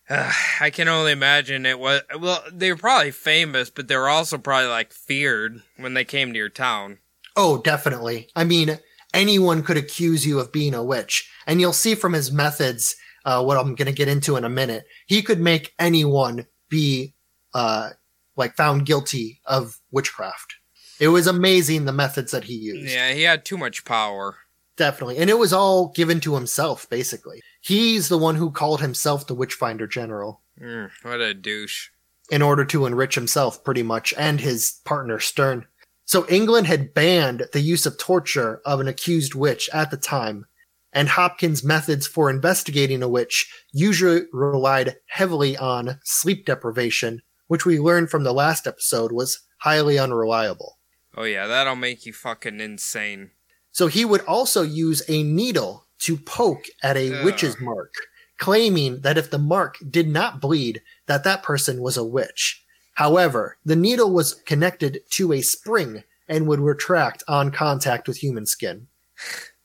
Uh, 0.10 0.32
I 0.62 0.70
can 0.70 0.88
only 0.88 1.12
imagine 1.12 1.66
it 1.66 1.80
was. 1.80 2.02
Well, 2.20 2.44
they 2.52 2.72
were 2.72 2.78
probably 2.78 3.12
famous, 3.12 3.70
but 3.70 3.88
they 3.88 3.98
were 3.98 4.10
also 4.10 4.38
probably 4.38 4.70
like 4.70 4.94
feared 4.94 5.62
when 5.78 5.94
they 5.94 6.06
came 6.06 6.34
to 6.34 6.38
your 6.40 6.50
town. 6.50 7.00
Oh, 7.36 7.62
definitely. 7.62 8.30
I 8.36 8.44
mean, 8.44 8.80
anyone 9.14 9.64
could 9.64 9.78
accuse 9.78 10.26
you 10.26 10.40
of 10.40 10.52
being 10.52 10.74
a 10.74 10.84
witch, 10.84 11.30
and 11.46 11.60
you'll 11.60 11.74
see 11.74 11.96
from 11.96 12.14
his 12.14 12.32
methods, 12.32 12.96
uh, 13.26 13.44
what 13.44 13.58
I'm 13.58 13.76
going 13.76 13.88
to 13.88 13.92
get 13.92 14.08
into 14.08 14.38
in 14.38 14.46
a 14.46 14.50
minute. 14.50 14.86
He 15.06 15.22
could 15.22 15.40
make 15.40 15.74
anyone 15.80 16.46
be, 16.70 17.14
uh, 17.54 17.92
like 18.38 18.56
found 18.56 18.86
guilty 18.86 19.42
of 19.46 19.80
witchcraft. 19.92 20.56
It 21.00 21.10
was 21.10 21.28
amazing 21.28 21.86
the 21.86 21.92
methods 21.92 22.32
that 22.32 22.46
he 22.46 22.54
used. 22.54 22.94
Yeah, 22.94 23.12
he 23.12 23.24
had 23.24 23.44
too 23.44 23.58
much 23.58 23.84
power. 23.84 24.38
Definitely. 24.78 25.18
And 25.18 25.30
it 25.30 25.38
was 25.38 25.54
all 25.54 25.90
given 25.90 26.20
to 26.22 26.36
himself, 26.36 26.90
basically. 26.90 27.42
He's 27.66 28.10
the 28.10 28.18
one 28.20 28.36
who 28.36 28.52
called 28.52 28.82
himself 28.82 29.26
the 29.26 29.34
Witchfinder 29.34 29.88
General 29.88 30.44
Mm, 30.62 30.92
what 31.02 31.20
a 31.20 31.34
douche. 31.34 31.90
in 32.30 32.44
order 32.44 32.64
to 32.66 32.86
enrich 32.86 33.16
himself, 33.16 33.64
pretty 33.64 33.82
much, 33.82 34.14
and 34.18 34.40
his 34.40 34.80
partner 34.86 35.18
Stearne. 35.18 35.66
So 36.06 36.28
England 36.30 36.68
had 36.68 36.94
banned 36.94 37.48
the 37.54 37.62
use 37.62 37.88
of 37.88 37.98
torture 37.98 38.62
of 38.66 38.80
an 38.80 38.88
accused 38.88 39.34
witch 39.34 39.68
at 39.74 39.90
the 39.90 39.98
time, 39.98 40.46
and 40.94 41.10
Hopkins' 41.10 41.64
methods 41.64 42.06
for 42.06 42.30
investigating 42.30 43.02
a 43.02 43.10
witch 43.10 43.52
usually 43.74 44.28
relied 44.32 44.98
heavily 45.08 45.58
on 45.58 46.00
sleep 46.04 46.46
deprivation, 46.46 47.24
which 47.48 47.66
we 47.66 47.80
learned 47.80 48.12
from 48.12 48.24
the 48.24 48.34
last 48.34 48.68
episode 48.68 49.12
was 49.12 49.40
highly 49.58 49.98
unreliable. 49.98 50.78
Oh 51.18 51.24
yeah, 51.24 51.48
that'll 51.48 51.76
make 51.76 52.06
you 52.06 52.14
fucking 52.14 52.60
insane. 52.60 53.32
So 53.72 53.88
he 53.88 54.06
would 54.06 54.22
also 54.22 54.62
use 54.62 55.02
a 55.10 55.24
needle 55.24 55.85
to 56.00 56.18
poke 56.18 56.66
at 56.84 56.98
a 56.98 57.20
Ugh. 57.20 57.26
witch's 57.26 57.60
mark, 57.60 57.94
claiming 58.38 59.02
that 59.02 59.18
if 59.18 59.30
the 59.30 59.38
mark 59.38 59.78
did 59.90 60.08
not 60.08 60.42
bleed, 60.42 60.82
that 61.08 61.24
that 61.24 61.44
person 61.44 61.82
was 61.82 61.98
a 61.98 62.04
witch. 62.04 62.64
However, 62.96 63.58
the 63.66 63.76
needle 63.76 64.12
was 64.12 64.34
connected 64.34 65.02
to 65.12 65.34
a 65.34 65.42
spring 65.42 66.04
and 66.28 66.48
would 66.48 66.60
retract 66.60 67.24
on 67.28 67.52
contact 67.52 68.08
with 68.08 68.18
human 68.18 68.46
skin. 68.46 68.88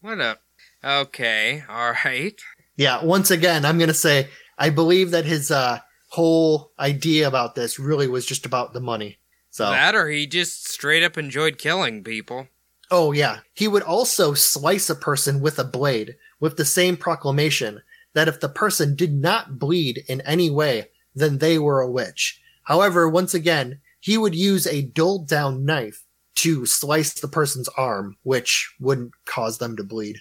What 0.01 0.21
a. 0.21 0.39
Okay, 0.83 1.63
alright. 1.69 2.41
Yeah, 2.77 3.05
once 3.05 3.31
again, 3.31 3.65
I'm 3.65 3.79
going 3.79 3.89
to 3.89 3.95
say 3.95 4.29
I 4.59 4.71
believe 4.71 5.11
that 5.11 5.27
his 5.27 5.51
uh, 5.51 5.81
whole 6.09 6.73
idea 6.79 7.29
about 7.29 7.55
this 7.55 7.79
really 7.79 8.09
was 8.09 8.27
just 8.27 8.47
about 8.47 8.73
the 8.73 8.81
money. 8.81 9.19
So 9.51 9.71
That 9.71 9.95
or 9.95 10.09
he 10.09 10.27
just 10.27 10.69
straight 10.69 11.03
up 11.03 11.19
enjoyed 11.19 11.59
killing 11.59 12.05
people. 12.05 12.49
Oh, 12.91 13.13
yeah. 13.13 13.39
He 13.55 13.69
would 13.69 13.83
also 13.83 14.35
slice 14.35 14.91
a 14.91 14.95
person 14.95 15.41
with 15.41 15.59
a 15.59 15.65
blade 15.65 16.17
with 16.41 16.57
the 16.57 16.65
same 16.65 16.97
proclamation 16.97 17.83
that 18.15 18.29
if 18.29 18.41
the 18.41 18.49
person 18.49 18.97
did 18.97 19.13
not 19.13 19.59
bleed 19.59 20.03
in 20.09 20.21
any 20.23 20.51
way, 20.51 20.89
then 21.15 21.39
they 21.39 21.59
were 21.59 21.81
a 21.81 21.91
witch. 21.91 22.41
However, 22.65 23.09
once 23.09 23.35
again, 23.35 23.81
he 24.01 24.17
would 24.19 24.35
use 24.35 24.67
a 24.67 24.83
dulled 24.83 25.29
down 25.29 25.65
knife 25.65 26.05
to 26.37 26.65
slice 26.67 27.13
the 27.13 27.29
person's 27.29 27.69
arm, 27.69 28.17
which 28.23 28.75
wouldn't 28.81 29.13
cause 29.25 29.59
them 29.59 29.77
to 29.77 29.85
bleed. 29.85 30.19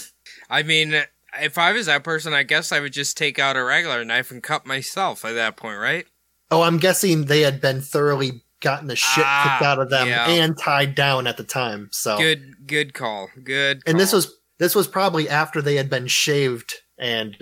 I 0.50 0.62
mean, 0.62 1.04
if 1.40 1.58
I 1.58 1.72
was 1.72 1.86
that 1.86 2.04
person, 2.04 2.32
I 2.32 2.42
guess 2.42 2.72
I 2.72 2.80
would 2.80 2.92
just 2.92 3.16
take 3.16 3.38
out 3.38 3.56
a 3.56 3.62
regular 3.62 4.04
knife 4.04 4.30
and 4.30 4.42
cut 4.42 4.66
myself 4.66 5.24
at 5.24 5.34
that 5.34 5.56
point, 5.56 5.78
right? 5.78 6.06
Oh, 6.50 6.62
I'm 6.62 6.78
guessing 6.78 7.24
they 7.24 7.42
had 7.42 7.60
been 7.60 7.80
thoroughly 7.80 8.42
gotten 8.60 8.88
the 8.88 8.96
shit 8.96 9.24
Ah, 9.26 9.56
kicked 9.58 9.66
out 9.66 9.78
of 9.78 9.90
them 9.90 10.08
yeah. 10.08 10.28
and 10.28 10.56
tied 10.58 10.94
down 10.94 11.26
at 11.26 11.36
the 11.36 11.44
time. 11.44 11.88
So, 11.92 12.18
Good, 12.18 12.66
good 12.66 12.94
call. 12.94 13.28
Good. 13.42 13.82
and 13.86 13.98
this 13.98 14.12
was 14.12 14.34
this 14.58 14.74
was 14.74 14.86
probably 14.86 15.28
after 15.28 15.62
they 15.62 15.76
had 15.76 15.88
been 15.90 16.06
shaved 16.06 16.74
and 16.98 17.36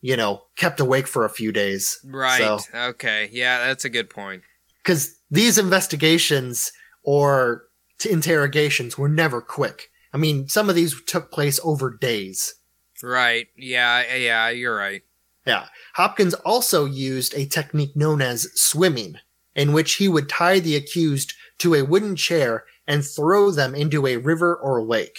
you 0.00 0.16
know 0.16 0.42
kept 0.56 0.78
awake 0.80 1.06
for 1.06 1.24
a 1.24 1.30
few 1.30 1.50
days. 1.52 1.98
right. 2.04 2.38
So, 2.38 2.58
Okay. 2.74 3.28
Yeah, 3.32 3.58
that's 3.66 3.84
a 3.84 3.90
good 3.90 4.08
point. 4.10 4.42
because 4.82 5.16
these 5.30 5.58
investigations 5.58 6.72
or 7.02 7.64
t- 7.98 8.10
interrogations 8.10 8.96
were 8.98 9.08
never 9.08 9.40
quick. 9.40 9.90
I 10.12 10.16
mean, 10.18 10.48
some 10.48 10.68
of 10.68 10.74
these 10.74 10.94
took 11.06 11.30
place 11.32 11.58
over 11.64 11.96
days. 11.96 12.54
Right. 13.02 13.46
Yeah. 13.56 14.14
Yeah. 14.14 14.48
You're 14.50 14.76
right. 14.76 15.02
Yeah. 15.46 15.66
Hopkins 15.94 16.34
also 16.34 16.84
used 16.84 17.34
a 17.34 17.46
technique 17.46 17.96
known 17.96 18.20
as 18.20 18.48
swimming, 18.54 19.16
in 19.54 19.72
which 19.72 19.94
he 19.94 20.08
would 20.08 20.28
tie 20.28 20.60
the 20.60 20.76
accused 20.76 21.34
to 21.58 21.74
a 21.74 21.84
wooden 21.84 22.16
chair 22.16 22.64
and 22.86 23.04
throw 23.04 23.50
them 23.50 23.74
into 23.74 24.06
a 24.06 24.16
river 24.16 24.56
or 24.56 24.82
lake. 24.82 25.18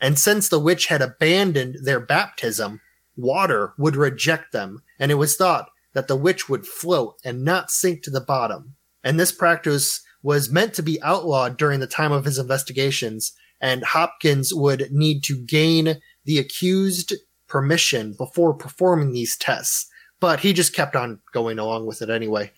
And 0.00 0.18
since 0.18 0.48
the 0.48 0.60
witch 0.60 0.86
had 0.86 1.02
abandoned 1.02 1.78
their 1.82 2.00
baptism, 2.00 2.80
water 3.16 3.74
would 3.78 3.96
reject 3.96 4.52
them, 4.52 4.82
and 4.98 5.10
it 5.10 5.16
was 5.16 5.36
thought 5.36 5.70
that 5.94 6.06
the 6.06 6.16
witch 6.16 6.48
would 6.48 6.66
float 6.66 7.16
and 7.24 7.44
not 7.44 7.70
sink 7.70 8.02
to 8.02 8.10
the 8.10 8.20
bottom. 8.20 8.76
And 9.02 9.18
this 9.18 9.32
practice 9.32 10.02
was 10.22 10.50
meant 10.50 10.74
to 10.74 10.82
be 10.82 11.02
outlawed 11.02 11.56
during 11.56 11.80
the 11.80 11.86
time 11.86 12.12
of 12.12 12.24
his 12.24 12.38
investigations, 12.38 13.32
and 13.60 13.82
Hopkins 13.82 14.54
would 14.54 14.92
need 14.92 15.24
to 15.24 15.44
gain 15.44 16.00
the 16.24 16.38
accused 16.38 17.14
permission 17.48 18.14
before 18.16 18.54
performing 18.54 19.12
these 19.12 19.36
tests. 19.36 19.88
But 20.20 20.40
he 20.40 20.52
just 20.52 20.74
kept 20.74 20.94
on 20.94 21.20
going 21.32 21.58
along 21.58 21.86
with 21.86 22.02
it 22.02 22.10
anyway. 22.10 22.52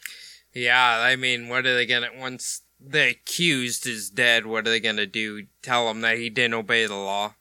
Yeah, 0.54 0.98
I 0.98 1.16
mean, 1.16 1.48
what 1.48 1.66
are 1.66 1.74
they 1.74 1.86
gonna 1.86 2.08
once 2.16 2.62
the 2.80 3.10
accused 3.10 3.86
is 3.86 4.10
dead? 4.10 4.46
What 4.46 4.66
are 4.66 4.70
they 4.70 4.80
gonna 4.80 5.06
do? 5.06 5.46
Tell 5.62 5.88
him 5.90 6.00
that 6.00 6.18
he 6.18 6.30
didn't 6.30 6.54
obey 6.54 6.86
the 6.86 6.94
law? 6.96 7.34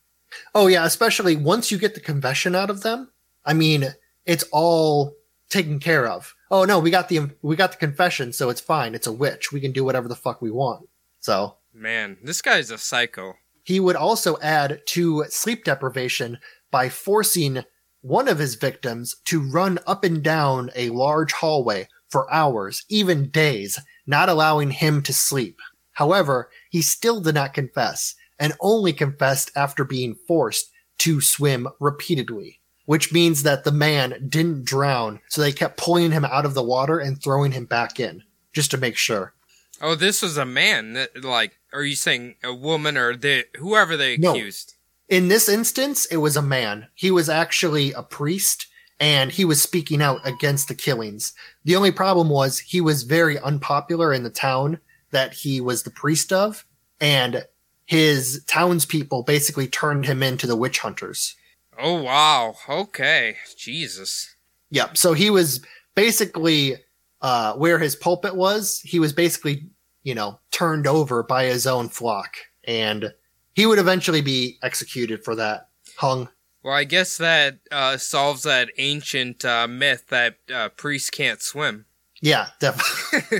Oh 0.54 0.68
yeah, 0.68 0.86
especially 0.86 1.36
once 1.36 1.72
you 1.72 1.78
get 1.78 1.96
the 1.96 2.00
confession 2.02 2.56
out 2.56 2.70
of 2.70 2.82
them. 2.84 3.10
I 3.46 3.54
mean, 3.54 3.96
it's 4.26 4.44
all 4.52 5.16
taken 5.50 5.80
care 5.80 6.08
of. 6.08 6.36
Oh 6.52 6.66
no, 6.66 6.80
we 6.80 6.92
got 6.92 7.10
the 7.10 7.32
we 7.42 7.56
got 7.56 7.72
the 7.72 7.78
confession, 7.78 8.32
so 8.34 8.50
it's 8.50 8.62
fine. 8.62 8.94
It's 8.94 9.08
a 9.08 9.12
witch. 9.12 9.52
We 9.52 9.60
can 9.62 9.72
do 9.72 9.84
whatever 9.84 10.08
the 10.08 10.16
fuck 10.16 10.42
we 10.42 10.52
want. 10.52 10.88
So 11.20 11.56
Man, 11.74 12.18
this 12.24 12.42
guy's 12.42 12.72
a 12.72 12.78
psycho. 12.78 13.36
he 13.64 13.80
would 13.80 13.96
also 13.96 14.38
add 14.40 14.82
to 14.88 15.26
sleep 15.30 15.64
deprivation 15.64 16.40
by 16.72 16.90
forcing 16.90 17.64
one 18.02 18.28
of 18.28 18.40
his 18.40 18.56
victims 18.56 19.16
to 19.26 19.42
run 19.42 19.80
up 19.86 20.04
and 20.04 20.24
down 20.24 20.70
a 20.76 20.90
large 20.90 21.32
hallway 21.34 21.88
for 22.10 22.32
hours, 22.34 22.86
even 22.90 23.30
days, 23.30 23.80
not 24.06 24.30
allowing 24.30 24.72
him 24.72 25.02
to 25.04 25.14
sleep. 25.14 25.60
However, 25.94 26.50
he 26.70 26.82
still 26.82 27.22
did 27.22 27.36
not 27.36 27.54
confess 27.54 28.16
and 28.40 28.54
only 28.62 28.94
confessed 28.94 29.52
after 29.56 29.84
being 29.84 30.16
forced 30.28 30.72
to 31.00 31.22
swim 31.22 31.68
repeatedly, 31.80 32.60
which 32.86 33.12
means 33.12 33.44
that 33.44 33.64
the 33.64 33.72
man 33.72 34.28
didn't 34.30 34.66
drown, 34.66 35.20
so 35.28 35.42
they 35.42 35.52
kept 35.52 35.78
pulling 35.78 36.12
him 36.12 36.26
out 36.26 36.46
of 36.46 36.54
the 36.54 36.64
water 36.64 37.00
and 37.00 37.22
throwing 37.22 37.52
him 37.52 37.66
back 37.66 38.00
in 38.00 38.24
just 38.54 38.72
to 38.72 38.78
make 38.78 38.98
sure. 38.98 39.34
Oh, 39.82 39.96
this 39.96 40.22
was 40.22 40.38
a 40.38 40.46
man. 40.46 40.94
That, 40.94 41.24
like, 41.24 41.58
are 41.74 41.84
you 41.84 41.96
saying 41.96 42.36
a 42.44 42.54
woman 42.54 42.98
or 42.98 43.16
the 43.16 43.46
whoever 43.58 43.96
they 43.96 44.14
accused? 44.14 44.24
No. 44.24 44.32
accused? 44.32 44.74
In 45.08 45.28
this 45.28 45.50
instance, 45.50 46.06
it 46.06 46.18
was 46.18 46.38
a 46.38 46.42
man. 46.42 46.88
He 46.94 47.12
was 47.12 47.30
actually 47.30 47.94
a 47.94 48.04
priest 48.04 48.68
and 49.00 49.32
he 49.32 49.46
was 49.46 49.62
speaking 49.62 50.02
out 50.02 50.20
against 50.26 50.68
the 50.68 50.76
killings. 50.76 51.34
The 51.64 51.76
only 51.76 51.92
problem 51.92 52.30
was 52.30 52.60
he 52.60 52.82
was 52.82 53.04
very 53.04 53.40
unpopular 53.40 54.14
in 54.14 54.24
the 54.24 54.30
town 54.30 54.80
that 55.12 55.34
he 55.34 55.62
was 55.62 55.84
the 55.84 55.92
priest 55.92 56.34
of, 56.34 56.66
and 57.00 57.46
his 57.86 58.44
townspeople 58.46 59.24
basically 59.24 59.68
turned 59.68 60.06
him 60.06 60.22
into 60.22 60.46
the 60.46 60.56
witch 60.56 60.80
hunters. 60.80 61.36
Oh 61.78 62.02
wow. 62.04 62.56
Okay. 62.68 63.38
Jesus. 63.58 64.36
Yep. 64.70 64.98
So 64.98 65.14
he 65.14 65.30
was 65.30 65.62
basically 65.96 66.76
uh, 67.22 67.54
where 67.54 67.80
his 67.80 67.96
pulpit 67.96 68.36
was. 68.36 68.82
He 68.82 69.00
was 69.00 69.14
basically, 69.14 69.70
you 70.04 70.14
know, 70.14 70.40
turned 70.52 70.88
over 70.88 71.24
by 71.24 71.46
his 71.46 71.66
own 71.66 71.90
flock, 71.90 72.36
and 72.66 73.14
he 73.54 73.66
would 73.66 73.80
eventually 73.80 74.22
be 74.22 74.58
executed 74.62 75.24
for 75.24 75.36
that, 75.36 75.70
hung. 75.98 76.30
Well, 76.64 76.74
I 76.74 76.84
guess 76.84 77.18
that 77.18 77.60
uh, 77.72 77.98
solves 77.98 78.44
that 78.44 78.70
ancient 78.78 79.46
uh, 79.46 79.68
myth 79.68 80.06
that 80.10 80.38
uh, 80.54 80.70
priests 80.70 81.10
can't 81.10 81.42
swim. 81.42 81.86
Yeah, 82.22 82.48
definitely. 82.60 83.40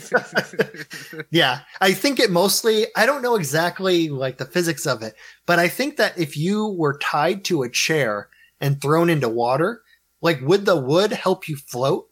yeah, 1.32 1.60
I 1.82 1.92
think 1.92 2.20
it 2.20 2.32
mostly. 2.32 2.88
I 2.96 3.06
don't 3.06 3.22
know 3.22 3.36
exactly 3.36 4.08
like 4.08 4.38
the 4.38 4.46
physics 4.46 4.86
of 4.86 5.02
it, 5.02 5.16
but 5.46 5.60
I 5.60 5.68
think 5.68 5.98
that 5.98 6.18
if 6.18 6.38
you 6.38 6.68
were 6.68 6.98
tied 6.98 7.44
to 7.46 7.64
a 7.64 7.70
chair 7.70 8.30
and 8.62 8.82
thrown 8.82 9.10
into 9.10 9.28
water, 9.28 9.82
like 10.22 10.40
would 10.42 10.66
the 10.66 10.78
wood 10.78 11.12
help 11.12 11.50
you 11.50 11.58
float? 11.58 12.08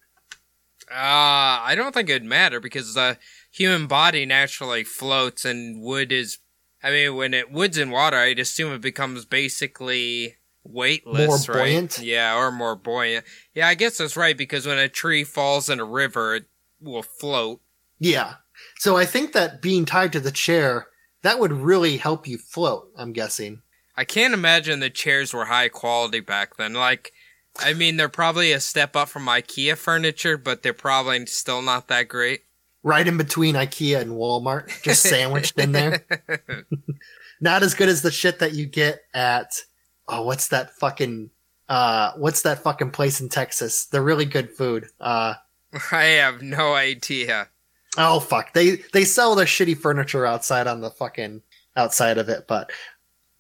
Uh, 0.91 1.64
I 1.64 1.74
don't 1.76 1.93
think 1.93 2.10
it'd 2.10 2.24
matter 2.24 2.60
because 2.60 2.93
the 2.93 3.18
human 3.51 3.88
body 3.88 4.26
naturally 4.26 4.84
floats 4.84 5.45
and 5.45 5.82
wood 5.82 6.12
is. 6.12 6.39
I 6.84 6.91
mean, 6.91 7.16
when 7.16 7.34
it 7.34 7.51
wood's 7.51 7.78
in 7.78 7.91
water, 7.91 8.18
I'd 8.18 8.39
assume 8.39 8.74
it 8.74 8.82
becomes 8.82 9.26
basically 9.26 10.36
weightless, 10.70 11.47
More 11.47 11.55
right? 11.55 11.63
buoyant? 11.63 11.99
Yeah, 11.99 12.38
or 12.38 12.51
more 12.51 12.76
buoyant. 12.76 13.26
Yeah, 13.53 13.68
I 13.68 13.76
guess 13.76 13.97
that's 13.97 14.18
right 14.18 14.38
because 14.38 14.65
when 14.68 14.78
a 14.78 14.89
tree 14.89 15.24
falls 15.24 15.70
in 15.70 15.80
a 15.80 15.86
river, 15.86 16.36
it 16.36 16.45
will 16.82 17.03
float. 17.03 17.61
Yeah. 17.99 18.36
So 18.78 18.97
I 18.97 19.05
think 19.05 19.34
that 19.34 19.61
being 19.61 19.86
tied 19.86 20.11
to 20.13 20.20
the 20.20 20.32
chair 20.32 20.88
that 21.24 21.39
would 21.39 21.51
really 21.51 21.97
help 21.97 22.28
you 22.28 22.38
float. 22.38 22.89
I'm 22.95 23.13
guessing. 23.13 23.61
I 23.95 24.05
can't 24.05 24.34
imagine 24.34 24.80
the 24.80 24.89
chairs 24.89 25.34
were 25.34 25.45
high 25.45 25.70
quality 25.70 26.20
back 26.20 26.57
then. 26.57 26.74
Like, 26.74 27.11
I 27.59 27.74
mean, 27.74 27.97
they're 27.97 28.09
probably 28.09 28.51
a 28.51 28.59
step 28.59 28.95
up 28.95 29.09
from 29.09 29.26
IKEA 29.26 29.76
furniture, 29.76 30.38
but 30.38 30.61
they're 30.61 30.74
probably 30.74 31.26
still 31.26 31.61
not 31.61 31.88
that 31.88 32.07
great. 32.07 32.41
Right 32.84 33.07
in 33.07 33.18
between 33.18 33.55
IKEA 33.55 33.99
and 33.99 34.11
Walmart, 34.11 34.82
just 34.84 35.01
sandwiched 35.03 35.59
in 35.59 35.72
there. 35.72 36.05
Not 37.41 37.61
as 37.61 37.74
good 37.74 37.89
as 37.89 38.01
the 38.01 38.11
shit 38.11 38.39
that 38.39 38.53
you 38.53 38.65
get 38.65 39.01
at 39.13 39.61
oh, 40.08 40.24
what's 40.24 40.47
that 40.49 40.76
fucking 40.76 41.30
uh 41.70 42.14
what's 42.18 42.43
that 42.43 42.60
fucking 42.60 42.91
place 42.91 43.20
in 43.20 43.30
Texas? 43.30 43.86
The 43.86 44.01
really 44.01 44.26
good 44.26 44.51
food. 44.51 44.88
Uh 44.99 45.36
I 45.91 46.03
have 46.03 46.41
no 46.41 46.74
idea. 46.74 47.49
oh 47.97 48.20
fuck. 48.20 48.53
They 48.53 48.78
they 48.93 49.03
sell 49.03 49.36
their 49.36 49.45
shitty 49.45 49.78
furniture 49.78 50.26
outside 50.26 50.68
on 50.68 50.82
the 50.82 50.91
fucking 50.91 51.41
outside 51.76 52.18
of 52.18 52.30
it, 52.30 52.45
but 52.47 52.72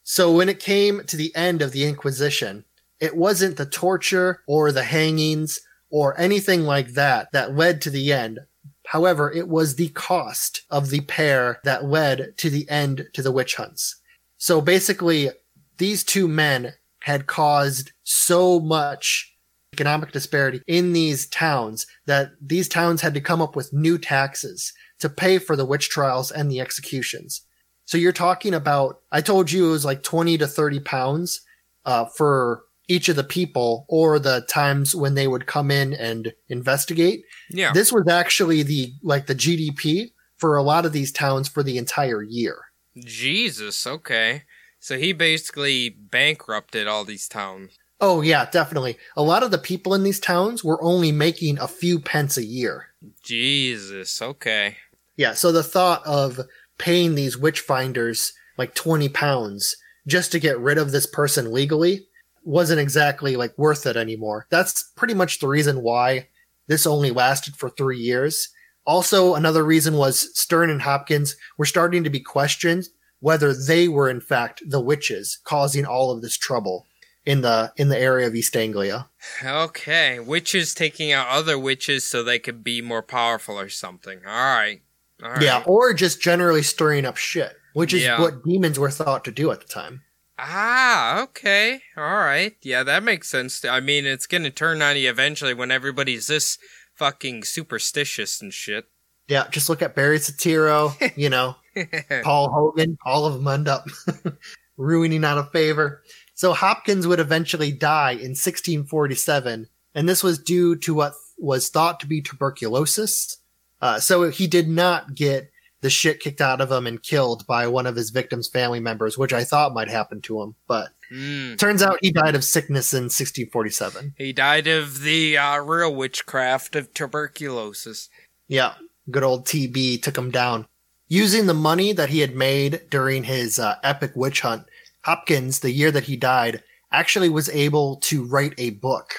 so 0.03 0.31
when 0.31 0.47
it 0.47 0.61
came 0.61 1.03
to 1.07 1.17
the 1.17 1.35
end 1.35 1.61
of 1.61 1.73
the 1.73 1.83
Inquisition, 1.83 2.63
it 3.01 3.17
wasn't 3.17 3.57
the 3.57 3.65
torture 3.65 4.41
or 4.47 4.71
the 4.71 4.83
hangings 4.83 5.59
or 5.89 6.17
anything 6.19 6.63
like 6.63 6.93
that 6.93 7.31
that 7.33 7.55
led 7.55 7.81
to 7.81 7.89
the 7.89 8.13
end. 8.13 8.39
However, 8.85 9.29
it 9.29 9.49
was 9.49 9.75
the 9.75 9.89
cost 9.89 10.61
of 10.69 10.91
the 10.91 11.01
pair 11.01 11.59
that 11.65 11.83
led 11.83 12.37
to 12.37 12.49
the 12.49 12.69
end 12.69 13.07
to 13.13 13.21
the 13.21 13.33
witch 13.33 13.55
hunts. 13.55 13.97
So 14.37 14.61
basically, 14.61 15.29
these 15.77 16.03
two 16.03 16.27
men 16.27 16.73
had 17.01 17.27
caused 17.27 17.91
so 18.03 18.59
much 18.59 19.33
economic 19.73 20.11
disparity 20.11 20.61
in 20.67 20.93
these 20.93 21.27
towns 21.27 21.85
that 22.05 22.31
these 22.41 22.67
towns 22.67 23.01
had 23.01 23.13
to 23.13 23.21
come 23.21 23.41
up 23.41 23.55
with 23.55 23.73
new 23.73 23.97
taxes 23.97 24.73
to 24.99 25.09
pay 25.09 25.37
for 25.37 25.55
the 25.55 25.65
witch 25.65 25.89
trials 25.89 26.31
and 26.31 26.49
the 26.49 26.59
executions. 26.59 27.41
So 27.85 27.97
you're 27.97 28.11
talking 28.11 28.53
about, 28.53 29.01
I 29.11 29.21
told 29.21 29.51
you 29.51 29.67
it 29.67 29.71
was 29.71 29.85
like 29.85 30.03
20 30.03 30.37
to 30.39 30.47
30 30.47 30.79
pounds 30.81 31.41
uh, 31.85 32.05
for 32.05 32.63
each 32.89 33.07
of 33.09 33.15
the 33.15 33.23
people 33.23 33.85
or 33.87 34.17
the 34.17 34.45
times 34.49 34.95
when 34.95 35.13
they 35.13 35.27
would 35.27 35.45
come 35.45 35.71
in 35.71 35.93
and 35.93 36.33
investigate. 36.49 37.21
Yeah. 37.49 37.71
This 37.73 37.91
was 37.91 38.07
actually 38.09 38.63
the, 38.63 38.93
like 39.03 39.27
the 39.27 39.35
GDP 39.35 40.11
for 40.37 40.57
a 40.57 40.63
lot 40.63 40.85
of 40.85 40.93
these 40.93 41.11
towns 41.11 41.47
for 41.47 41.63
the 41.63 41.77
entire 41.77 42.23
year. 42.23 42.59
Jesus, 42.97 43.85
okay. 43.85 44.43
So 44.79 44.97
he 44.97 45.13
basically 45.13 45.89
bankrupted 45.89 46.87
all 46.87 47.03
these 47.03 47.27
towns. 47.27 47.77
Oh 47.99 48.21
yeah, 48.21 48.47
definitely. 48.49 48.97
A 49.15 49.23
lot 49.23 49.43
of 49.43 49.51
the 49.51 49.57
people 49.57 49.93
in 49.93 50.03
these 50.03 50.19
towns 50.19 50.63
were 50.63 50.81
only 50.83 51.11
making 51.11 51.57
a 51.59 51.67
few 51.67 51.99
pence 51.99 52.37
a 52.37 52.45
year. 52.45 52.87
Jesus, 53.23 54.21
okay. 54.21 54.77
Yeah, 55.15 55.33
so 55.33 55.51
the 55.51 55.63
thought 55.63 56.05
of 56.05 56.39
paying 56.77 57.15
these 57.15 57.37
witch 57.37 57.59
finders 57.59 58.33
like 58.57 58.75
20 58.75 59.09
pounds 59.09 59.77
just 60.05 60.31
to 60.31 60.39
get 60.39 60.59
rid 60.59 60.77
of 60.77 60.91
this 60.91 61.07
person 61.07 61.51
legally 61.51 62.07
wasn't 62.43 62.79
exactly 62.79 63.35
like 63.35 63.57
worth 63.57 63.85
it 63.85 63.97
anymore. 63.97 64.45
That's 64.49 64.83
pretty 64.95 65.13
much 65.13 65.39
the 65.39 65.47
reason 65.47 65.81
why 65.81 66.27
this 66.67 66.85
only 66.85 67.11
lasted 67.11 67.55
for 67.55 67.69
three 67.69 67.99
years. 67.99 68.49
Also, 68.85 69.35
another 69.35 69.65
reason 69.65 69.95
was 69.95 70.29
Stearne 70.35 70.71
and 70.71 70.81
Hopkins 70.81 71.35
were 71.57 71.65
starting 71.65 72.03
to 72.03 72.09
be 72.09 72.21
questioned 72.21 72.87
whether 73.19 73.53
they 73.53 73.87
were 73.87 74.09
in 74.09 74.21
fact 74.21 74.61
the 74.65 74.79
witches 74.81 75.39
causing 75.43 75.85
all 75.85 76.11
of 76.11 76.21
this 76.21 76.37
trouble 76.37 76.85
in 77.25 77.41
the 77.41 77.73
in 77.75 77.89
the 77.89 77.97
area 77.99 78.25
of 78.27 78.35
East 78.35 78.55
Anglia. 78.55 79.07
Okay. 79.43 80.19
Witches 80.19 80.73
taking 80.73 81.11
out 81.11 81.27
other 81.27 81.59
witches 81.59 82.03
so 82.05 82.23
they 82.23 82.39
could 82.39 82.63
be 82.63 82.81
more 82.81 83.01
powerful 83.03 83.59
or 83.59 83.69
something. 83.69 84.19
Alright. 84.25 84.81
Alright. 85.21 85.41
Yeah, 85.41 85.63
or 85.65 85.93
just 85.93 86.21
generally 86.21 86.61
stirring 86.63 87.05
up 87.05 87.17
shit, 87.17 87.53
which 87.73 87.93
is 87.93 88.03
Yeah. 88.03 88.21
what 88.21 88.43
demons 88.43 88.77
were 88.79 88.91
thought 88.91 89.25
to 89.25 89.31
do 89.31 89.51
at 89.51 89.59
the 89.61 89.67
time. 89.67 90.03
Ah, 90.39 91.23
okay. 91.23 91.81
Alright. 91.97 92.57
Yeah, 92.61 92.83
that 92.83 93.03
makes 93.03 93.27
sense. 93.27 93.65
I 93.65 93.79
mean, 93.79 94.05
it's 94.05 94.27
gonna 94.27 94.51
turn 94.51 94.81
on 94.81 94.95
you 94.95 95.09
eventually 95.09 95.53
when 95.55 95.71
everybody's 95.71 96.27
this 96.27 96.57
fucking 96.93 97.43
superstitious 97.43 98.41
and 98.41 98.53
shit. 98.53 98.85
Yeah, 99.27 99.47
just 99.51 99.67
look 99.67 99.81
at 99.81 99.95
Barry 99.95 100.19
Satiro, 100.19 100.93
you 101.17 101.29
know, 101.29 101.55
Paul 102.23 102.49
Hogan, 102.51 102.97
all 103.05 103.25
of 103.25 103.33
them 103.35 103.47
end 103.47 103.67
up 103.67 103.85
ruining 104.77 105.23
out 105.23 105.37
of 105.37 105.51
favor. 105.51 106.01
So 106.35 106.53
Hopkins 106.53 107.07
would 107.07 107.19
eventually 107.19 107.71
die 107.71 108.11
in 108.11 108.35
1647, 108.35 109.67
and 109.95 110.09
this 110.09 110.23
was 110.23 110.37
due 110.39 110.75
to 110.77 110.93
what 110.93 111.13
was 111.37 111.69
thought 111.69 111.99
to 112.01 112.07
be 112.07 112.21
tuberculosis. 112.21 113.37
Uh, 113.81 113.99
so 113.99 114.29
he 114.29 114.47
did 114.47 114.67
not 114.67 115.15
get 115.15 115.51
the 115.81 115.89
shit 115.89 116.19
kicked 116.19 116.41
out 116.41 116.59
of 116.61 116.71
him 116.71 116.87
and 116.87 117.03
killed 117.03 117.45
by 117.45 117.67
one 117.67 117.85
of 117.85 117.95
his 117.95 118.09
victims' 118.09 118.47
family 118.47 118.79
members, 118.79 119.17
which 119.17 119.33
I 119.33 119.43
thought 119.43 119.73
might 119.75 119.89
happen 119.89 120.21
to 120.21 120.41
him, 120.41 120.55
but 120.67 120.89
Mm. 121.09 121.57
turns 121.57 121.81
out 121.81 121.99
he 122.01 122.11
died 122.11 122.35
of 122.35 122.43
sickness 122.43 122.93
in 122.93 123.03
1647. 123.03 124.13
He 124.17 124.33
died 124.33 124.67
of 124.67 125.03
the 125.03 125.37
uh, 125.37 125.59
real 125.59 125.95
witchcraft 125.95 126.75
of 126.75 126.93
tuberculosis. 126.93 128.09
Yeah, 128.49 128.73
good 129.09 129.23
old 129.23 129.45
TB 129.45 130.01
took 130.01 130.17
him 130.17 130.31
down. 130.31 130.67
Using 131.09 131.45
the 131.45 131.53
money 131.53 131.93
that 131.93 132.09
he 132.09 132.19
had 132.19 132.35
made 132.35 132.81
during 132.89 133.23
his 133.23 133.59
uh, 133.59 133.75
epic 133.81 134.11
witch 134.13 134.41
hunt, 134.41 134.65
Hopkins, 135.03 135.61
the 135.61 135.71
year 135.71 135.89
that 135.91 136.03
he 136.03 136.17
died, 136.17 136.63
actually 136.91 137.29
was 137.29 137.49
able 137.49 137.95
to 137.97 138.25
write 138.25 138.53
a 138.57 138.71
book. 138.71 139.13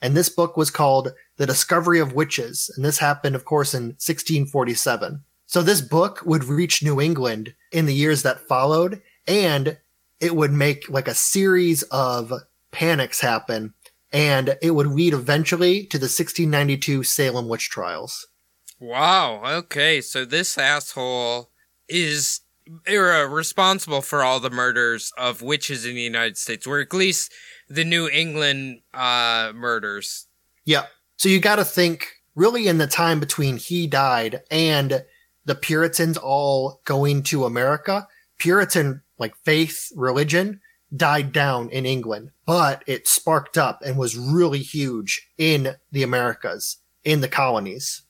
And 0.00 0.16
this 0.16 0.28
book 0.28 0.56
was 0.56 0.70
called 0.70 1.12
The 1.38 1.46
Discovery 1.46 1.98
of 1.98 2.12
Witches. 2.12 2.70
And 2.76 2.84
this 2.84 2.98
happened, 2.98 3.34
of 3.34 3.44
course, 3.44 3.74
in 3.74 3.96
1647. 3.98 5.24
So 5.46 5.62
this 5.62 5.80
book 5.80 6.22
would 6.24 6.44
reach 6.44 6.82
New 6.82 7.00
England 7.00 7.54
in 7.72 7.86
the 7.86 7.94
years 7.94 8.22
that 8.22 8.46
followed, 8.46 9.02
and 9.26 9.78
it 10.20 10.36
would 10.36 10.52
make 10.52 10.88
like 10.88 11.08
a 11.08 11.14
series 11.14 11.82
of 11.84 12.32
panics 12.70 13.20
happen, 13.20 13.74
and 14.12 14.56
it 14.62 14.70
would 14.70 14.86
lead 14.86 15.12
eventually 15.12 15.86
to 15.86 15.98
the 15.98 16.04
1692 16.04 17.02
Salem 17.02 17.48
witch 17.48 17.68
trials. 17.68 18.28
Wow. 18.82 19.42
Okay, 19.44 20.00
so 20.00 20.24
this 20.24 20.58
asshole 20.58 21.50
is 21.88 22.40
responsible 22.88 24.02
for 24.02 24.24
all 24.24 24.40
the 24.40 24.50
murders 24.50 25.12
of 25.16 25.40
witches 25.40 25.86
in 25.86 25.94
the 25.94 26.02
United 26.02 26.36
States, 26.36 26.66
or 26.66 26.80
at 26.80 26.92
least 26.92 27.32
the 27.68 27.84
New 27.84 28.08
England 28.08 28.80
uh, 28.92 29.52
murders. 29.54 30.26
Yeah. 30.64 30.86
So 31.16 31.28
you 31.28 31.38
got 31.38 31.56
to 31.56 31.64
think 31.64 32.08
really 32.34 32.66
in 32.66 32.78
the 32.78 32.88
time 32.88 33.20
between 33.20 33.56
he 33.56 33.86
died 33.86 34.40
and 34.50 35.04
the 35.44 35.54
Puritans 35.54 36.18
all 36.18 36.80
going 36.84 37.22
to 37.24 37.44
America, 37.44 38.08
Puritan 38.38 39.02
like 39.16 39.36
faith, 39.44 39.92
religion 39.94 40.60
died 40.96 41.32
down 41.32 41.70
in 41.70 41.86
England, 41.86 42.32
but 42.46 42.82
it 42.88 43.06
sparked 43.06 43.56
up 43.56 43.80
and 43.86 43.96
was 43.96 44.18
really 44.18 44.58
huge 44.58 45.28
in 45.38 45.76
the 45.92 46.02
Americas, 46.02 46.78
in 47.04 47.20
the 47.20 47.28
colonies. 47.28 48.02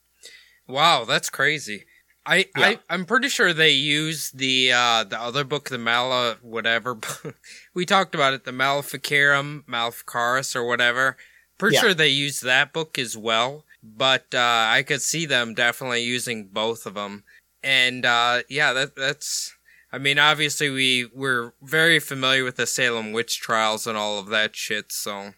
Wow, 0.67 1.05
that's 1.05 1.29
crazy. 1.29 1.85
I, 2.25 2.45
Yeah. 2.57 2.65
I 2.65 2.79
I'm 2.89 3.05
pretty 3.05 3.27
sure 3.29 3.51
they 3.53 3.71
used 3.71 4.37
the 4.37 4.71
uh 4.71 5.03
the 5.03 5.19
other 5.19 5.43
book, 5.43 5.69
the 5.69 5.77
Mala 5.77 6.37
whatever. 6.41 6.97
we 7.73 7.85
talked 7.85 8.15
about 8.15 8.33
it, 8.33 8.45
the 8.45 8.51
Maleficarum, 8.51 9.65
Maleficaris 9.67 10.55
or 10.55 10.63
whatever. 10.65 11.17
Pretty 11.57 11.75
Yeah. 11.75 11.81
sure 11.81 11.93
they 11.93 12.07
used 12.09 12.43
that 12.43 12.71
book 12.73 12.97
as 12.97 13.17
well. 13.17 13.65
But 13.83 14.27
uh, 14.33 14.67
I 14.69 14.83
could 14.87 15.01
see 15.01 15.25
them 15.25 15.53
definitely 15.53 16.03
using 16.03 16.47
both 16.47 16.85
of 16.85 16.93
them. 16.93 17.25
And 17.61 18.05
uh, 18.05 18.43
yeah, 18.49 18.71
that 18.73 18.95
that's. 18.95 19.53
I 19.91 19.97
mean, 19.99 20.17
obviously 20.17 20.69
we 20.69 21.09
we're 21.13 21.51
very 21.61 21.99
familiar 21.99 22.43
with 22.45 22.55
the 22.55 22.65
Salem 22.65 23.11
witch 23.11 23.39
trials 23.41 23.85
and 23.85 23.97
all 23.97 24.17
of 24.17 24.27
that 24.27 24.55
shit. 24.55 24.91
So, 24.91 25.33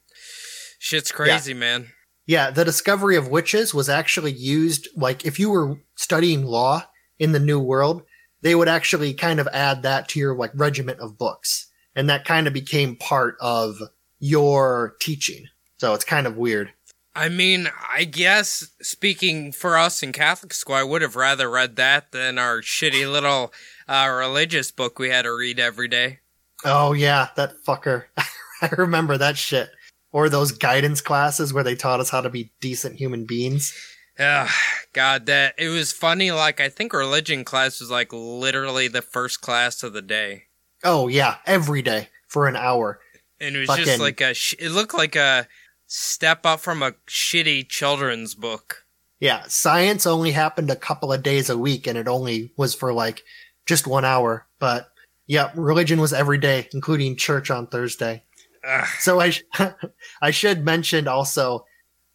shit's 0.79 1.11
crazy, 1.11 1.53
man. 1.55 1.91
Yeah, 2.25 2.49
the 2.49 2.65
discovery 2.65 3.15
of 3.15 3.27
witches 3.27 3.73
was 3.73 3.89
actually 3.89 4.31
used 4.31 4.87
like 4.95 5.25
if 5.25 5.39
you 5.39 5.49
were 5.49 5.77
studying 5.95 6.43
law 6.43 6.83
in 7.19 7.31
the 7.31 7.39
New 7.39 7.59
World, 7.59 8.03
they 8.41 8.55
would 8.55 8.67
actually 8.67 9.13
kind 9.13 9.39
of 9.39 9.47
add 9.53 9.83
that 9.83 10.07
to 10.09 10.19
your 10.19 10.35
like 10.35 10.51
regiment 10.55 10.99
of 10.99 11.17
books. 11.17 11.67
And 11.95 12.09
that 12.09 12.25
kind 12.25 12.47
of 12.47 12.53
became 12.53 12.95
part 12.95 13.37
of 13.39 13.77
your 14.19 14.95
teaching. 14.99 15.45
So 15.77 15.93
it's 15.93 16.03
kind 16.03 16.27
of 16.27 16.35
weird. 16.35 16.73
I 17.15 17.29
mean, 17.29 17.69
I 17.89 18.03
guess 18.03 18.71
speaking 18.81 19.53
for 19.53 19.77
us 19.77 20.03
in 20.03 20.11
Catholic 20.11 20.53
school, 20.53 20.75
I 20.75 20.83
would 20.83 21.01
have 21.01 21.15
rather 21.15 21.49
read 21.49 21.77
that 21.77 22.11
than 22.11 22.37
our 22.37 22.61
shitty 22.61 23.09
little 23.09 23.53
uh, 23.87 24.13
religious 24.13 24.71
book 24.71 24.99
we 24.99 25.09
had 25.09 25.21
to 25.21 25.33
read 25.33 25.57
every 25.57 25.87
day. 25.87 26.19
Oh 26.65 26.91
yeah, 26.91 27.29
that 27.37 27.63
fucker. 27.65 28.05
I 28.61 28.69
remember 28.77 29.17
that 29.17 29.37
shit. 29.37 29.69
Or 30.15 30.29
those 30.29 30.53
guidance 30.53 31.01
classes 31.01 31.51
where 31.51 31.63
they 31.65 31.75
taught 31.75 31.99
us 31.99 32.09
how 32.09 32.21
to 32.21 32.29
be 32.29 32.53
decent 32.61 32.95
human 32.95 33.25
beings. 33.25 33.73
Ugh, 34.17 34.49
God, 34.93 35.25
that 35.25 35.55
it 35.57 35.67
was 35.67 35.91
funny. 35.91 36.31
Like 36.31 36.61
I 36.61 36.69
think 36.69 36.93
religion 36.93 37.43
class 37.43 37.81
was 37.81 37.91
like 37.91 38.13
literally 38.13 38.87
the 38.87 39.01
first 39.01 39.41
class 39.41 39.83
of 39.83 39.91
the 39.91 40.01
day, 40.01 40.43
Oh 40.85 41.09
yeah, 41.09 41.35
every 41.45 41.81
day 41.81 42.07
for 42.29 42.47
an 42.47 42.55
hour. 42.55 43.01
and 43.41 43.57
it 43.57 43.67
was 43.67 43.77
just 43.77 43.99
like 43.99 44.21
a. 44.21 44.33
It 44.57 44.71
looked 44.71 44.93
like 44.93 45.17
a 45.17 45.49
step 45.85 46.45
up 46.45 46.61
from 46.61 46.81
a 46.81 46.93
shitty 47.09 47.67
children's 47.67 48.35
book. 48.35 48.85
Yeah, 49.19 49.43
science 49.49 50.07
only 50.07 50.31
happened 50.31 50.71
a 50.71 50.77
couple 50.77 51.11
of 51.11 51.23
days 51.23 51.49
a 51.49 51.57
week 51.57 51.87
and 51.87 51.97
it 51.97 52.07
only 52.07 52.53
was 52.55 52.73
for 52.73 52.93
like 52.93 53.23
just 53.65 53.85
one 53.85 54.05
hour. 54.05 54.47
But 54.59 54.87
yeah, 55.27 55.51
religion 55.55 55.99
was 55.99 56.13
every 56.13 56.37
day, 56.37 56.69
including 56.73 57.17
church 57.17 57.51
on 57.51 57.67
Thursday. 57.67 58.23
Ugh. 58.65 58.87
So 58.99 59.19
I, 59.19 59.29
sh- 59.31 59.43
I 60.21 60.31
should 60.31 60.65
mention 60.65 61.07
also, 61.07 61.65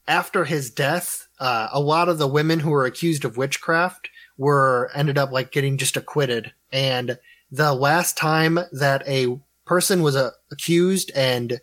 after 0.08 0.44
his 0.44 0.70
death, 0.70 1.28
uh, 1.38 1.68
a 1.72 1.80
lot 1.80 2.08
of 2.08 2.18
the 2.18 2.26
women 2.26 2.60
who 2.60 2.70
were 2.70 2.84
accused 2.84 3.24
of 3.24 3.36
witchcraft 3.36 4.10
were 4.36 4.90
ended 4.94 5.18
up 5.18 5.30
like 5.30 5.52
getting 5.52 5.76
just 5.76 5.96
acquitted. 5.96 6.52
And 6.72 7.18
the 7.50 7.74
last 7.74 8.16
time 8.16 8.58
that 8.72 9.06
a 9.06 9.38
person 9.66 10.02
was 10.02 10.16
uh, 10.16 10.30
accused 10.50 11.12
and 11.14 11.60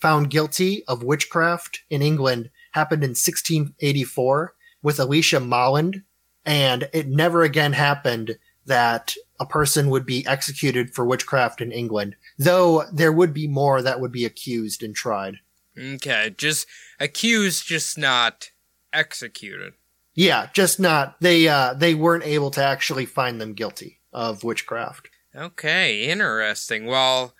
found 0.00 0.30
guilty 0.30 0.82
of 0.88 1.04
witchcraft 1.04 1.82
in 1.90 2.02
England 2.02 2.50
happened 2.72 3.04
in 3.04 3.10
1684 3.10 4.54
with 4.82 4.98
Alicia 4.98 5.38
Molland. 5.38 6.02
And 6.44 6.88
it 6.92 7.06
never 7.06 7.42
again 7.42 7.74
happened 7.74 8.38
that 8.66 9.14
a 9.38 9.46
person 9.46 9.90
would 9.90 10.06
be 10.06 10.26
executed 10.26 10.94
for 10.94 11.04
witchcraft 11.04 11.60
in 11.60 11.70
England, 11.70 12.16
though 12.38 12.84
there 12.92 13.12
would 13.12 13.34
be 13.34 13.48
more 13.48 13.82
that 13.82 14.00
would 14.00 14.12
be 14.12 14.24
accused 14.24 14.82
and 14.82 14.94
tried. 14.94 15.36
Okay, 15.78 16.34
just 16.36 16.66
accused, 17.00 17.66
just 17.66 17.96
not 17.96 18.50
executed. 18.92 19.74
Yeah, 20.14 20.48
just 20.52 20.78
not 20.78 21.20
they 21.20 21.48
uh 21.48 21.74
they 21.74 21.94
weren't 21.94 22.26
able 22.26 22.50
to 22.52 22.64
actually 22.64 23.06
find 23.06 23.40
them 23.40 23.54
guilty 23.54 24.00
of 24.12 24.44
witchcraft. 24.44 25.08
Okay, 25.34 26.04
interesting. 26.04 26.86
Well, 26.86 27.34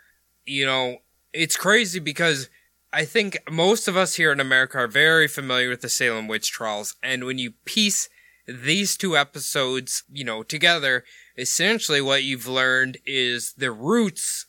you 0.47 0.65
know, 0.65 0.99
it's 1.33 1.57
crazy 1.57 2.01
because 2.01 2.49
I 2.93 3.05
think 3.05 3.39
most 3.51 3.89
of 3.89 3.97
us 3.97 4.15
here 4.15 4.33
in 4.33 4.41
America 4.41 4.79
are 4.79 4.89
very 4.89 5.29
familiar 5.29 5.69
with 5.69 5.83
the 5.83 5.89
Salem 5.89 6.29
witch 6.29 6.51
trials, 6.51 6.97
and 7.03 7.25
when 7.25 7.39
you 7.39 7.53
piece 7.65 8.09
these 8.47 8.97
two 8.97 9.17
episodes, 9.17 10.05
you 10.11 10.25
know, 10.25 10.43
together, 10.43 11.05
essentially 11.37 12.01
what 12.01 12.25
you've 12.25 12.49
learned 12.49 12.99
is 13.07 13.53
the 13.55 13.71
roots, 13.71 14.47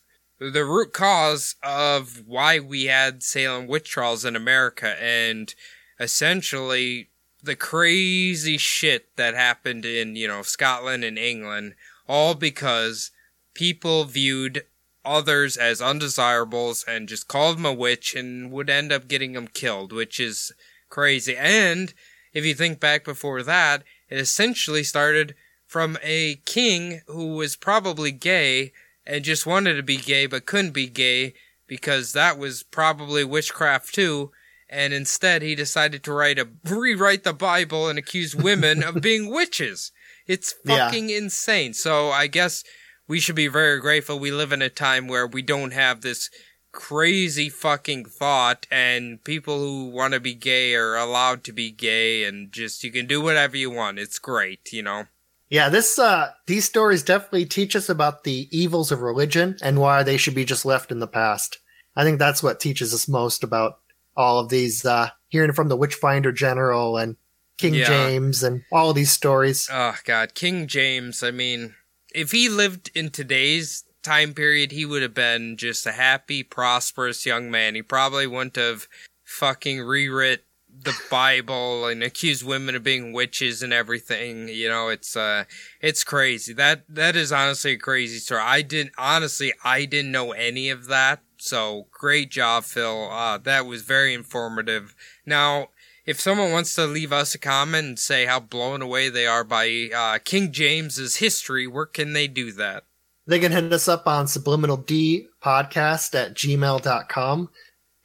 the 0.51 0.65
root 0.65 0.93
cause 0.93 1.55
of 1.63 2.23
why 2.25 2.59
we 2.59 2.85
had 2.85 3.23
Salem 3.23 3.67
witch 3.67 3.89
trials 3.89 4.25
in 4.25 4.35
America, 4.35 4.95
and 5.01 5.53
essentially 5.99 7.09
the 7.41 7.55
crazy 7.55 8.57
shit 8.57 9.15
that 9.17 9.35
happened 9.35 9.85
in, 9.85 10.15
you 10.15 10.27
know, 10.27 10.41
Scotland 10.41 11.03
and 11.03 11.17
England, 11.17 11.75
all 12.07 12.35
because 12.35 13.11
people 13.53 14.05
viewed 14.05 14.65
others 15.05 15.57
as 15.57 15.81
undesirables 15.81 16.85
and 16.87 17.09
just 17.09 17.27
called 17.27 17.57
them 17.57 17.65
a 17.65 17.73
witch 17.73 18.15
and 18.15 18.51
would 18.51 18.69
end 18.69 18.91
up 18.91 19.07
getting 19.07 19.33
them 19.33 19.47
killed, 19.47 19.91
which 19.91 20.19
is 20.19 20.53
crazy. 20.89 21.35
And 21.35 21.93
if 22.33 22.45
you 22.45 22.53
think 22.53 22.79
back 22.79 23.03
before 23.03 23.43
that, 23.43 23.83
it 24.09 24.17
essentially 24.17 24.83
started 24.83 25.35
from 25.65 25.97
a 26.01 26.35
king 26.45 27.01
who 27.07 27.35
was 27.35 27.55
probably 27.55 28.11
gay 28.11 28.71
and 29.05 29.23
just 29.23 29.45
wanted 29.45 29.75
to 29.75 29.83
be 29.83 29.97
gay 29.97 30.25
but 30.25 30.45
couldn't 30.45 30.71
be 30.71 30.87
gay 30.87 31.33
because 31.67 32.13
that 32.13 32.37
was 32.37 32.63
probably 32.63 33.23
witchcraft 33.23 33.93
too. 33.93 34.31
And 34.69 34.93
instead, 34.93 35.41
he 35.41 35.53
decided 35.55 36.03
to 36.03 36.13
write 36.13 36.39
a 36.39 36.47
rewrite 36.65 37.23
the 37.23 37.33
Bible 37.33 37.87
and 37.89 37.99
accuse 37.99 38.35
women 38.35 38.81
of 38.83 39.01
being 39.01 39.29
witches. 39.29 39.91
It's 40.27 40.55
Yeah. 40.65 40.85
fucking 40.87 41.09
insane. 41.09 41.73
So 41.73 42.09
I 42.09 42.27
guess 42.27 42.63
we 43.07 43.19
should 43.19 43.35
be 43.35 43.47
very 43.47 43.79
grateful 43.79 44.17
we 44.17 44.31
live 44.31 44.51
in 44.51 44.61
a 44.61 44.69
time 44.69 45.07
where 45.07 45.27
we 45.27 45.41
don't 45.41 45.73
have 45.73 46.01
this 46.01 46.29
crazy 46.71 47.49
fucking 47.49 48.05
thought 48.05 48.65
and 48.71 49.23
people 49.23 49.59
who 49.59 49.89
want 49.89 50.13
to 50.13 50.19
be 50.19 50.33
gay 50.33 50.73
are 50.73 50.95
allowed 50.95 51.43
to 51.43 51.51
be 51.53 51.69
gay 51.69 52.23
and 52.23 52.51
just 52.51 52.83
you 52.83 52.91
can 52.91 53.05
do 53.05 53.21
whatever 53.21 53.55
you 53.55 53.69
want. 53.69 53.99
It's 53.99 54.17
great, 54.17 54.71
you 54.73 54.81
know. 54.81 55.05
Yeah, 55.53 55.69
this 55.69 55.99
uh 55.99 56.31
these 56.47 56.65
stories 56.65 57.03
definitely 57.03 57.45
teach 57.45 57.75
us 57.75 57.87
about 57.87 58.23
the 58.23 58.47
evils 58.49 58.91
of 58.91 59.01
religion 59.01 59.55
and 59.61 59.79
why 59.79 60.01
they 60.01 60.17
should 60.17 60.33
be 60.33 60.45
just 60.45 60.65
left 60.65 60.91
in 60.91 60.97
the 60.97 61.05
past. 61.05 61.59
I 61.95 62.03
think 62.03 62.17
that's 62.17 62.41
what 62.41 62.59
teaches 62.59 62.91
us 62.91 63.07
most 63.07 63.43
about 63.43 63.77
all 64.17 64.39
of 64.39 64.49
these 64.49 64.83
uh 64.83 65.09
hearing 65.27 65.53
from 65.53 65.69
the 65.69 65.77
Witchfinder 65.77 66.31
General 66.31 66.97
and 66.97 67.17
King 67.59 67.75
Yeah. 67.75 67.85
James 67.85 68.41
and 68.41 68.63
all 68.71 68.89
of 68.89 68.95
these 68.95 69.11
stories. 69.11 69.69
Oh 69.71 69.95
god, 70.05 70.33
King 70.33 70.65
James, 70.65 71.21
I 71.21 71.29
mean, 71.29 71.75
if 72.15 72.31
he 72.31 72.49
lived 72.49 72.89
in 72.95 73.11
today's 73.11 73.83
time 74.01 74.33
period, 74.33 74.71
he 74.71 74.87
would 74.87 75.03
have 75.03 75.13
been 75.13 75.55
just 75.55 75.85
a 75.85 75.91
happy, 75.91 76.41
prosperous 76.41 77.27
young 77.27 77.51
man. 77.51 77.75
He 77.75 77.83
probably 77.83 78.25
wouldn't 78.25 78.55
have 78.55 78.87
fucking 79.23 79.77
rewrit 79.77 80.39
the 80.83 80.97
Bible 81.09 81.87
and 81.87 82.03
accuse 82.03 82.43
women 82.43 82.75
of 82.75 82.83
being 82.83 83.13
witches 83.13 83.61
and 83.61 83.73
everything. 83.73 84.47
You 84.47 84.69
know, 84.69 84.89
it's 84.89 85.15
uh, 85.15 85.45
it's 85.81 86.03
crazy. 86.03 86.53
That 86.53 86.83
that 86.89 87.15
is 87.15 87.31
honestly 87.31 87.73
a 87.73 87.77
crazy 87.77 88.19
story. 88.19 88.41
I 88.41 88.61
didn't 88.61 88.93
honestly, 88.97 89.53
I 89.63 89.85
didn't 89.85 90.11
know 90.11 90.31
any 90.31 90.69
of 90.69 90.87
that. 90.87 91.21
So 91.37 91.87
great 91.91 92.31
job, 92.31 92.63
Phil. 92.63 93.09
Uh, 93.11 93.37
that 93.39 93.65
was 93.65 93.81
very 93.81 94.13
informative. 94.13 94.95
Now, 95.25 95.69
if 96.05 96.19
someone 96.19 96.51
wants 96.51 96.75
to 96.75 96.85
leave 96.85 97.13
us 97.13 97.33
a 97.33 97.39
comment 97.39 97.87
and 97.87 97.99
say 97.99 98.25
how 98.25 98.39
blown 98.39 98.81
away 98.81 99.09
they 99.09 99.25
are 99.25 99.43
by 99.43 99.89
uh, 99.95 100.19
King 100.23 100.51
James's 100.51 101.17
history, 101.17 101.67
where 101.67 101.85
can 101.85 102.13
they 102.13 102.27
do 102.27 102.51
that? 102.53 102.83
They 103.25 103.39
can 103.39 103.53
hit 103.53 103.71
us 103.71 103.87
up 103.87 104.05
on 104.05 104.27
subliminal 104.27 104.77
D 104.77 105.27
podcast 105.41 106.13
at 106.13 106.33
gmail.com. 106.33 107.49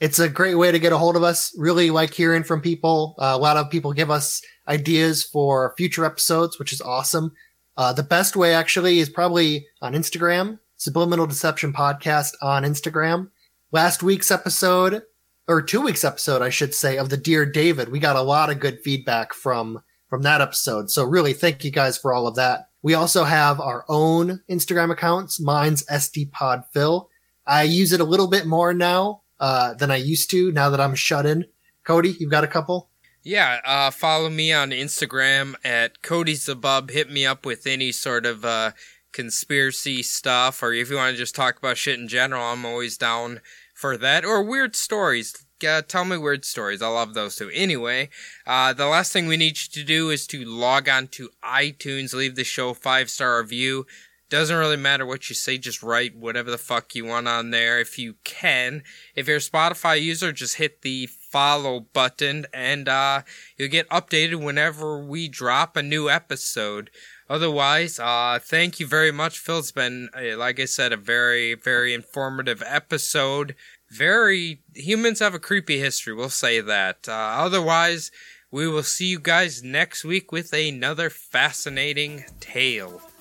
It's 0.00 0.20
a 0.20 0.28
great 0.28 0.54
way 0.54 0.70
to 0.70 0.78
get 0.78 0.92
a 0.92 0.98
hold 0.98 1.16
of 1.16 1.24
us. 1.24 1.52
Really 1.58 1.90
like 1.90 2.14
hearing 2.14 2.44
from 2.44 2.60
people. 2.60 3.16
Uh, 3.18 3.32
a 3.34 3.38
lot 3.38 3.56
of 3.56 3.68
people 3.68 3.92
give 3.92 4.12
us 4.12 4.40
ideas 4.68 5.24
for 5.24 5.74
future 5.76 6.04
episodes, 6.04 6.58
which 6.58 6.72
is 6.72 6.80
awesome. 6.80 7.32
Uh, 7.76 7.92
the 7.92 8.04
best 8.04 8.36
way 8.36 8.54
actually 8.54 9.00
is 9.00 9.08
probably 9.08 9.66
on 9.82 9.94
Instagram, 9.94 10.60
Subliminal 10.76 11.26
Deception 11.26 11.72
Podcast 11.72 12.34
on 12.40 12.62
Instagram. 12.62 13.30
Last 13.72 14.02
week's 14.02 14.30
episode, 14.30 15.02
or 15.48 15.62
two 15.62 15.80
weeks 15.80 16.04
episode, 16.04 16.42
I 16.42 16.50
should 16.50 16.74
say, 16.74 16.96
of 16.96 17.08
the 17.08 17.16
Dear 17.16 17.44
David, 17.44 17.88
we 17.88 17.98
got 17.98 18.16
a 18.16 18.22
lot 18.22 18.50
of 18.50 18.60
good 18.60 18.80
feedback 18.84 19.34
from 19.34 19.82
from 20.08 20.22
that 20.22 20.40
episode. 20.40 20.90
So 20.90 21.04
really, 21.04 21.32
thank 21.32 21.64
you 21.64 21.70
guys 21.70 21.98
for 21.98 22.14
all 22.14 22.26
of 22.26 22.36
that. 22.36 22.68
We 22.82 22.94
also 22.94 23.24
have 23.24 23.60
our 23.60 23.84
own 23.88 24.40
Instagram 24.48 24.90
accounts. 24.90 25.40
Mine's 25.40 25.84
SDPodPhil. 25.86 27.08
I 27.46 27.64
use 27.64 27.92
it 27.92 28.00
a 28.00 28.04
little 28.04 28.28
bit 28.28 28.46
more 28.46 28.72
now 28.72 29.22
uh, 29.40 29.74
than 29.74 29.90
I 29.90 29.96
used 29.96 30.30
to. 30.30 30.52
Now 30.52 30.70
that 30.70 30.80
I'm 30.80 30.94
shut 30.94 31.26
in. 31.26 31.46
Cody, 31.84 32.16
you've 32.18 32.30
got 32.30 32.44
a 32.44 32.48
couple. 32.48 32.90
Yeah, 33.22 33.60
uh, 33.64 33.90
follow 33.90 34.30
me 34.30 34.52
on 34.52 34.70
Instagram 34.70 35.54
at 35.64 36.02
Cody's 36.02 36.46
the 36.46 36.54
Bub. 36.54 36.90
Hit 36.90 37.10
me 37.10 37.26
up 37.26 37.44
with 37.44 37.66
any 37.66 37.92
sort 37.92 38.24
of 38.24 38.44
uh, 38.44 38.72
conspiracy 39.12 40.02
stuff, 40.02 40.62
or 40.62 40.72
if 40.72 40.90
you 40.90 40.96
want 40.96 41.12
to 41.12 41.18
just 41.18 41.34
talk 41.34 41.58
about 41.58 41.76
shit 41.76 41.98
in 41.98 42.08
general, 42.08 42.42
I'm 42.42 42.64
always 42.64 42.96
down 42.96 43.40
for 43.74 43.96
that. 43.96 44.24
Or 44.24 44.42
weird 44.42 44.76
stories. 44.76 45.44
Uh, 45.66 45.82
tell 45.82 46.04
me 46.04 46.16
weird 46.16 46.44
stories. 46.44 46.80
I 46.80 46.88
love 46.88 47.14
those 47.14 47.36
too. 47.36 47.50
Anyway, 47.52 48.10
uh, 48.46 48.72
the 48.72 48.86
last 48.86 49.12
thing 49.12 49.26
we 49.26 49.36
need 49.36 49.58
you 49.58 49.68
to 49.72 49.84
do 49.84 50.10
is 50.10 50.26
to 50.28 50.44
log 50.44 50.88
on 50.88 51.08
to 51.08 51.30
iTunes, 51.42 52.14
leave 52.14 52.36
the 52.36 52.44
show 52.44 52.74
five 52.74 53.10
star 53.10 53.40
review. 53.40 53.86
Doesn't 54.30 54.56
really 54.56 54.76
matter 54.76 55.06
what 55.06 55.30
you 55.30 55.34
say, 55.34 55.56
just 55.56 55.82
write 55.82 56.14
whatever 56.14 56.50
the 56.50 56.58
fuck 56.58 56.94
you 56.94 57.06
want 57.06 57.26
on 57.26 57.50
there 57.50 57.80
if 57.80 57.98
you 57.98 58.16
can. 58.24 58.82
If 59.14 59.26
you're 59.26 59.38
a 59.38 59.40
Spotify 59.40 60.02
user, 60.02 60.32
just 60.32 60.56
hit 60.56 60.82
the 60.82 61.06
follow 61.06 61.80
button 61.80 62.44
and 62.52 62.90
uh, 62.90 63.22
you'll 63.56 63.70
get 63.70 63.88
updated 63.88 64.44
whenever 64.44 65.02
we 65.02 65.28
drop 65.28 65.76
a 65.76 65.82
new 65.82 66.10
episode. 66.10 66.90
Otherwise, 67.30 67.98
uh, 67.98 68.38
thank 68.42 68.78
you 68.78 68.86
very 68.86 69.12
much, 69.12 69.38
Phil. 69.38 69.60
It's 69.60 69.72
been, 69.72 70.10
uh, 70.14 70.36
like 70.36 70.60
I 70.60 70.66
said, 70.66 70.92
a 70.92 70.98
very, 70.98 71.54
very 71.54 71.94
informative 71.94 72.62
episode. 72.66 73.54
Very, 73.90 74.60
humans 74.74 75.20
have 75.20 75.34
a 75.34 75.38
creepy 75.38 75.78
history, 75.78 76.14
we'll 76.14 76.28
say 76.28 76.60
that. 76.60 77.08
Uh, 77.08 77.12
otherwise, 77.12 78.10
we 78.50 78.68
will 78.68 78.82
see 78.82 79.06
you 79.06 79.20
guys 79.20 79.62
next 79.62 80.04
week 80.04 80.32
with 80.32 80.52
another 80.52 81.08
fascinating 81.08 82.24
tale. 82.40 83.00